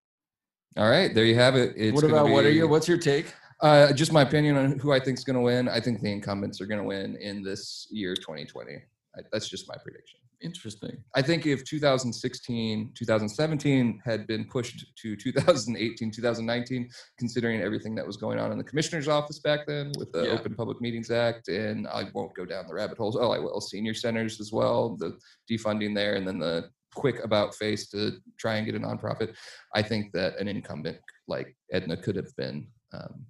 All 0.76 0.88
right, 0.88 1.14
there 1.14 1.26
you 1.26 1.34
have 1.34 1.54
it. 1.54 1.74
It's 1.76 1.94
what 1.94 2.00
gonna 2.02 2.14
about 2.14 2.30
what 2.30 2.46
are 2.46 2.48
be- 2.50 2.54
your? 2.56 2.68
What's 2.68 2.88
your 2.88 2.96
take? 2.98 3.34
Uh, 3.62 3.92
just 3.92 4.12
my 4.12 4.22
opinion 4.22 4.56
on 4.56 4.78
who 4.80 4.92
I 4.92 4.98
think 4.98 5.18
is 5.18 5.24
going 5.24 5.36
to 5.36 5.42
win. 5.42 5.68
I 5.68 5.80
think 5.80 6.00
the 6.00 6.10
incumbents 6.10 6.60
are 6.60 6.66
going 6.66 6.80
to 6.80 6.86
win 6.86 7.16
in 7.16 7.42
this 7.44 7.86
year, 7.90 8.14
2020. 8.16 8.72
I, 9.16 9.20
that's 9.30 9.48
just 9.48 9.68
my 9.68 9.76
prediction. 9.76 10.18
Interesting. 10.40 10.96
I 11.14 11.22
think 11.22 11.46
if 11.46 11.62
2016, 11.62 12.92
2017 12.94 14.02
had 14.04 14.26
been 14.26 14.44
pushed 14.46 14.84
to 14.96 15.14
2018, 15.14 16.10
2019, 16.10 16.90
considering 17.16 17.60
everything 17.60 17.94
that 17.94 18.04
was 18.04 18.16
going 18.16 18.40
on 18.40 18.50
in 18.50 18.58
the 18.58 18.64
commissioner's 18.64 19.06
office 19.06 19.38
back 19.38 19.60
then 19.68 19.92
with 19.96 20.10
the 20.10 20.24
Yeah. 20.24 20.32
Open 20.32 20.56
Public 20.56 20.80
Meetings 20.80 21.12
Act, 21.12 21.46
and 21.46 21.86
I 21.86 22.10
won't 22.12 22.34
go 22.34 22.44
down 22.44 22.66
the 22.66 22.74
rabbit 22.74 22.98
holes. 22.98 23.16
Oh, 23.16 23.30
I 23.30 23.38
will. 23.38 23.60
Senior 23.60 23.94
centers 23.94 24.40
as 24.40 24.50
well, 24.50 24.96
the 24.96 25.16
defunding 25.48 25.94
there, 25.94 26.16
and 26.16 26.26
then 26.26 26.40
the 26.40 26.68
quick 26.96 27.22
about 27.22 27.54
face 27.54 27.88
to 27.90 28.18
try 28.36 28.56
and 28.56 28.66
get 28.66 28.74
a 28.74 28.80
nonprofit. 28.80 29.36
I 29.76 29.82
think 29.82 30.12
that 30.12 30.38
an 30.40 30.48
incumbent 30.48 30.98
like 31.28 31.54
Edna 31.70 31.96
could 31.96 32.16
have 32.16 32.34
been 32.36 32.66
um, 32.92 33.24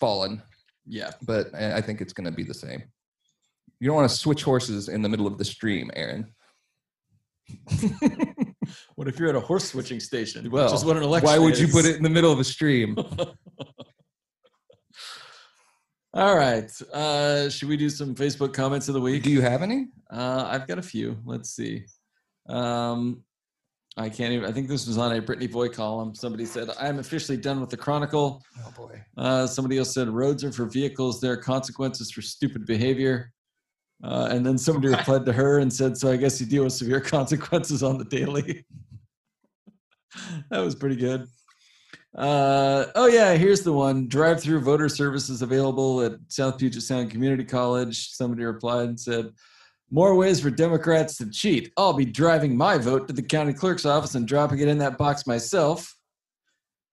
fallen 0.00 0.42
Yeah. 0.86 1.10
but 1.22 1.54
I 1.54 1.80
think 1.80 2.00
it's 2.00 2.12
going 2.12 2.26
to 2.26 2.32
be 2.36 2.44
the 2.44 2.54
same. 2.54 2.82
You 3.80 3.86
don't 3.88 3.96
want 3.96 4.10
to 4.10 4.16
switch 4.16 4.42
horses 4.42 4.88
in 4.88 5.02
the 5.02 5.08
middle 5.08 5.26
of 5.26 5.38
the 5.38 5.44
stream, 5.44 5.90
Aaron. 5.94 6.32
What 8.96 9.08
if 9.08 9.18
you're 9.18 9.28
at 9.30 9.34
a 9.36 9.40
horse 9.40 9.70
switching 9.70 10.00
station? 10.00 10.50
Well, 10.50 10.68
just 10.68 10.84
what 10.84 10.96
an 10.96 11.02
election. 11.02 11.26
Why 11.28 11.38
would 11.38 11.58
you 11.58 11.68
put 11.68 11.84
it 11.86 11.96
in 11.96 12.02
the 12.02 12.10
middle 12.10 12.30
of 12.32 12.38
a 12.38 12.44
stream? 12.44 12.96
All 16.14 16.36
right. 16.36 16.70
Uh, 16.92 17.48
should 17.48 17.68
we 17.68 17.76
do 17.76 17.88
some 17.90 18.14
Facebook 18.14 18.52
comments 18.52 18.88
of 18.88 18.94
the 18.94 19.00
week? 19.00 19.22
Do 19.22 19.30
you 19.30 19.40
have 19.40 19.62
any? 19.62 19.86
Uh, 20.10 20.46
I've 20.50 20.66
got 20.66 20.78
a 20.78 20.82
few. 20.82 21.16
Let's 21.24 21.50
see. 21.50 21.84
Um, 22.48 23.22
I 23.98 24.08
can't 24.08 24.32
even. 24.32 24.48
I 24.48 24.52
think 24.52 24.68
this 24.68 24.86
was 24.86 24.96
on 24.96 25.14
a 25.16 25.20
Brittany 25.20 25.48
Boy 25.48 25.68
column. 25.68 26.14
Somebody 26.14 26.44
said, 26.44 26.70
"I'm 26.80 27.00
officially 27.00 27.36
done 27.36 27.60
with 27.60 27.68
the 27.68 27.76
Chronicle." 27.76 28.42
Oh 28.60 28.72
boy. 28.76 29.02
Uh, 29.16 29.46
somebody 29.46 29.76
else 29.76 29.92
said, 29.92 30.08
"Roads 30.08 30.44
are 30.44 30.52
for 30.52 30.66
vehicles. 30.66 31.20
There 31.20 31.32
are 31.32 31.36
consequences 31.36 32.12
for 32.12 32.22
stupid 32.22 32.64
behavior." 32.64 33.32
Uh, 34.04 34.28
and 34.30 34.46
then 34.46 34.56
somebody 34.56 34.88
replied 34.94 35.26
to 35.26 35.32
her 35.32 35.58
and 35.58 35.72
said, 35.72 35.96
"So 35.96 36.12
I 36.12 36.16
guess 36.16 36.40
you 36.40 36.46
deal 36.46 36.62
with 36.62 36.74
severe 36.74 37.00
consequences 37.16 37.82
on 37.82 37.98
the 37.98 38.04
daily." 38.04 38.64
that 40.50 40.60
was 40.60 40.76
pretty 40.76 40.96
good. 40.96 41.26
Uh, 42.16 42.86
oh 42.94 43.06
yeah, 43.06 43.34
here's 43.34 43.62
the 43.62 43.72
one: 43.72 44.06
drive-through 44.06 44.60
voter 44.60 44.88
services 44.88 45.42
available 45.42 46.02
at 46.02 46.12
South 46.28 46.56
Puget 46.58 46.82
Sound 46.82 47.10
Community 47.10 47.44
College. 47.44 48.10
Somebody 48.10 48.44
replied 48.44 48.90
and 48.90 49.00
said, 49.00 49.32
"More 49.90 50.14
ways 50.14 50.40
for 50.40 50.50
Democrats 50.50 51.16
to 51.18 51.30
cheat. 51.30 51.72
I'll 51.76 51.92
be 51.92 52.04
driving 52.04 52.56
my 52.56 52.78
vote 52.78 53.06
to 53.08 53.12
the 53.14 53.22
county 53.22 53.52
clerk's 53.52 53.86
office 53.86 54.14
and 54.14 54.26
dropping 54.26 54.58
it 54.60 54.68
in 54.68 54.78
that 54.78 54.98
box 54.98 55.26
myself." 55.26 55.94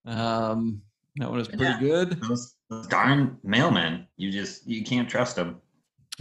Um, 0.06 0.82
that 1.18 1.30
one 1.30 1.40
is 1.40 1.48
pretty 1.48 1.64
Yeah. 1.64 1.80
good. 1.80 2.22
Those, 2.22 2.56
those 2.70 2.88
darn 2.88 3.38
mailmen. 3.46 4.06
You 4.18 4.32
just 4.32 4.68
you 4.68 4.84
can't 4.84 5.10
trust 5.10 5.36
them. 5.36 5.58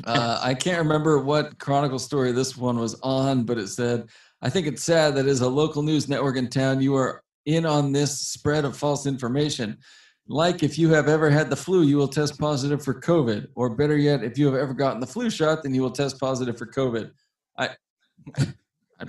Uh, 0.04 0.40
I 0.42 0.54
can't 0.54 0.78
remember 0.78 1.18
what 1.18 1.58
Chronicle 1.58 1.98
story 2.00 2.32
this 2.32 2.56
one 2.56 2.78
was 2.78 2.98
on, 3.02 3.44
but 3.44 3.58
it 3.58 3.68
said, 3.68 4.08
I 4.42 4.50
think 4.50 4.66
it's 4.66 4.82
sad 4.82 5.14
that 5.14 5.26
as 5.26 5.40
a 5.40 5.48
local 5.48 5.82
news 5.82 6.08
network 6.08 6.36
in 6.36 6.48
town, 6.48 6.80
you 6.80 6.96
are 6.96 7.22
in 7.46 7.64
on 7.64 7.92
this 7.92 8.18
spread 8.18 8.64
of 8.64 8.76
false 8.76 9.06
information. 9.06 9.78
Like 10.26 10.62
if 10.62 10.78
you 10.78 10.88
have 10.90 11.08
ever 11.08 11.28
had 11.28 11.50
the 11.50 11.56
flu, 11.56 11.82
you 11.82 11.96
will 11.96 12.08
test 12.08 12.38
positive 12.38 12.82
for 12.82 12.98
COVID. 12.98 13.48
Or 13.54 13.74
better 13.74 13.96
yet, 13.96 14.24
if 14.24 14.38
you 14.38 14.46
have 14.46 14.54
ever 14.54 14.72
gotten 14.72 15.00
the 15.00 15.06
flu 15.06 15.28
shot, 15.28 15.62
then 15.62 15.74
you 15.74 15.82
will 15.82 15.90
test 15.90 16.18
positive 16.18 16.56
for 16.56 16.66
COVID. 16.66 17.10
I, 17.58 17.70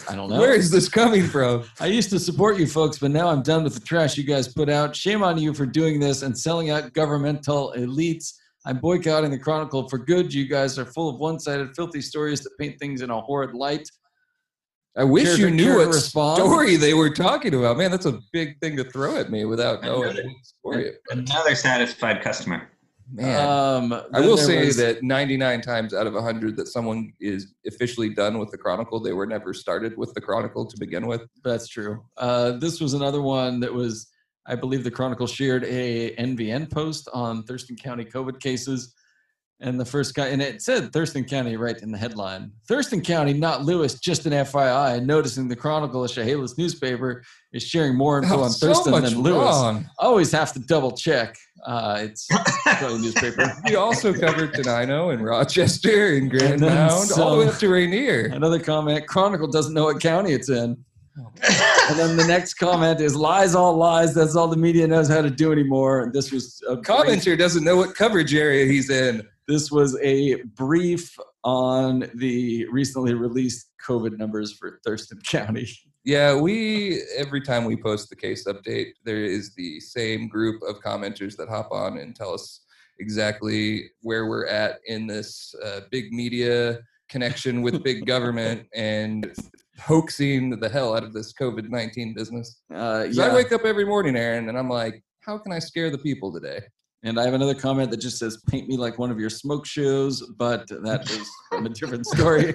I, 0.10 0.16
don't 0.16 0.30
know. 0.30 0.40
Where 0.40 0.54
is 0.54 0.70
this 0.72 0.90
coming 0.90 1.26
from? 1.26 1.64
I 1.80 1.86
used 1.86 2.10
to 2.10 2.20
support 2.20 2.58
you 2.58 2.68
folks, 2.68 3.00
but 3.00 3.12
now 3.12 3.30
I'm 3.30 3.44
done 3.44 3.64
with 3.64 3.76
the 3.76 3.80
trash 3.80 4.18
you 4.18 4.24
guys 4.24 4.48
put 4.48 4.68
out. 4.70 4.96
Shame 4.96 5.24
on 5.24 5.38
you 5.38 5.54
for 5.54 5.66
doing 5.66 6.00
this 6.00 6.22
and 6.22 6.38
selling 6.38 6.70
out 6.70 6.92
governmental 6.94 7.74
elites. 7.78 8.34
I'm 8.66 8.80
boycotting 8.80 9.32
the 9.32 9.38
Chronicle 9.38 9.88
for 9.88 10.00
good. 10.00 10.34
You 10.34 10.48
guys 10.48 10.78
are 10.80 10.86
full 10.86 11.08
of 11.08 11.18
one 11.18 11.40
sided, 11.40 11.76
filthy 11.76 12.02
stories 12.02 12.42
that 12.42 12.58
paint 12.60 12.80
things 12.80 13.02
in 13.02 13.12
a 13.12 13.22
horrid 13.22 13.54
light. 13.54 13.90
I 14.98 15.04
wish 15.04 15.26
Care 15.26 15.38
you 15.38 15.50
knew 15.52 15.64
care 15.66 15.74
to 15.74 15.80
what 15.80 15.88
respond? 15.96 16.38
story 16.42 16.78
they 16.78 16.94
were 16.94 17.10
talking 17.10 17.54
about. 17.54 17.78
Man, 17.78 17.92
that's 17.92 18.06
a 18.06 18.20
big 18.32 18.60
thing 18.62 18.78
to 18.78 18.84
throw 18.86 19.18
at 19.18 19.30
me 19.30 19.44
without 19.44 19.84
knowing 19.84 20.16
know. 20.16 20.24
what 20.24 20.46
story. 20.46 20.86
it- 20.88 21.02
Another 21.12 21.54
satisfied 21.56 22.22
customer. 22.22 22.70
Man, 23.12 23.48
Um, 23.48 23.94
I 24.14 24.22
will 24.22 24.38
say 24.38 24.66
was- 24.66 24.78
that 24.78 25.04
99 25.04 25.62
times 25.62 25.94
out 25.94 26.08
of 26.08 26.16
100 26.16 26.56
that 26.58 26.68
someone 26.68 27.12
is 27.20 27.54
officially 27.68 28.10
done 28.10 28.40
with 28.40 28.50
the 28.52 28.58
Chronicle, 28.58 29.00
they 29.00 29.14
were 29.14 29.28
never 29.28 29.54
started 29.54 29.96
with 29.98 30.14
the 30.14 30.22
Chronicle 30.22 30.66
to 30.66 30.78
begin 30.80 31.06
with. 31.08 31.22
That's 31.44 31.68
true. 31.68 32.02
Uh, 32.18 32.52
this 32.52 32.80
was 32.80 32.94
another 32.94 33.22
one 33.22 33.60
that 33.60 33.72
was, 33.74 34.08
I 34.48 34.56
believe, 34.56 34.84
the 34.84 34.92
Chronicle 34.92 35.28
shared 35.28 35.66
a 35.66 36.16
NVN 36.16 36.68
post 36.72 37.10
on 37.14 37.44
Thurston 37.44 37.76
County 37.76 38.06
COVID 38.06 38.40
cases, 38.40 38.96
and 39.62 39.80
the 39.80 39.86
first 39.86 40.14
guy, 40.16 40.28
and 40.28 40.42
it 40.42 40.62
said 40.62 40.92
Thurston 40.92 41.24
County 41.24 41.56
right 41.56 41.78
in 41.82 41.92
the 41.92 41.98
headline. 41.98 42.52
Thurston 42.68 43.02
County, 43.02 43.34
not 43.34 43.64
Lewis. 43.64 43.98
Just 44.00 44.26
an 44.26 44.34
FYI. 44.34 45.04
Noticing 45.06 45.48
the 45.48 45.56
Chronicle, 45.56 46.04
a 46.04 46.10
Chehalis 46.10 46.58
newspaper, 46.58 47.24
is 47.54 47.64
sharing 47.64 47.96
more 47.96 48.22
info 48.22 48.40
Oh, 48.40 48.44
on 48.44 48.50
so 48.50 48.68
Thurston 48.68 48.92
than 49.02 49.18
Lewis. 49.22 49.38
wrong. 49.46 49.90
Always 49.98 50.32
have 50.34 50.52
to 50.54 50.60
double 50.60 50.92
check. 50.92 51.36
Uh, 51.66 52.00
it's 52.02 52.28
a 52.30 52.90
newspaper. 53.00 53.50
We 53.66 53.76
also 53.76 54.14
covered 54.14 54.54
Tenino 54.54 55.14
and 55.14 55.24
Rochester 55.24 56.16
and 56.18 56.30
Grand 56.30 56.54
And 56.54 56.62
Mound, 56.62 57.12
all 57.18 57.32
the 57.38 57.46
way 57.46 57.48
up 57.48 57.58
to 57.60 57.70
Rainier. 57.70 58.26
Another 58.34 58.60
comment: 58.60 59.08
Chronicle 59.08 59.48
doesn't 59.48 59.74
know 59.74 59.86
what 59.86 60.02
county 60.02 60.34
it's 60.34 60.50
in. 60.50 60.78
And 61.90 61.98
then 61.98 62.18
the 62.18 62.26
next 62.28 62.56
comment 62.56 63.00
is 63.00 63.16
lies, 63.16 63.56
all 63.56 63.78
lies. 63.78 64.14
That's 64.14 64.36
all 64.36 64.50
the 64.50 64.58
media 64.58 64.86
knows 64.86 65.08
how 65.08 65.22
to 65.22 65.30
do 65.30 65.54
anymore. 65.54 66.02
And 66.04 66.12
this 66.14 66.30
was 66.30 66.62
a 66.68 66.76
Commenter 66.76 67.38
doesn't 67.38 67.64
know 67.64 67.78
what 67.78 67.96
coverage 67.96 68.36
area 68.36 68.66
he's 68.66 68.90
in. 68.90 69.26
This 69.48 69.72
was 69.72 69.98
a 70.02 70.42
brief 70.56 71.18
on 71.44 72.10
the 72.16 72.66
recently 72.72 73.14
released 73.14 73.72
COVID 73.88 74.18
numbers 74.18 74.54
for 74.54 74.80
Thurston 74.84 75.20
County. 75.26 75.68
Yeah, 76.04 76.40
we 76.40 77.02
every 77.18 77.42
time 77.42 77.66
we 77.66 77.76
post 77.76 78.10
the 78.10 78.16
case 78.16 78.46
update, 78.46 78.92
there 79.04 79.24
is 79.24 79.54
the 79.56 79.80
same 79.80 80.28
group 80.28 80.62
of 80.62 80.80
commenters 80.82 81.36
that 81.38 81.50
hop 81.50 81.72
on 81.72 81.98
and 81.98 82.16
tell 82.16 82.34
us 82.34 82.62
exactly 83.00 83.90
where 84.02 84.28
we're 84.28 84.48
at 84.48 84.80
in 84.86 85.08
this 85.08 85.54
uh, 85.64 85.82
big 85.92 86.12
media 86.12 86.80
connection 87.10 87.62
with 87.62 87.84
big 87.84 88.06
government 88.14 88.68
and 88.74 89.34
hoaxing 89.80 90.60
the 90.60 90.70
hell 90.70 90.96
out 90.96 91.04
of 91.04 91.12
this 91.12 91.34
COVID 91.34 91.70
nineteen 91.70 92.14
business. 92.14 92.62
Uh, 92.74 93.08
yeah. 93.10 93.26
I 93.26 93.34
wake 93.34 93.52
up 93.52 93.66
every 93.66 93.86
morning, 93.86 94.16
Aaron, 94.16 94.50
and 94.50 94.58
I'm 94.58 94.70
like, 94.70 95.04
how 95.22 95.40
can 95.40 95.52
I 95.52 95.60
scare 95.60 95.90
the 95.90 95.98
people 95.98 96.32
today? 96.32 96.62
And 97.06 97.20
I 97.20 97.24
have 97.24 97.36
another 97.36 97.54
comment 97.54 97.92
that 97.92 97.98
just 97.98 98.18
says, 98.18 98.38
"Paint 98.50 98.68
me 98.68 98.78
like 98.78 98.98
one 98.98 99.12
of 99.12 99.20
your 99.20 99.30
smoke 99.30 99.66
shows," 99.66 100.22
but 100.38 100.68
that 100.68 101.10
is 101.10 101.30
from 101.50 101.66
a 101.68 101.70
different 101.70 102.06
story. 102.06 102.54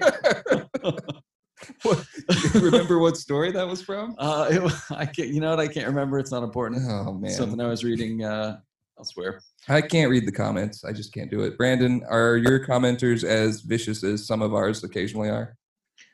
What- 1.82 2.07
remember 2.55 2.98
what 2.98 3.16
story 3.16 3.53
that 3.53 3.66
was 3.66 3.82
from? 3.82 4.16
Uh, 4.18 4.48
it, 4.51 4.72
I 4.90 5.07
can't. 5.07 5.28
You 5.28 5.40
know 5.40 5.51
what? 5.51 5.61
I 5.61 5.68
can't 5.68 5.86
remember. 5.86 6.18
It's 6.18 6.32
not 6.32 6.42
important. 6.42 6.82
Oh 6.88 7.12
man, 7.12 7.30
Something 7.30 7.61
I 7.61 7.68
was 7.68 7.84
reading 7.84 8.24
uh, 8.24 8.59
elsewhere. 8.98 9.40
I 9.68 9.80
can't 9.80 10.11
read 10.11 10.26
the 10.26 10.32
comments. 10.32 10.84
I 10.84 10.92
just 10.92 11.12
can't 11.14 11.30
do 11.30 11.42
it. 11.42 11.57
Brandon, 11.57 12.03
are 12.09 12.36
your 12.36 12.64
commenters 12.66 13.24
as 13.24 13.61
vicious 13.61 14.03
as 14.03 14.26
some 14.26 14.42
of 14.42 14.53
ours 14.55 14.82
occasionally 14.84 15.28
are? 15.28 15.57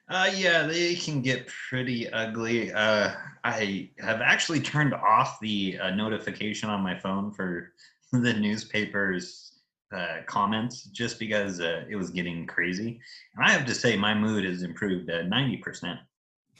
Uh, 0.08 0.30
yeah, 0.34 0.66
they 0.66 0.94
can 0.94 1.20
get 1.20 1.48
pretty 1.68 2.08
ugly. 2.10 2.72
Uh, 2.72 3.12
I 3.44 3.90
have 3.98 4.20
actually 4.20 4.60
turned 4.60 4.94
off 4.94 5.40
the 5.40 5.78
uh, 5.80 5.90
notification 5.90 6.68
on 6.70 6.80
my 6.80 6.96
phone 6.98 7.32
for 7.32 7.72
the 8.12 8.32
newspaper's 8.32 9.60
uh, 9.94 10.18
comments 10.26 10.84
just 10.84 11.18
because 11.18 11.60
uh, 11.60 11.84
it 11.88 11.96
was 11.96 12.10
getting 12.10 12.46
crazy. 12.46 13.00
And 13.36 13.44
I 13.44 13.50
have 13.50 13.66
to 13.66 13.74
say, 13.74 13.96
my 13.96 14.14
mood 14.14 14.44
has 14.44 14.62
improved 14.62 15.10
uh, 15.10 15.22
90%. 15.24 15.98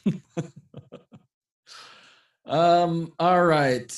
Um. 2.46 3.12
All 3.18 3.44
right. 3.44 3.92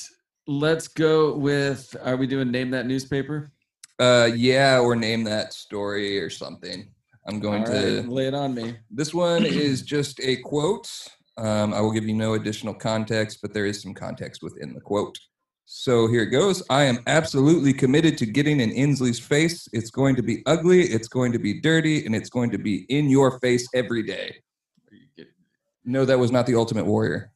Let's 0.47 0.87
go 0.87 1.35
with. 1.35 1.95
Are 2.03 2.17
we 2.17 2.25
doing 2.25 2.49
name 2.49 2.71
that 2.71 2.87
newspaper? 2.87 3.51
Uh, 3.99 4.29
yeah, 4.33 4.79
or 4.79 4.95
name 4.95 5.23
that 5.25 5.53
story 5.53 6.19
or 6.19 6.29
something. 6.29 6.89
I'm 7.27 7.39
going 7.39 7.61
All 7.61 7.71
to. 7.71 7.97
right, 7.97 8.09
lay 8.09 8.27
it 8.27 8.33
on 8.33 8.55
me. 8.55 8.77
This 8.89 9.13
one 9.13 9.45
is 9.45 9.83
just 9.83 10.19
a 10.21 10.37
quote. 10.37 10.89
Um, 11.37 11.73
I 11.73 11.81
will 11.81 11.91
give 11.91 12.05
you 12.05 12.15
no 12.15 12.33
additional 12.33 12.73
context, 12.73 13.39
but 13.41 13.53
there 13.53 13.67
is 13.67 13.81
some 13.81 13.93
context 13.93 14.41
within 14.41 14.73
the 14.73 14.81
quote. 14.81 15.19
So 15.71 16.07
here 16.07 16.23
it 16.23 16.31
goes. 16.31 16.63
I 16.71 16.85
am 16.85 16.97
absolutely 17.05 17.73
committed 17.73 18.17
to 18.17 18.25
getting 18.25 18.59
in 18.59 18.71
Inslee's 18.71 19.19
face. 19.19 19.67
It's 19.71 19.91
going 19.91 20.15
to 20.15 20.23
be 20.23 20.41
ugly, 20.47 20.81
it's 20.81 21.07
going 21.07 21.31
to 21.31 21.37
be 21.37 21.61
dirty, 21.61 22.07
and 22.07 22.15
it's 22.15 22.31
going 22.31 22.49
to 22.49 22.57
be 22.57 22.87
in 22.89 23.07
your 23.07 23.39
face 23.39 23.69
every 23.75 24.01
day. 24.01 24.37
No, 25.85 26.05
that 26.05 26.17
was 26.17 26.31
not 26.31 26.47
the 26.47 26.55
Ultimate 26.55 26.87
Warrior. 26.87 27.31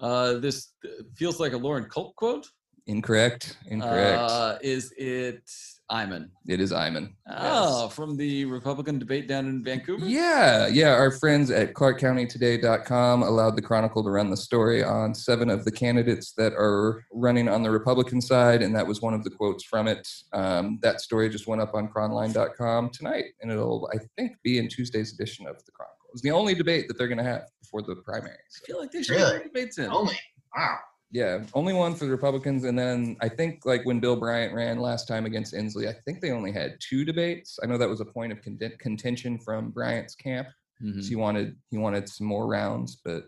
Uh, 0.00 0.34
this 0.34 0.72
feels 1.14 1.38
like 1.38 1.52
a 1.52 1.56
Loren 1.56 1.84
Culp 1.84 2.16
quote. 2.16 2.48
Incorrect. 2.88 3.56
Incorrect. 3.68 4.18
Uh, 4.18 4.58
is 4.60 4.92
it 4.98 5.48
Eyman? 5.92 6.30
it 6.48 6.58
is 6.60 6.72
Eyman. 6.72 7.12
Oh, 7.28 7.88
from 7.88 8.16
the 8.16 8.46
Republican 8.46 8.98
debate 8.98 9.28
down 9.28 9.46
in 9.46 9.62
Vancouver. 9.62 10.06
Yeah, 10.06 10.66
yeah. 10.66 10.94
Our 10.94 11.10
friends 11.10 11.50
at 11.50 11.74
ClarkCountyToday.com 11.74 13.22
allowed 13.22 13.56
the 13.56 13.62
Chronicle 13.62 14.02
to 14.02 14.10
run 14.10 14.30
the 14.30 14.36
story 14.36 14.82
on 14.82 15.14
seven 15.14 15.50
of 15.50 15.64
the 15.64 15.70
candidates 15.70 16.32
that 16.38 16.52
are 16.54 17.04
running 17.12 17.48
on 17.48 17.62
the 17.62 17.70
Republican 17.70 18.20
side, 18.20 18.62
and 18.62 18.74
that 18.74 18.86
was 18.86 19.02
one 19.02 19.14
of 19.14 19.22
the 19.24 19.30
quotes 19.30 19.64
from 19.64 19.86
it. 19.86 20.08
Um, 20.32 20.78
that 20.82 21.00
story 21.00 21.28
just 21.28 21.46
went 21.46 21.60
up 21.60 21.74
on 21.74 21.88
Chronline.com 21.88 22.90
tonight, 22.90 23.26
and 23.42 23.50
it'll, 23.52 23.88
I 23.94 23.98
think, 24.16 24.32
be 24.42 24.58
in 24.58 24.68
Tuesday's 24.68 25.12
edition 25.12 25.46
of 25.46 25.62
the 25.64 25.72
Chronicle. 25.72 25.96
It's 26.12 26.22
the 26.22 26.30
only 26.30 26.54
debate 26.54 26.88
that 26.88 26.98
they're 26.98 27.08
going 27.08 27.18
to 27.18 27.24
have 27.24 27.42
before 27.60 27.82
the 27.82 27.96
primary. 28.02 28.32
I 28.34 28.66
feel 28.66 28.78
like 28.80 28.90
they 28.92 29.02
should 29.02 29.16
Really? 29.16 29.34
have 29.34 29.42
debates 29.44 29.78
in. 29.78 29.90
Only. 29.90 30.18
Wow. 30.56 30.76
Yeah, 31.12 31.44
only 31.52 31.74
one 31.74 31.94
for 31.94 32.06
the 32.06 32.10
Republicans, 32.10 32.64
and 32.64 32.78
then 32.78 33.18
I 33.20 33.28
think 33.28 33.66
like 33.66 33.84
when 33.84 34.00
Bill 34.00 34.16
Bryant 34.16 34.54
ran 34.54 34.78
last 34.80 35.06
time 35.06 35.26
against 35.26 35.52
Inslee, 35.52 35.86
I 35.86 35.92
think 35.92 36.22
they 36.22 36.30
only 36.30 36.52
had 36.52 36.78
two 36.80 37.04
debates. 37.04 37.58
I 37.62 37.66
know 37.66 37.76
that 37.76 37.88
was 37.88 38.00
a 38.00 38.06
point 38.06 38.32
of 38.32 38.40
conten- 38.40 38.78
contention 38.78 39.38
from 39.38 39.70
Bryant's 39.72 40.14
camp. 40.14 40.48
Mhm. 40.82 41.02
So 41.02 41.08
he 41.10 41.16
wanted 41.16 41.56
he 41.70 41.76
wanted 41.76 42.08
some 42.08 42.26
more 42.26 42.46
rounds, 42.46 42.96
but 43.04 43.24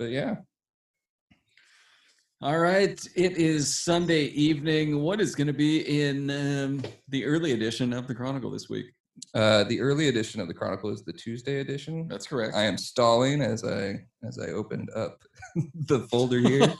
but 0.00 0.10
yeah. 0.10 0.38
All 2.42 2.58
right, 2.58 2.98
it 3.14 3.36
is 3.36 3.78
Sunday 3.78 4.24
evening. 4.24 5.00
What 5.00 5.20
is 5.20 5.34
going 5.34 5.46
to 5.46 5.52
be 5.52 5.80
in 6.02 6.30
um, 6.30 6.82
the 7.08 7.24
early 7.24 7.52
edition 7.52 7.92
of 7.92 8.08
the 8.08 8.14
Chronicle 8.14 8.50
this 8.50 8.68
week? 8.68 8.86
Uh, 9.34 9.64
the 9.64 9.80
early 9.80 10.08
edition 10.08 10.40
of 10.40 10.48
the 10.48 10.54
Chronicle 10.54 10.90
is 10.90 11.02
the 11.02 11.12
Tuesday 11.12 11.60
edition. 11.60 12.06
That's 12.08 12.26
correct. 12.26 12.54
I 12.54 12.64
am 12.64 12.76
stalling 12.78 13.42
as 13.42 13.64
I 13.64 14.04
as 14.26 14.38
I 14.38 14.48
opened 14.52 14.90
up 14.94 15.18
the 15.86 16.00
folder 16.10 16.38
here. 16.48 16.72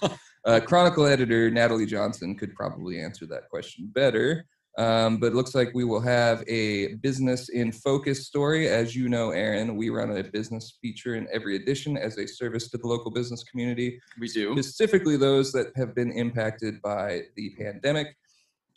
uh, 0.45 0.61
Chronicle 0.61 1.07
editor 1.07 1.51
Natalie 1.51 1.87
Johnson 1.87 2.37
could 2.37 2.55
probably 2.55 3.01
answer 3.01 3.27
that 3.27 3.49
question 3.51 3.91
better. 3.93 4.45
Um, 4.79 5.19
but 5.19 5.27
it 5.29 5.35
looks 5.35 5.55
like 5.55 5.73
we 5.75 5.85
will 5.85 6.01
have 6.01 6.45
a 6.49 6.95
business 6.95 7.49
in 7.49 7.73
focus 7.73 8.27
story. 8.27 8.69
As 8.69 8.95
you 8.95 9.09
know, 9.09 9.31
Aaron, 9.31 9.77
we 9.77 9.91
run 9.91 10.17
a 10.17 10.23
business 10.23 10.79
feature 10.81 11.17
in 11.17 11.27
every 11.33 11.57
edition 11.57 11.97
as 11.97 12.17
a 12.19 12.27
service 12.27 12.71
to 12.71 12.79
the 12.79 12.87
local 12.87 13.11
business 13.11 13.43
community. 13.43 14.01
we 14.21 14.29
do. 14.29 14.53
specifically 14.55 15.17
those 15.17 15.51
that 15.53 15.73
have 15.77 15.95
been 15.95 16.13
impacted 16.13 16.81
by 16.83 17.23
the 17.37 17.51
pandemic. 17.59 18.17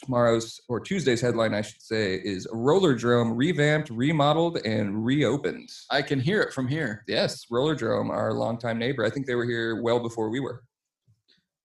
Tomorrow's 0.03 0.59
or 0.69 0.79
Tuesday's 0.79 1.21
headline, 1.21 1.53
I 1.53 1.61
should 1.61 1.81
say, 1.81 2.15
is 2.15 2.47
Roller 2.51 2.93
Drome 2.93 3.33
revamped, 3.33 3.89
remodeled, 3.89 4.57
and 4.65 5.05
reopened. 5.05 5.69
I 5.89 6.01
can 6.01 6.19
hear 6.19 6.41
it 6.41 6.53
from 6.53 6.67
here. 6.67 7.03
Yes, 7.07 7.45
Roller 7.49 7.75
Drome, 7.75 8.11
our 8.11 8.33
longtime 8.33 8.77
neighbor. 8.77 9.05
I 9.05 9.09
think 9.09 9.25
they 9.25 9.35
were 9.35 9.45
here 9.45 9.81
well 9.81 9.99
before 9.99 10.29
we 10.29 10.39
were. 10.39 10.63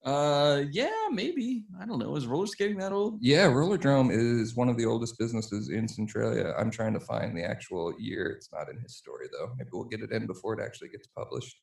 Uh, 0.04 0.62
yeah, 0.70 1.08
maybe. 1.10 1.64
I 1.80 1.84
don't 1.84 1.98
know. 1.98 2.16
Is 2.16 2.26
roller 2.26 2.46
skating 2.46 2.78
that 2.78 2.92
old? 2.92 3.18
Yeah, 3.20 3.46
Roller 3.46 3.76
Drome 3.76 4.10
is 4.10 4.54
one 4.54 4.68
of 4.68 4.76
the 4.76 4.86
oldest 4.86 5.18
businesses 5.18 5.70
in 5.70 5.88
Centralia. 5.88 6.54
I'm 6.56 6.70
trying 6.70 6.94
to 6.94 7.00
find 7.00 7.36
the 7.36 7.42
actual 7.42 7.92
year. 7.98 8.30
It's 8.30 8.48
not 8.52 8.70
in 8.70 8.78
his 8.80 8.96
story 8.96 9.26
though. 9.32 9.52
Maybe 9.58 9.70
we'll 9.72 9.84
get 9.84 10.00
it 10.00 10.12
in 10.12 10.26
before 10.26 10.58
it 10.58 10.64
actually 10.64 10.88
gets 10.88 11.08
published. 11.08 11.60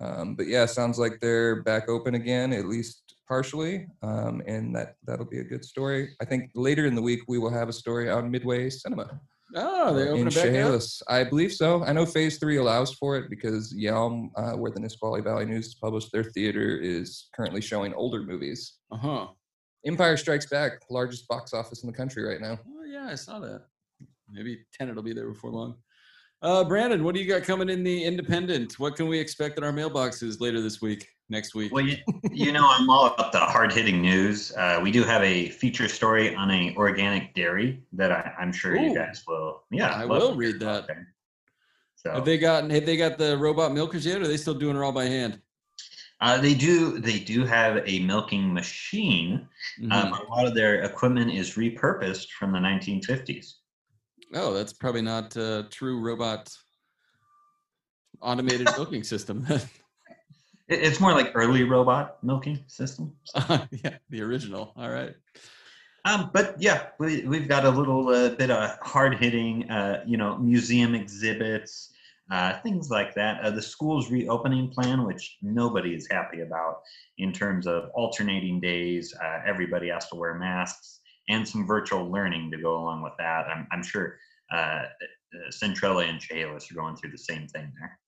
Um, 0.00 0.34
but 0.34 0.46
yeah, 0.46 0.66
sounds 0.66 0.98
like 0.98 1.20
they're 1.20 1.62
back 1.62 1.88
open 1.88 2.14
again, 2.14 2.52
at 2.52 2.66
least 2.66 3.14
partially, 3.26 3.86
um, 4.02 4.42
and 4.46 4.74
that 4.76 4.96
that'll 5.06 5.24
be 5.24 5.40
a 5.40 5.44
good 5.44 5.64
story. 5.64 6.14
I 6.20 6.24
think 6.24 6.50
later 6.54 6.86
in 6.86 6.94
the 6.94 7.02
week 7.02 7.20
we 7.28 7.38
will 7.38 7.52
have 7.52 7.68
a 7.68 7.72
story 7.72 8.10
on 8.10 8.30
Midway 8.30 8.70
Cinema 8.70 9.20
Oh, 9.54 9.94
they 9.94 10.08
open 10.08 10.22
in 10.22 10.28
it 10.28 10.34
back 10.34 10.44
up. 10.44 10.50
Chehalis. 10.50 11.02
I 11.08 11.24
believe 11.24 11.52
so. 11.52 11.84
I 11.84 11.92
know 11.92 12.04
Phase 12.04 12.38
Three 12.38 12.56
allows 12.56 12.94
for 12.94 13.16
it 13.16 13.30
because 13.30 13.72
Yelm, 13.72 14.30
uh, 14.36 14.52
where 14.52 14.72
the 14.72 14.80
Nisqually 14.80 15.20
Valley 15.20 15.46
News 15.46 15.68
is 15.68 15.74
published, 15.74 16.10
their 16.12 16.24
theater 16.24 16.76
is 16.76 17.28
currently 17.34 17.60
showing 17.60 17.94
older 17.94 18.22
movies. 18.22 18.74
Uh 18.90 18.96
huh. 18.96 19.26
Empire 19.86 20.16
Strikes 20.16 20.46
Back, 20.46 20.82
largest 20.90 21.28
box 21.28 21.54
office 21.54 21.84
in 21.84 21.86
the 21.90 21.96
country 21.96 22.24
right 22.24 22.40
now. 22.40 22.58
Oh 22.68 22.84
yeah, 22.84 23.06
I 23.08 23.14
saw 23.14 23.38
that. 23.38 23.62
Maybe 24.28 24.64
Tenet 24.72 24.96
will 24.96 25.04
be 25.04 25.14
there 25.14 25.28
before 25.28 25.52
long. 25.52 25.76
Uh, 26.42 26.62
Brandon, 26.64 27.02
what 27.02 27.14
do 27.14 27.20
you 27.20 27.26
got 27.26 27.42
coming 27.44 27.68
in 27.68 27.82
the 27.82 28.04
Independent? 28.04 28.78
What 28.78 28.94
can 28.94 29.08
we 29.08 29.18
expect 29.18 29.56
in 29.58 29.64
our 29.64 29.72
mailboxes 29.72 30.40
later 30.40 30.60
this 30.60 30.82
week, 30.82 31.08
next 31.30 31.54
week? 31.54 31.72
Well, 31.72 31.84
you, 31.84 31.96
you 32.30 32.52
know, 32.52 32.66
I'm 32.68 32.88
all 32.90 33.06
about 33.06 33.32
the 33.32 33.38
hard 33.40 33.72
hitting 33.72 34.02
news. 34.02 34.52
Uh, 34.52 34.78
we 34.82 34.90
do 34.90 35.02
have 35.02 35.22
a 35.22 35.48
feature 35.48 35.88
story 35.88 36.34
on 36.34 36.50
a 36.50 36.74
organic 36.76 37.34
dairy 37.34 37.82
that 37.94 38.12
I, 38.12 38.32
I'm 38.38 38.52
sure 38.52 38.76
Ooh. 38.76 38.82
you 38.82 38.94
guys 38.94 39.24
will. 39.26 39.62
Yeah, 39.70 39.90
I 39.90 40.04
will 40.04 40.34
read 40.34 40.60
that. 40.60 40.88
So 41.96 42.12
Have 42.12 42.26
they 42.26 42.36
got 42.36 42.70
have 42.70 42.84
they 42.84 42.98
got 42.98 43.16
the 43.16 43.36
robot 43.38 43.72
milkers 43.72 44.04
yet? 44.04 44.20
Or 44.20 44.24
are 44.24 44.28
they 44.28 44.36
still 44.36 44.54
doing 44.54 44.76
it 44.76 44.80
all 44.80 44.92
by 44.92 45.06
hand? 45.06 45.40
uh, 46.20 46.40
they 46.40 46.54
do 46.54 46.98
they 46.98 47.18
do 47.18 47.44
have 47.44 47.82
a 47.86 47.98
milking 48.00 48.52
machine. 48.52 49.48
Mhm. 49.80 49.92
Um, 49.92 50.12
a 50.12 50.22
lot 50.30 50.46
of 50.46 50.54
their 50.54 50.82
equipment 50.82 51.32
is 51.32 51.54
repurposed 51.56 52.28
from 52.30 52.52
the 52.52 52.58
1950s. 52.58 53.54
Oh, 54.34 54.52
that's 54.52 54.72
probably 54.72 55.02
not 55.02 55.36
a 55.36 55.66
true 55.70 56.00
robot 56.00 56.52
automated 58.20 58.68
milking 58.76 59.04
system. 59.04 59.46
It's 60.68 60.98
more 60.98 61.12
like 61.12 61.30
early 61.34 61.62
robot 61.62 62.18
milking 62.24 62.64
system. 62.66 63.12
yeah, 63.36 63.98
the 64.10 64.20
original. 64.20 64.72
All 64.76 64.90
right. 64.90 65.14
Um, 66.04 66.30
but 66.32 66.56
yeah, 66.58 66.88
we, 66.98 67.24
we've 67.24 67.48
got 67.48 67.64
a 67.64 67.70
little 67.70 68.08
uh, 68.08 68.30
bit 68.30 68.50
of 68.50 68.76
hard 68.82 69.16
hitting, 69.16 69.70
uh, 69.70 70.02
you 70.06 70.16
know, 70.16 70.36
museum 70.38 70.94
exhibits, 70.94 71.92
uh, 72.30 72.60
things 72.62 72.90
like 72.90 73.14
that. 73.14 73.40
Uh, 73.42 73.50
the 73.50 73.62
school's 73.62 74.10
reopening 74.10 74.68
plan, 74.68 75.04
which 75.04 75.36
nobody 75.42 75.94
is 75.94 76.08
happy 76.10 76.40
about 76.40 76.80
in 77.18 77.32
terms 77.32 77.66
of 77.66 77.90
alternating 77.94 78.60
days, 78.60 79.14
uh, 79.22 79.40
everybody 79.46 79.88
has 79.88 80.08
to 80.08 80.16
wear 80.16 80.34
masks, 80.34 81.00
and 81.28 81.46
some 81.46 81.66
virtual 81.66 82.10
learning 82.10 82.50
to 82.50 82.56
go 82.56 82.76
along 82.76 83.02
with 83.02 83.12
that. 83.18 83.46
I'm, 83.48 83.66
I'm 83.72 83.82
sure 83.82 84.18
uh, 84.52 84.56
uh, 84.56 85.50
Centralia 85.50 86.08
and 86.08 86.20
Chehalis 86.20 86.70
are 86.70 86.74
going 86.74 86.96
through 86.96 87.10
the 87.10 87.18
same 87.18 87.48
thing 87.48 87.72
there. 87.78 87.98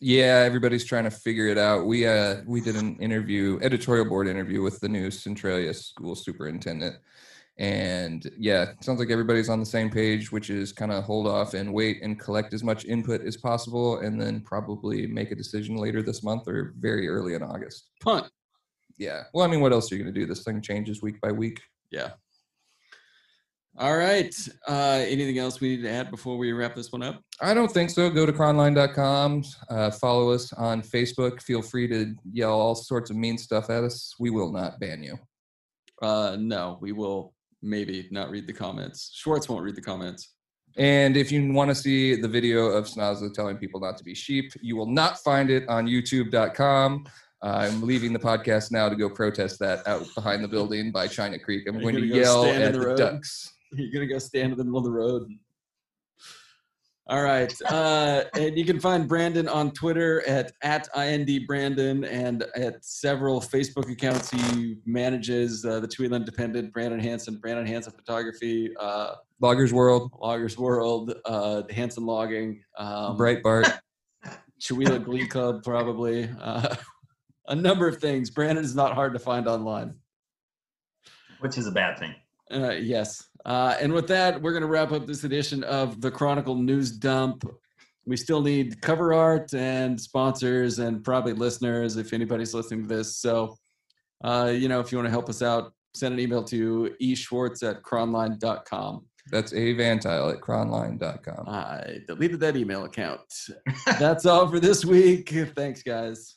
Yeah, 0.00 0.42
everybody's 0.44 0.84
trying 0.84 1.04
to 1.04 1.10
figure 1.10 1.46
it 1.46 1.58
out. 1.58 1.86
We 1.86 2.06
uh 2.06 2.38
we 2.44 2.60
did 2.60 2.74
an 2.74 2.96
interview, 2.96 3.60
editorial 3.62 4.06
board 4.06 4.26
interview 4.26 4.60
with 4.60 4.80
the 4.80 4.88
new 4.88 5.12
Centralia 5.12 5.72
school 5.72 6.16
superintendent. 6.16 6.96
And 7.58 8.28
yeah, 8.36 8.70
it 8.70 8.82
sounds 8.82 8.98
like 8.98 9.10
everybody's 9.10 9.48
on 9.48 9.60
the 9.60 9.66
same 9.66 9.90
page, 9.90 10.32
which 10.32 10.50
is 10.50 10.72
kind 10.72 10.90
of 10.90 11.04
hold 11.04 11.28
off 11.28 11.54
and 11.54 11.72
wait 11.72 12.02
and 12.02 12.18
collect 12.18 12.52
as 12.54 12.64
much 12.64 12.84
input 12.86 13.20
as 13.20 13.36
possible 13.36 13.98
and 13.98 14.20
then 14.20 14.40
probably 14.40 15.06
make 15.06 15.30
a 15.30 15.36
decision 15.36 15.76
later 15.76 16.02
this 16.02 16.24
month 16.24 16.48
or 16.48 16.74
very 16.78 17.08
early 17.08 17.34
in 17.34 17.42
August. 17.42 17.90
Punt. 18.00 18.28
Yeah. 18.98 19.24
Well, 19.34 19.44
I 19.44 19.48
mean, 19.48 19.60
what 19.60 19.72
else 19.72 19.92
are 19.92 19.96
you 19.96 20.02
going 20.02 20.12
to 20.12 20.20
do? 20.20 20.26
This 20.26 20.42
thing 20.42 20.62
changes 20.62 21.02
week 21.02 21.20
by 21.20 21.30
week. 21.30 21.60
Yeah. 21.92 22.12
All 23.78 23.96
right. 23.96 24.34
Uh, 24.68 25.02
anything 25.06 25.38
else 25.38 25.60
we 25.60 25.76
need 25.76 25.82
to 25.82 25.90
add 25.90 26.10
before 26.10 26.36
we 26.36 26.52
wrap 26.52 26.74
this 26.74 26.92
one 26.92 27.02
up? 27.02 27.22
I 27.40 27.54
don't 27.54 27.70
think 27.70 27.90
so. 27.90 28.10
Go 28.10 28.26
to 28.26 28.32
chronline.com, 28.32 29.44
uh, 29.70 29.90
follow 29.92 30.30
us 30.30 30.52
on 30.52 30.82
Facebook. 30.82 31.40
Feel 31.40 31.62
free 31.62 31.88
to 31.88 32.14
yell 32.32 32.52
all 32.52 32.74
sorts 32.74 33.10
of 33.10 33.16
mean 33.16 33.38
stuff 33.38 33.70
at 33.70 33.82
us. 33.82 34.14
We 34.18 34.30
will 34.30 34.52
not 34.52 34.78
ban 34.78 35.02
you. 35.02 35.18
Uh, 36.02 36.36
no, 36.38 36.78
we 36.80 36.92
will 36.92 37.34
maybe 37.62 38.08
not 38.10 38.30
read 38.30 38.46
the 38.46 38.52
comments. 38.52 39.10
Schwartz 39.14 39.48
won't 39.48 39.62
read 39.62 39.76
the 39.76 39.82
comments. 39.82 40.34
And 40.76 41.16
if 41.16 41.30
you 41.30 41.52
want 41.52 41.70
to 41.70 41.74
see 41.74 42.14
the 42.14 42.28
video 42.28 42.66
of 42.66 42.86
Snazza 42.86 43.32
telling 43.32 43.56
people 43.56 43.80
not 43.80 43.96
to 43.98 44.04
be 44.04 44.14
sheep, 44.14 44.52
you 44.60 44.76
will 44.76 44.86
not 44.86 45.18
find 45.18 45.50
it 45.50 45.68
on 45.68 45.86
youtube.com. 45.86 47.06
Uh, 47.42 47.68
I'm 47.68 47.82
leaving 47.82 48.12
the 48.12 48.20
podcast 48.20 48.70
now 48.70 48.88
to 48.88 48.94
go 48.94 49.10
protest 49.10 49.58
that 49.58 49.86
out 49.88 50.06
behind 50.14 50.44
the 50.44 50.48
building 50.48 50.92
by 50.92 51.08
China 51.08 51.38
Creek. 51.38 51.66
I'm 51.66 51.80
going 51.80 51.96
to 51.96 52.06
go 52.06 52.14
yell 52.14 52.44
at 52.44 52.72
the 52.72 52.78
the, 52.78 52.86
road? 52.86 52.98
ducks. 52.98 53.52
You're 53.72 53.90
gonna 53.90 54.06
go 54.06 54.18
stand 54.18 54.52
in 54.52 54.58
the 54.58 54.64
middle 54.64 54.78
of 54.78 54.84
the 54.84 54.92
road. 54.92 55.28
All 57.08 57.22
right, 57.22 57.52
uh, 57.68 58.24
and 58.36 58.56
you 58.56 58.64
can 58.64 58.78
find 58.78 59.08
Brandon 59.08 59.48
on 59.48 59.72
Twitter 59.72 60.26
at 60.28 60.52
at 60.62 60.88
ind 60.96 61.28
Brandon 61.48 62.04
and 62.04 62.44
at 62.54 62.84
several 62.84 63.40
Facebook 63.40 63.90
accounts 63.90 64.30
he 64.30 64.76
manages. 64.86 65.64
Uh, 65.64 65.80
the 65.80 65.88
Chewelah 65.88 66.16
Independent, 66.16 66.72
Brandon 66.72 67.00
Hansen, 67.00 67.38
Brandon 67.38 67.66
Hansen 67.66 67.92
Photography, 67.92 68.70
uh, 68.78 69.14
Loggers 69.40 69.72
World, 69.72 70.12
Loggers 70.20 70.56
World, 70.56 71.14
uh, 71.24 71.62
Hansen 71.70 72.06
Logging, 72.06 72.62
um, 72.78 73.18
Breitbart. 73.18 73.80
Chihuahua 74.60 74.98
Glee 74.98 75.26
Club, 75.26 75.64
probably 75.64 76.30
uh, 76.40 76.76
a 77.48 77.54
number 77.54 77.88
of 77.88 77.98
things. 77.98 78.30
Brandon 78.30 78.64
is 78.64 78.74
not 78.74 78.94
hard 78.94 79.12
to 79.14 79.18
find 79.18 79.48
online. 79.48 79.94
Which 81.40 81.58
is 81.58 81.66
a 81.66 81.72
bad 81.72 81.98
thing. 81.98 82.14
Uh, 82.52 82.70
yes. 82.70 83.28
Uh, 83.44 83.76
and 83.80 83.92
with 83.92 84.06
that, 84.08 84.40
we're 84.40 84.52
going 84.52 84.62
to 84.62 84.68
wrap 84.68 84.92
up 84.92 85.06
this 85.06 85.24
edition 85.24 85.64
of 85.64 86.00
the 86.00 86.10
Chronicle 86.10 86.54
News 86.54 86.92
Dump. 86.92 87.44
We 88.04 88.16
still 88.16 88.42
need 88.42 88.80
cover 88.80 89.14
art 89.14 89.54
and 89.54 90.00
sponsors 90.00 90.78
and 90.78 91.02
probably 91.04 91.32
listeners 91.32 91.96
if 91.96 92.12
anybody's 92.12 92.54
listening 92.54 92.82
to 92.88 92.94
this. 92.96 93.16
So, 93.16 93.56
uh, 94.24 94.52
you 94.54 94.68
know, 94.68 94.80
if 94.80 94.92
you 94.92 94.98
want 94.98 95.06
to 95.06 95.10
help 95.10 95.28
us 95.28 95.42
out, 95.42 95.72
send 95.94 96.14
an 96.14 96.20
email 96.20 96.42
to 96.44 96.94
eschwartz 97.00 97.68
at 97.68 97.82
chronline.com. 97.82 99.06
That's 99.30 99.52
a 99.52 99.74
vantile 99.74 100.32
at 100.32 100.40
chronline.com. 100.40 101.48
I 101.48 102.00
deleted 102.08 102.40
that 102.40 102.56
email 102.56 102.84
account. 102.84 103.20
That's 103.98 104.26
all 104.26 104.48
for 104.48 104.58
this 104.58 104.84
week. 104.84 105.32
Thanks, 105.54 105.82
guys. 105.82 106.36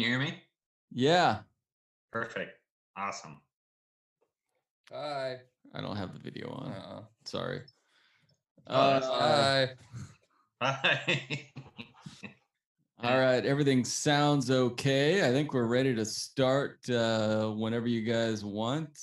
You 0.00 0.06
hear 0.06 0.18
me? 0.18 0.34
Yeah. 0.92 1.40
Perfect. 2.12 2.58
Awesome. 2.96 3.40
Hi. 4.90 5.36
I 5.74 5.80
don't 5.80 5.96
have 5.96 6.12
the 6.12 6.18
video 6.18 6.50
on. 6.50 6.72
Uh-uh. 6.72 7.02
Sorry. 7.24 7.60
Oh, 8.66 8.74
Uh, 8.74 9.00
Hi. 9.20 9.68
Bye. 10.60 11.46
All 13.02 13.18
right, 13.18 13.46
everything 13.46 13.82
sounds 13.82 14.50
okay. 14.50 15.26
I 15.26 15.32
think 15.32 15.54
we're 15.54 15.64
ready 15.66 15.94
to 15.94 16.04
start 16.04 16.78
uh, 16.90 17.48
whenever 17.48 17.88
you 17.88 18.02
guys 18.02 18.44
want. 18.44 18.98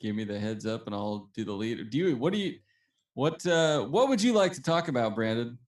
Give 0.00 0.14
me 0.14 0.22
the 0.22 0.38
heads 0.38 0.64
up, 0.64 0.86
and 0.86 0.94
I'll 0.94 1.28
do 1.34 1.44
the 1.44 1.52
lead. 1.52 1.90
Do 1.90 1.98
you? 1.98 2.16
What 2.16 2.32
do 2.32 2.38
you? 2.38 2.58
What? 3.14 3.44
Uh, 3.44 3.84
what 3.86 4.08
would 4.08 4.22
you 4.22 4.32
like 4.32 4.52
to 4.52 4.62
talk 4.62 4.86
about, 4.86 5.16
Brandon? 5.16 5.58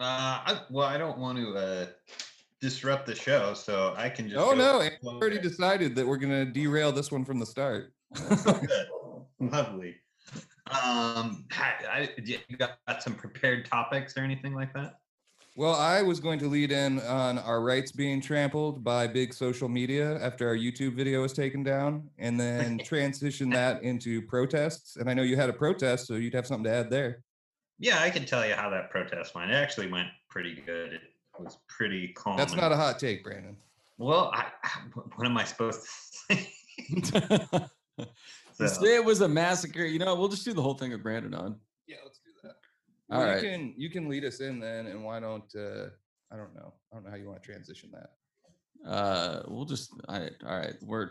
Uh, 0.00 0.40
I, 0.46 0.60
well, 0.70 0.86
I 0.88 0.96
don't 0.96 1.18
want 1.18 1.36
to 1.38 1.54
uh, 1.54 1.86
disrupt 2.62 3.04
the 3.06 3.14
show, 3.14 3.52
so 3.52 3.92
I 3.98 4.08
can 4.08 4.30
just. 4.30 4.40
Oh 4.40 4.54
no, 4.54 4.80
I 4.80 4.92
already 5.04 5.38
decided 5.38 5.94
that 5.96 6.06
we're 6.06 6.16
gonna 6.16 6.46
derail 6.46 6.92
this 6.92 7.12
one 7.12 7.24
from 7.24 7.38
the 7.38 7.44
start. 7.44 7.92
Lovely. 9.40 9.96
Um, 10.70 11.44
I, 11.50 11.74
I, 11.90 12.08
you 12.24 12.38
got 12.56 12.78
some 13.00 13.14
prepared 13.14 13.66
topics 13.66 14.16
or 14.16 14.20
anything 14.20 14.54
like 14.54 14.72
that? 14.74 14.94
Well, 15.54 15.74
I 15.74 16.00
was 16.00 16.18
going 16.18 16.38
to 16.38 16.46
lead 16.46 16.72
in 16.72 17.00
on 17.00 17.38
our 17.38 17.60
rights 17.60 17.92
being 17.92 18.22
trampled 18.22 18.82
by 18.82 19.06
big 19.06 19.34
social 19.34 19.68
media 19.68 20.18
after 20.22 20.48
our 20.48 20.56
YouTube 20.56 20.94
video 20.94 21.20
was 21.22 21.34
taken 21.34 21.62
down, 21.62 22.08
and 22.18 22.40
then 22.40 22.78
transition 22.84 23.50
that 23.50 23.82
into 23.82 24.22
protests. 24.22 24.96
And 24.96 25.10
I 25.10 25.14
know 25.14 25.22
you 25.22 25.36
had 25.36 25.50
a 25.50 25.52
protest, 25.52 26.06
so 26.06 26.14
you'd 26.14 26.34
have 26.34 26.46
something 26.46 26.64
to 26.64 26.70
add 26.70 26.88
there. 26.88 27.22
Yeah, 27.78 28.00
I 28.00 28.08
can 28.08 28.24
tell 28.24 28.46
you 28.46 28.54
how 28.54 28.70
that 28.70 28.90
protest 28.90 29.34
went. 29.34 29.50
It 29.50 29.54
actually 29.54 29.88
went 29.88 30.08
pretty 30.30 30.54
good. 30.54 30.94
It 30.94 31.00
was 31.44 31.58
pretty 31.68 32.08
calm. 32.14 32.36
That's 32.36 32.54
not 32.54 32.72
a 32.72 32.76
hot 32.76 32.98
take, 32.98 33.24
Brandon. 33.24 33.56
Well, 33.98 34.30
I, 34.34 34.46
what 35.16 35.26
am 35.26 35.36
I 35.36 35.44
supposed 35.44 35.80
to 36.30 36.36
say? 36.36 37.68
So- 38.54 38.66
say 38.66 38.96
it 38.96 39.04
was 39.04 39.20
a 39.22 39.28
massacre. 39.28 39.84
You 39.84 39.98
know, 39.98 40.14
we'll 40.14 40.28
just 40.28 40.44
do 40.44 40.52
the 40.52 40.62
whole 40.62 40.74
thing 40.74 40.92
with 40.92 41.02
Brandon 41.02 41.34
on. 41.34 41.56
Yeah, 41.86 41.96
let's 42.04 42.18
do 42.18 42.30
that. 42.42 42.54
All 43.10 43.20
Well, 43.20 43.28
right. 43.28 43.42
You 43.42 43.50
can 43.50 43.74
you 43.76 43.90
can 43.90 44.08
lead 44.08 44.24
us 44.24 44.40
in 44.40 44.60
then, 44.60 44.86
and 44.86 45.02
why 45.04 45.20
don't 45.20 45.50
uh, 45.56 45.86
I 46.30 46.36
don't 46.36 46.54
know 46.54 46.72
I 46.92 46.96
don't 46.96 47.04
know 47.04 47.10
how 47.10 47.16
you 47.16 47.26
want 47.28 47.42
to 47.42 47.46
transition 47.50 47.90
that. 47.92 48.88
Uh, 48.88 49.42
we'll 49.48 49.64
just. 49.64 49.90
I, 50.08 50.28
all 50.46 50.58
right, 50.58 50.74
we're. 50.82 51.10